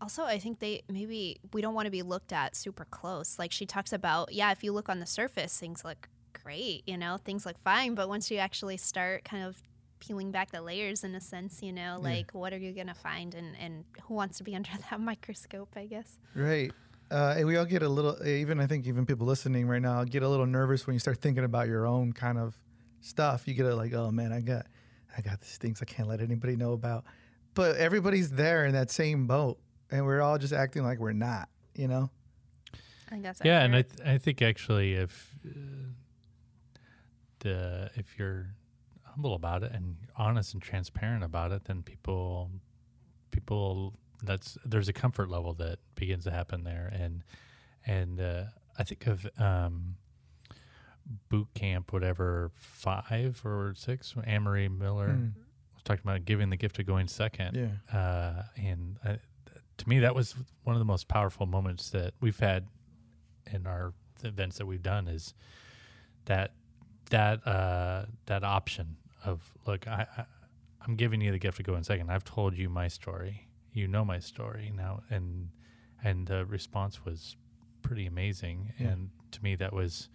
Also, 0.02 0.24
I 0.24 0.40
think 0.40 0.60
they 0.60 0.84
maybe 0.90 1.40
we 1.54 1.62
don't 1.62 1.74
want 1.74 1.86
to 1.86 1.92
be 1.92 2.02
looked 2.02 2.32
at 2.32 2.56
super 2.56 2.86
close. 2.86 3.38
Like 3.38 3.52
she 3.52 3.66
talks 3.66 3.92
about, 3.92 4.32
yeah, 4.32 4.52
if 4.52 4.64
you 4.64 4.72
look 4.72 4.88
on 4.88 5.00
the 5.00 5.06
surface, 5.06 5.58
things 5.58 5.84
look 5.84 6.08
great, 6.44 6.84
you 6.88 6.98
know, 6.98 7.18
things 7.18 7.46
look 7.46 7.58
fine, 7.64 7.96
but 7.96 8.10
once 8.10 8.30
you 8.32 8.38
actually 8.38 8.78
start 8.78 9.24
kind 9.24 9.44
of 9.44 9.62
peeling 10.00 10.32
back 10.32 10.52
the 10.52 10.62
layers 10.62 11.04
in 11.04 11.14
a 11.16 11.22
sense, 11.22 11.62
you 11.62 11.74
know, 11.74 12.00
like 12.02 12.32
yeah. 12.34 12.40
what 12.40 12.54
are 12.54 12.58
you 12.58 12.72
going 12.72 12.88
to 12.88 12.94
find 12.94 13.36
and, 13.36 13.56
and 13.60 13.84
who 14.04 14.14
wants 14.14 14.38
to 14.38 14.44
be 14.44 14.56
under 14.56 14.70
that 14.90 15.00
microscope, 15.00 15.70
I 15.76 15.86
guess. 15.86 16.18
Right. 16.36 16.72
Uh, 17.12 17.36
and 17.38 17.48
we 17.48 17.58
all 17.58 17.66
get 17.66 17.82
a 17.82 17.90
little, 17.90 18.26
even 18.26 18.60
I 18.60 18.68
think 18.68 18.86
even 18.86 19.06
people 19.06 19.26
listening 19.26 19.68
right 19.68 19.82
now 19.82 20.04
get 20.04 20.22
a 20.22 20.30
little 20.30 20.46
nervous 20.46 20.86
when 20.86 20.94
you 20.94 21.00
start 21.00 21.18
thinking 21.20 21.44
about 21.44 21.68
your 21.68 21.88
own 21.88 22.14
kind 22.14 22.38
of 22.38 22.56
stuff. 23.02 23.48
You 23.48 23.54
get 23.54 23.66
a 23.66 23.76
like, 23.76 23.94
oh 23.94 24.12
man, 24.12 24.32
I 24.32 24.42
got, 24.42 24.68
I 25.18 25.22
got 25.22 25.42
these 25.42 25.58
things 25.58 25.82
I 25.82 25.86
can't 25.86 26.08
let 26.08 26.22
anybody 26.22 26.56
know 26.56 26.74
about. 26.74 27.06
But 27.56 27.78
everybody's 27.78 28.30
there 28.32 28.66
in 28.66 28.74
that 28.74 28.92
same 28.92 29.28
boat, 29.28 29.58
and 29.90 30.06
we're 30.06 30.22
all 30.22 30.38
just 30.38 30.54
acting 30.54 30.84
like 30.84 31.00
we're 31.00 31.14
not. 31.14 31.50
You 31.76 31.88
know. 31.88 32.10
I 33.08 33.12
think 33.12 33.24
that's 33.24 33.42
yeah, 33.44 33.64
accurate. 33.64 33.66
and 33.66 33.76
I 33.76 33.82
th- 33.82 34.16
I 34.16 34.18
think 34.20 34.42
actually 34.42 34.94
if 34.94 35.36
uh, 35.46 35.50
the 37.40 37.90
if 37.96 38.18
you're 38.18 38.48
humble 39.04 39.34
about 39.34 39.64
it 39.64 39.72
and 39.72 39.96
honest 40.16 40.54
and 40.54 40.62
transparent 40.62 41.24
about 41.24 41.52
it, 41.52 41.66
then 41.66 41.82
people 41.84 42.50
people 43.32 43.94
that's 44.24 44.58
there's 44.66 44.90
a 44.90 44.94
comfort 44.94 45.30
level 45.30 45.54
that 45.56 45.80
begins 45.96 46.24
to 46.26 46.32
happen 46.32 46.64
there, 46.64 46.92
and 46.94 47.24
and 47.86 48.20
uh, 48.20 48.44
I 48.78 48.84
think 48.84 49.08
of 49.08 49.28
um, 49.38 49.96
boot 51.30 51.48
camp, 51.54 51.92
whatever 51.94 52.52
five 52.56 53.42
or 53.46 53.74
six. 53.76 54.14
Amory 54.26 54.70
Miller 54.70 55.10
mm. 55.10 55.32
was 55.74 55.84
talking 55.84 56.04
about 56.04 56.26
giving 56.26 56.50
the 56.50 56.58
gift 56.58 56.80
of 56.80 56.86
going 56.86 57.08
second, 57.08 57.56
yeah, 57.56 57.98
uh, 57.98 58.44
and 58.58 58.98
I, 59.04 59.20
to 59.78 59.90
me 59.90 60.00
that 60.00 60.16
was 60.16 60.36
one 60.64 60.76
of 60.76 60.80
the 60.80 60.86
most 60.86 61.08
powerful 61.08 61.46
moments 61.46 61.90
that 61.92 62.14
we've 62.20 62.40
had 62.40 62.68
in 63.52 63.66
our 63.66 63.94
events 64.24 64.58
that 64.58 64.66
we've 64.66 64.84
done 64.84 65.08
is 65.08 65.34
that 66.26 66.52
that 67.10 67.45
uh, 67.45 68.05
that 68.26 68.43
option 68.43 68.97
of 69.26 69.41
look, 69.66 69.88
I, 69.88 70.07
I 70.18 70.26
I'm 70.86 70.95
giving 70.95 71.22
you 71.22 71.32
the 71.32 71.39
gift 71.39 71.60
of 71.60 71.66
going 71.66 71.84
second. 71.84 72.10
I've 72.10 72.24
told 72.24 72.57
you 72.57 72.70
my 72.70 72.88
story. 72.88 73.47
You 73.74 73.88
know 73.88 74.03
my 74.03 74.20
story 74.20 74.72
now, 74.76 75.03
and 75.10 75.49
and 76.03 76.28
the 76.28 76.45
response 76.45 77.05
was 77.05 77.36
pretty 77.82 78.05
amazing. 78.05 78.74
Yeah. 78.80 78.88
And 78.88 79.10
to 79.32 79.43
me, 79.43 79.55
that 79.55 79.74
was 79.74 80.10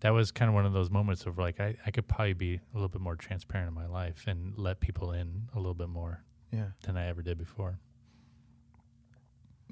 that 0.00 0.10
was 0.10 0.30
kind 0.30 0.48
of 0.48 0.54
one 0.54 0.66
of 0.66 0.72
those 0.72 0.90
moments 0.90 1.26
of 1.26 1.38
like 1.38 1.60
I, 1.60 1.76
I 1.86 1.90
could 1.90 2.06
probably 2.06 2.34
be 2.34 2.54
a 2.54 2.60
little 2.74 2.88
bit 2.88 3.00
more 3.00 3.16
transparent 3.16 3.68
in 3.68 3.74
my 3.74 3.86
life 3.86 4.24
and 4.26 4.52
let 4.56 4.80
people 4.80 5.12
in 5.12 5.48
a 5.54 5.56
little 5.56 5.74
bit 5.74 5.88
more 5.88 6.22
yeah. 6.52 6.68
than 6.84 6.96
I 6.96 7.08
ever 7.08 7.22
did 7.22 7.38
before. 7.38 7.78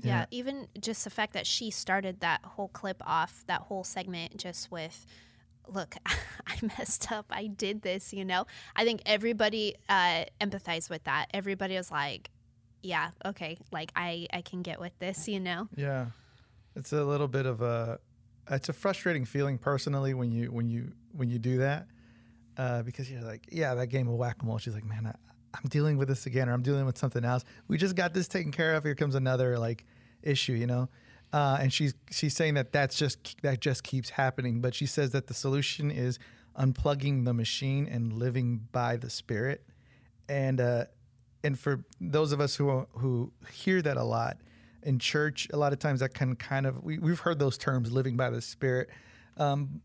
Yeah. 0.02 0.20
yeah, 0.20 0.26
even 0.32 0.66
just 0.80 1.04
the 1.04 1.10
fact 1.10 1.34
that 1.34 1.46
she 1.46 1.70
started 1.70 2.20
that 2.20 2.40
whole 2.44 2.68
clip 2.68 3.00
off, 3.06 3.44
that 3.46 3.60
whole 3.62 3.84
segment 3.84 4.36
just 4.36 4.70
with 4.70 5.06
look, 5.68 5.96
I 6.46 6.56
messed 6.78 7.10
up. 7.12 7.26
I 7.30 7.46
did 7.46 7.82
this, 7.82 8.12
you 8.12 8.24
know? 8.24 8.46
I 8.76 8.84
think 8.84 9.02
everybody 9.06 9.76
uh, 9.88 10.24
empathized 10.40 10.90
with 10.90 11.04
that. 11.04 11.26
Everybody 11.32 11.76
was 11.76 11.90
like, 11.90 12.30
yeah, 12.82 13.10
okay, 13.24 13.56
like 13.72 13.90
I, 13.96 14.26
I 14.32 14.42
can 14.42 14.62
get 14.62 14.80
with 14.80 14.98
this, 14.98 15.26
you 15.28 15.40
know? 15.40 15.68
Yeah. 15.76 16.06
It's 16.76 16.92
a 16.92 17.04
little 17.04 17.28
bit 17.28 17.46
of 17.46 17.62
a, 17.62 17.98
it's 18.50 18.68
a 18.68 18.72
frustrating 18.72 19.24
feeling 19.24 19.58
personally 19.58 20.12
when 20.12 20.32
you, 20.32 20.50
when 20.52 20.68
you, 20.68 20.92
when 21.12 21.30
you 21.30 21.38
do 21.38 21.58
that. 21.58 21.86
Uh, 22.56 22.82
because 22.82 23.10
you're 23.10 23.22
like, 23.22 23.48
yeah, 23.50 23.74
that 23.74 23.88
game 23.88 24.06
of 24.06 24.14
whack-a-mole. 24.14 24.58
She's 24.58 24.74
like, 24.74 24.84
man, 24.84 25.06
I, 25.06 25.14
I'm 25.54 25.68
dealing 25.68 25.96
with 25.96 26.08
this 26.08 26.26
again, 26.26 26.48
or 26.48 26.52
I'm 26.52 26.62
dealing 26.62 26.86
with 26.86 26.98
something 26.98 27.24
else. 27.24 27.44
We 27.68 27.78
just 27.78 27.96
got 27.96 28.14
this 28.14 28.28
taken 28.28 28.52
care 28.52 28.74
of. 28.74 28.84
Here 28.84 28.94
comes 28.94 29.14
another 29.14 29.58
like 29.58 29.84
issue, 30.22 30.52
you 30.52 30.66
know? 30.66 30.88
Uh, 31.34 31.58
and 31.60 31.72
she's 31.72 31.94
she's 32.12 32.32
saying 32.32 32.54
that 32.54 32.70
that's 32.70 32.96
just 32.96 33.42
that 33.42 33.60
just 33.60 33.82
keeps 33.82 34.10
happening. 34.10 34.60
But 34.60 34.72
she 34.72 34.86
says 34.86 35.10
that 35.10 35.26
the 35.26 35.34
solution 35.34 35.90
is 35.90 36.20
unplugging 36.56 37.24
the 37.24 37.34
machine 37.34 37.88
and 37.90 38.12
living 38.12 38.68
by 38.70 38.96
the 38.96 39.10
Spirit. 39.10 39.66
And 40.28 40.60
uh, 40.60 40.84
and 41.42 41.58
for 41.58 41.84
those 42.00 42.30
of 42.30 42.40
us 42.40 42.54
who 42.54 42.86
who 42.92 43.32
hear 43.50 43.82
that 43.82 43.96
a 43.96 44.04
lot 44.04 44.36
in 44.84 45.00
church, 45.00 45.48
a 45.52 45.56
lot 45.56 45.72
of 45.72 45.80
times 45.80 45.98
that 45.98 46.14
can 46.14 46.36
kind 46.36 46.66
of 46.66 46.84
we, 46.84 47.00
we've 47.00 47.18
heard 47.18 47.40
those 47.40 47.58
terms, 47.58 47.90
living 47.90 48.16
by 48.16 48.30
the 48.30 48.40
Spirit. 48.40 48.90
Um, 49.36 49.80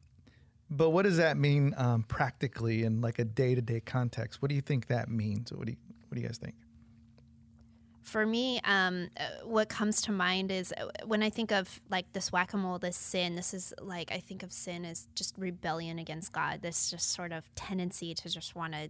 but 0.69 0.91
what 0.91 1.01
does 1.01 1.17
that 1.17 1.35
mean 1.35 1.73
um, 1.77 2.03
practically 2.03 2.83
in 2.83 3.01
like 3.01 3.17
a 3.17 3.25
day 3.25 3.55
to 3.55 3.61
day 3.63 3.79
context? 3.79 4.39
What 4.39 4.49
do 4.49 4.55
you 4.55 4.61
think 4.61 4.85
that 4.85 5.09
means? 5.09 5.51
What 5.51 5.65
do 5.65 5.71
you 5.71 5.77
what 6.09 6.15
do 6.15 6.21
you 6.21 6.27
guys 6.27 6.37
think? 6.37 6.53
For 8.09 8.25
me, 8.25 8.59
um, 8.63 9.09
uh, 9.19 9.45
what 9.45 9.69
comes 9.69 10.01
to 10.03 10.11
mind 10.11 10.51
is 10.51 10.73
uh, 10.75 10.87
when 11.05 11.21
I 11.21 11.29
think 11.29 11.51
of 11.51 11.79
like 11.91 12.11
this 12.13 12.31
whack 12.31 12.53
a 12.53 12.57
mole, 12.57 12.79
this 12.79 12.97
sin, 12.97 13.35
this 13.35 13.53
is 13.53 13.71
like, 13.79 14.11
I 14.11 14.17
think 14.17 14.41
of 14.41 14.51
sin 14.51 14.83
as 14.83 15.07
just 15.13 15.35
rebellion 15.37 15.99
against 15.99 16.31
God, 16.31 16.63
this 16.63 16.89
just 16.89 17.11
sort 17.11 17.31
of 17.31 17.53
tendency 17.53 18.15
to 18.15 18.27
just 18.27 18.55
want 18.55 18.73
to 18.73 18.89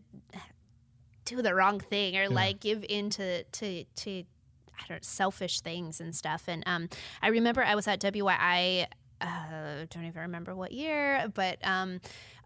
do 1.25 1.41
the 1.41 1.53
wrong 1.53 1.81
thing 1.81 2.15
or 2.15 2.29
like 2.29 2.61
give 2.61 2.85
in 2.87 3.09
to, 3.09 3.43
to, 3.43 3.83
to, 3.83 4.23
I 4.79 4.83
don't 4.87 5.03
selfish 5.03 5.59
things 5.59 5.99
and 5.99 6.15
stuff. 6.15 6.45
And 6.47 6.63
um, 6.65 6.87
I 7.21 7.27
remember 7.27 7.61
I 7.61 7.75
was 7.75 7.89
at 7.89 7.99
WYI, 7.99 8.85
uh, 9.19 9.85
don't 9.89 10.05
even 10.05 10.21
remember 10.21 10.55
what 10.55 10.71
year, 10.71 11.27
but 11.33 11.57
um, 11.67 11.99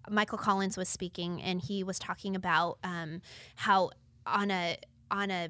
Michael 0.10 0.40
Collins 0.40 0.76
was 0.76 0.90
speaking 0.90 1.40
and 1.44 1.62
he 1.62 1.84
was 1.84 2.00
talking 2.00 2.36
about 2.36 2.80
um, 2.84 3.22
how 3.58 3.92
on 4.26 4.50
a 4.50 4.78
on 5.12 5.30
a 5.30 5.50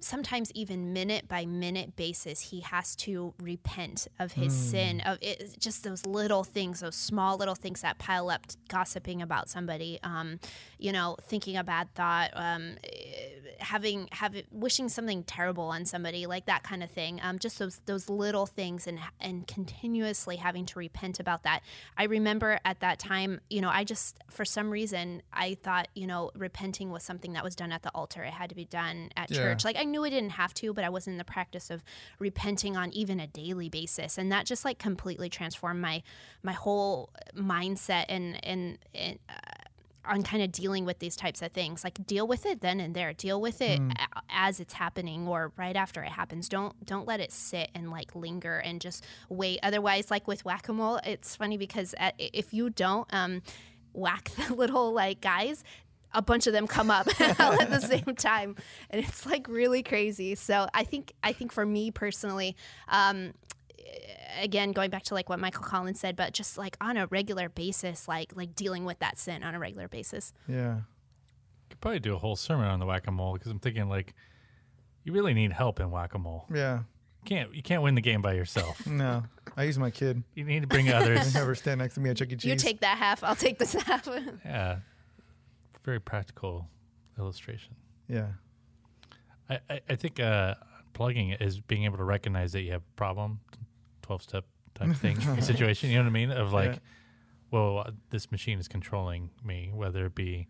sometimes 0.00 0.50
even 0.54 0.92
minute 0.92 1.26
by 1.28 1.46
minute 1.46 1.96
basis 1.96 2.40
he 2.50 2.60
has 2.60 2.94
to 2.96 3.32
repent 3.40 4.06
of 4.18 4.32
his 4.32 4.52
Hmm. 4.52 4.70
sin 4.70 5.00
of 5.02 5.18
it 5.22 5.56
just 5.58 5.84
those 5.84 6.04
little 6.06 6.44
things 6.44 6.80
those 6.80 6.94
small 6.96 7.36
little 7.36 7.54
things 7.54 7.80
that 7.82 7.98
pile 7.98 8.28
up 8.30 8.46
gossiping 8.68 9.22
about 9.22 9.48
somebody 9.48 9.98
um, 10.02 10.38
you 10.78 10.92
know 10.92 11.16
thinking 11.22 11.56
a 11.56 11.64
bad 11.64 11.92
thought 11.94 12.30
um, 12.34 12.76
eh, 12.84 13.28
having 13.60 14.08
having 14.12 14.42
wishing 14.50 14.88
something 14.88 15.22
terrible 15.24 15.64
on 15.64 15.84
somebody 15.84 16.26
like 16.26 16.46
that 16.46 16.62
kind 16.62 16.82
of 16.82 16.90
thing 16.90 17.20
um, 17.22 17.38
just 17.38 17.58
those 17.58 17.78
those 17.86 18.08
little 18.08 18.46
things 18.46 18.86
and 18.86 18.98
and 19.20 19.46
continuously 19.46 20.36
having 20.36 20.64
to 20.66 20.78
repent 20.78 21.20
about 21.20 21.42
that 21.42 21.60
i 21.96 22.04
remember 22.04 22.58
at 22.64 22.80
that 22.80 22.98
time 22.98 23.40
you 23.50 23.60
know 23.60 23.68
i 23.70 23.84
just 23.84 24.18
for 24.30 24.44
some 24.44 24.70
reason 24.70 25.22
i 25.32 25.54
thought 25.62 25.88
you 25.94 26.06
know 26.06 26.30
repenting 26.34 26.90
was 26.90 27.02
something 27.02 27.32
that 27.34 27.44
was 27.44 27.54
done 27.54 27.72
at 27.72 27.82
the 27.82 27.90
altar 27.94 28.22
it 28.22 28.32
had 28.32 28.48
to 28.48 28.54
be 28.54 28.64
done 28.64 29.10
at 29.16 29.30
Yeah. 29.30 29.38
church 29.38 29.64
like 29.72 29.80
I 29.80 29.84
knew 29.84 30.04
I 30.04 30.10
didn't 30.10 30.30
have 30.30 30.52
to, 30.54 30.72
but 30.74 30.84
I 30.84 30.88
wasn't 30.88 31.14
in 31.14 31.18
the 31.18 31.24
practice 31.24 31.70
of 31.70 31.84
repenting 32.18 32.76
on 32.76 32.92
even 32.92 33.20
a 33.20 33.26
daily 33.26 33.68
basis, 33.68 34.18
and 34.18 34.32
that 34.32 34.46
just 34.46 34.64
like 34.64 34.78
completely 34.78 35.28
transformed 35.28 35.80
my 35.80 36.02
my 36.42 36.52
whole 36.52 37.10
mindset 37.36 38.06
and 38.08 38.44
and, 38.44 38.78
and 38.94 39.18
uh, 39.28 39.60
on 40.04 40.22
kind 40.22 40.42
of 40.42 40.50
dealing 40.50 40.84
with 40.84 40.98
these 40.98 41.14
types 41.14 41.40
of 41.42 41.52
things. 41.52 41.84
Like 41.84 42.04
deal 42.04 42.26
with 42.26 42.46
it 42.46 42.62
then 42.62 42.80
and 42.80 42.94
there. 42.96 43.12
Deal 43.12 43.40
with 43.40 43.60
it 43.60 43.80
a- 43.80 44.22
as 44.28 44.58
it's 44.58 44.72
happening 44.74 45.28
or 45.28 45.52
right 45.56 45.76
after 45.76 46.02
it 46.02 46.10
happens. 46.10 46.48
Don't 46.48 46.84
don't 46.84 47.06
let 47.06 47.20
it 47.20 47.30
sit 47.32 47.70
and 47.74 47.90
like 47.90 48.14
linger 48.16 48.58
and 48.58 48.80
just 48.80 49.04
wait. 49.28 49.60
Otherwise, 49.62 50.10
like 50.10 50.26
with 50.26 50.44
whack 50.44 50.68
a 50.68 50.72
mole, 50.72 50.98
it's 51.04 51.36
funny 51.36 51.56
because 51.56 51.94
at, 51.98 52.14
if 52.18 52.52
you 52.52 52.70
don't 52.70 53.06
um, 53.14 53.42
whack 53.92 54.30
the 54.48 54.54
little 54.54 54.92
like 54.92 55.20
guys, 55.20 55.62
a 56.12 56.20
bunch 56.22 56.46
of 56.46 56.52
them 56.52 56.66
come 56.66 56.90
up 56.90 57.06
all 57.40 57.52
at 57.60 57.70
the 57.70 57.80
same 57.80 58.14
time 58.16 58.56
and 58.90 59.04
it's 59.04 59.24
like 59.26 59.46
really 59.48 59.82
crazy 59.82 60.34
so 60.34 60.66
i 60.74 60.82
think 60.84 61.12
i 61.22 61.32
think 61.32 61.52
for 61.52 61.64
me 61.64 61.90
personally 61.90 62.56
um 62.88 63.32
again 64.40 64.72
going 64.72 64.90
back 64.90 65.02
to 65.02 65.14
like 65.14 65.28
what 65.28 65.38
michael 65.40 65.62
collins 65.62 65.98
said 66.00 66.16
but 66.16 66.32
just 66.32 66.56
like 66.58 66.76
on 66.80 66.96
a 66.96 67.06
regular 67.08 67.48
basis 67.48 68.06
like 68.08 68.32
like 68.36 68.54
dealing 68.54 68.84
with 68.84 68.98
that 69.00 69.18
sin 69.18 69.42
on 69.42 69.54
a 69.54 69.58
regular 69.58 69.88
basis 69.88 70.32
Yeah. 70.48 70.80
Could 71.68 71.80
probably 71.80 72.00
do 72.00 72.14
a 72.16 72.18
whole 72.18 72.34
sermon 72.34 72.66
on 72.66 72.80
the 72.80 72.86
whack 72.86 73.06
a 73.06 73.12
mole 73.12 73.34
because 73.34 73.52
I'm 73.52 73.60
thinking 73.60 73.88
like, 73.88 74.12
you 75.04 75.12
really 75.12 75.34
need 75.34 75.52
help 75.52 75.78
in 75.78 75.92
whack 75.92 76.14
a 76.14 76.18
mole. 76.18 76.46
Yeah. 76.52 76.78
You 76.78 77.24
can't 77.26 77.54
you 77.54 77.62
can't 77.62 77.82
win 77.84 77.94
the 77.94 78.00
game 78.00 78.22
by 78.22 78.32
yourself. 78.32 78.84
No. 78.88 79.22
I 79.56 79.64
use 79.64 79.78
my 79.78 79.90
kid. 79.90 80.24
you 80.34 80.42
need 80.44 80.62
to 80.62 80.66
bring 80.66 80.88
others. 80.90 81.32
Never 81.34 81.54
stand 81.54 81.78
next 81.78 81.94
to 81.94 82.00
me 82.00 82.10
at 82.10 82.16
Chuck 82.16 82.28
E. 82.32 82.36
Cheese. 82.36 82.44
you 82.50 82.56
take 82.56 82.80
that 82.80 82.98
half 82.98 83.22
i'll 83.22 83.36
take 83.36 83.58
this 83.60 83.74
half 83.74 84.08
yeah, 84.44 84.78
very 85.82 86.00
practical 86.00 86.68
illustration. 87.18 87.74
yeah. 88.08 88.28
I, 89.48 89.58
I, 89.68 89.80
I 89.90 89.94
think 89.96 90.20
uh, 90.20 90.54
plugging 90.92 91.30
it 91.30 91.40
is 91.42 91.60
being 91.60 91.84
able 91.84 91.96
to 91.98 92.04
recognize 92.04 92.52
that 92.52 92.62
you 92.62 92.70
have 92.72 92.82
a 92.82 92.96
problem, 92.96 93.40
twelve 94.02 94.22
step 94.22 94.44
type 94.74 94.94
thing 94.96 95.18
situation. 95.40 95.90
You 95.90 95.96
know 95.96 96.02
what 96.04 96.10
I 96.10 96.12
mean? 96.12 96.30
Of 96.30 96.52
like, 96.52 96.74
Yeah. 96.74 96.78
well, 97.50 97.78
uh, 97.78 97.90
this 98.10 98.30
machine 98.30 98.60
is 98.60 98.68
controlling 98.68 99.30
me, 99.44 99.70
whether 99.74 100.06
it 100.06 100.14
be 100.14 100.46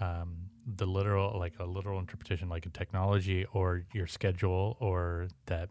um, 0.00 0.36
the 0.64 0.86
literal, 0.86 1.36
like 1.38 1.54
a 1.58 1.64
literal 1.64 1.98
interpretation, 1.98 2.48
like 2.48 2.66
a 2.66 2.70
technology, 2.70 3.44
or 3.52 3.82
your 3.92 4.06
schedule, 4.06 4.76
or 4.78 5.26
that 5.46 5.68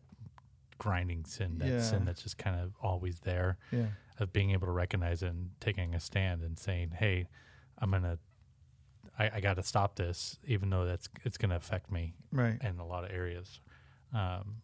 grinding 0.78 1.24
sin, 1.26 1.60
that 1.60 1.68
Yeah. 1.70 1.82
sin 1.82 2.04
that's 2.06 2.22
just 2.24 2.38
kind 2.38 2.60
of 2.60 2.74
always 2.82 3.22
there. 3.22 3.58
Yeah. 3.72 3.86
Of 4.20 4.34
being 4.34 4.52
able 4.52 4.68
to 4.68 4.74
recognize 4.74 5.24
it 5.24 5.28
and 5.28 5.52
taking 5.62 5.96
a 5.96 6.00
stand 6.02 6.42
and 6.42 6.60
saying, 6.60 6.92
"Hey, 7.00 7.28
I'm 7.78 7.92
gonna." 7.92 8.20
I, 9.20 9.30
I 9.36 9.40
got 9.42 9.56
to 9.58 9.64
stop 9.64 9.96
this, 9.96 10.38
even 10.46 10.70
though 10.70 10.86
that's 10.86 11.10
it's 11.26 11.38
going 11.38 11.50
to 11.50 11.58
affect 11.58 11.92
me 11.92 12.14
Right. 12.32 12.58
in 12.64 12.80
a 12.80 12.86
lot 12.86 13.04
of 13.04 13.12
areas. 13.12 13.60
Um, 14.14 14.62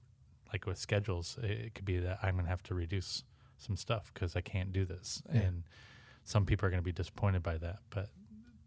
like 0.52 0.66
with 0.66 0.78
schedules, 0.78 1.38
it, 1.44 1.52
it 1.52 1.76
could 1.76 1.86
be 1.86 1.98
that 2.00 2.20
I'm 2.24 2.36
going 2.36 2.46
to 2.46 2.50
have 2.50 2.64
to 2.64 2.74
reduce 2.76 3.24
some 3.58 3.76
stuff 3.76 4.12
because 4.14 4.36
I 4.36 4.42
can't 4.42 4.72
do 4.72 4.86
this, 4.86 5.22
Yeah. 5.34 5.42
and 5.42 5.64
some 6.24 6.46
people 6.46 6.66
are 6.68 6.70
going 6.70 6.82
to 6.82 6.86
be 6.86 6.92
disappointed 6.94 7.44
by 7.44 7.58
that. 7.58 7.80
But 7.90 8.10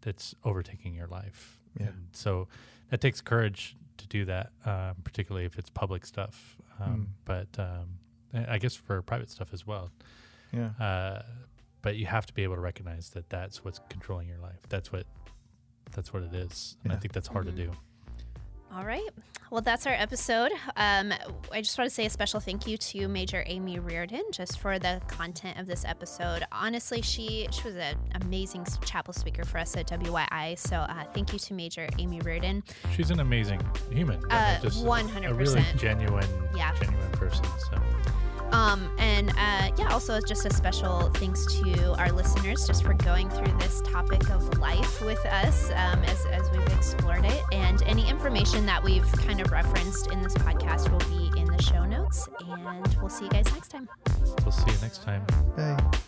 it's 0.05 0.35
overtaking 0.43 0.93
your 0.93 1.07
life, 1.07 1.59
Yeah. 1.79 1.87
and 1.87 2.07
so 2.13 2.47
that 2.89 3.01
takes 3.01 3.19
courage 3.21 3.75
to 3.97 4.07
do 4.07 4.25
that, 4.25 4.51
um, 4.65 4.95
particularly 5.03 5.45
if 5.45 5.57
it's 5.57 5.69
public 5.69 6.05
stuff. 6.05 6.55
Um, 6.79 6.89
Mm. 6.89 7.07
But 7.25 7.59
um, 7.59 7.99
I 8.33 8.55
I 8.55 8.57
guess 8.59 8.75
for 8.75 9.01
private 9.01 9.29
stuff 9.29 9.53
as 9.53 9.65
well. 9.67 9.91
Yeah. 10.53 10.69
Uh, 10.79 11.23
but 11.81 11.95
you 11.97 12.05
have 12.07 12.25
to 12.25 12.33
be 12.33 12.43
able 12.43 12.55
to 12.55 12.61
recognize 12.61 13.09
that 13.11 13.29
that's 13.29 13.63
what's 13.63 13.79
controlling 13.89 14.27
your 14.27 14.37
life. 14.39 14.59
That's 14.69 14.91
what 14.91 15.05
that's 15.93 16.13
what 16.13 16.23
it 16.23 16.33
is, 16.33 16.77
and 16.83 16.93
I 16.93 16.95
think 16.95 17.13
that's 17.13 17.27
hard 17.27 17.47
Mhm. 17.47 17.55
to 17.55 17.63
do. 17.65 17.71
All 18.71 18.85
right. 18.85 19.09
Well, 19.49 19.61
that's 19.61 19.87
our 19.87 19.93
episode. 19.93 20.51
Um, 20.77 21.11
I 21.51 21.59
just 21.61 21.75
want 21.75 21.89
to 21.89 21.93
say 21.93 22.05
a 22.05 22.09
special 22.09 22.39
thank 22.39 22.67
you 22.67 22.77
to 22.77 23.07
Major 23.07 23.43
Amy 23.47 23.79
Reardon 23.79 24.21
just 24.31 24.59
for 24.59 24.77
the 24.77 25.01
content 25.07 25.57
of 25.57 25.65
this 25.65 25.83
episode. 25.85 26.43
Honestly, 26.51 27.01
she 27.01 27.47
she 27.51 27.63
was 27.63 27.75
an 27.75 27.97
amazing 28.21 28.67
chapel 28.85 29.11
speaker 29.11 29.43
for 29.43 29.57
us 29.57 29.75
at 29.75 29.87
WYI. 29.87 30.53
So 30.55 30.75
uh, 30.77 31.03
thank 31.15 31.33
you 31.33 31.39
to 31.39 31.53
Major 31.55 31.87
Amy 31.97 32.19
Reardon. 32.19 32.61
She's 32.95 33.09
an 33.09 33.21
amazing 33.21 33.59
human. 33.91 34.17
I 34.29 34.51
mean, 34.51 34.57
Uh, 34.57 34.61
just 34.61 34.85
100%. 34.85 35.25
A 35.25 35.33
really 35.33 35.65
genuine, 35.75 36.27
Yeah. 36.55 36.71
genuine 36.75 37.11
person. 37.13 37.45
So 37.71 37.81
Um, 38.51 38.89
and 38.97 39.29
uh, 39.31 39.71
yeah, 39.77 39.89
also 39.91 40.19
just 40.19 40.45
a 40.45 40.53
special 40.53 41.09
thanks 41.15 41.45
to 41.61 41.93
our 41.99 42.11
listeners 42.11 42.65
just 42.67 42.83
for 42.83 42.93
going 42.93 43.29
through 43.29 43.57
this 43.59 43.81
topic 43.81 44.29
of 44.29 44.57
life 44.59 45.01
with 45.01 45.23
us 45.25 45.69
um, 45.71 46.03
as, 46.03 46.25
as 46.27 46.49
we've 46.51 46.67
explored 46.67 47.25
it. 47.25 47.43
And 47.51 47.81
any 47.83 48.09
information 48.09 48.65
that 48.65 48.83
we've 48.83 49.09
kind 49.13 49.41
of 49.41 49.51
referenced 49.51 50.07
in 50.07 50.21
this 50.21 50.33
podcast 50.33 50.89
will 50.91 51.09
be 51.09 51.39
in 51.39 51.47
the 51.47 51.61
show 51.61 51.85
notes. 51.85 52.27
And 52.47 52.97
we'll 52.99 53.09
see 53.09 53.25
you 53.25 53.31
guys 53.31 53.45
next 53.53 53.69
time. 53.69 53.87
we'll 54.43 54.51
see 54.51 54.71
you 54.71 54.77
next 54.81 55.03
time. 55.03 55.25
Hey. 55.55 55.99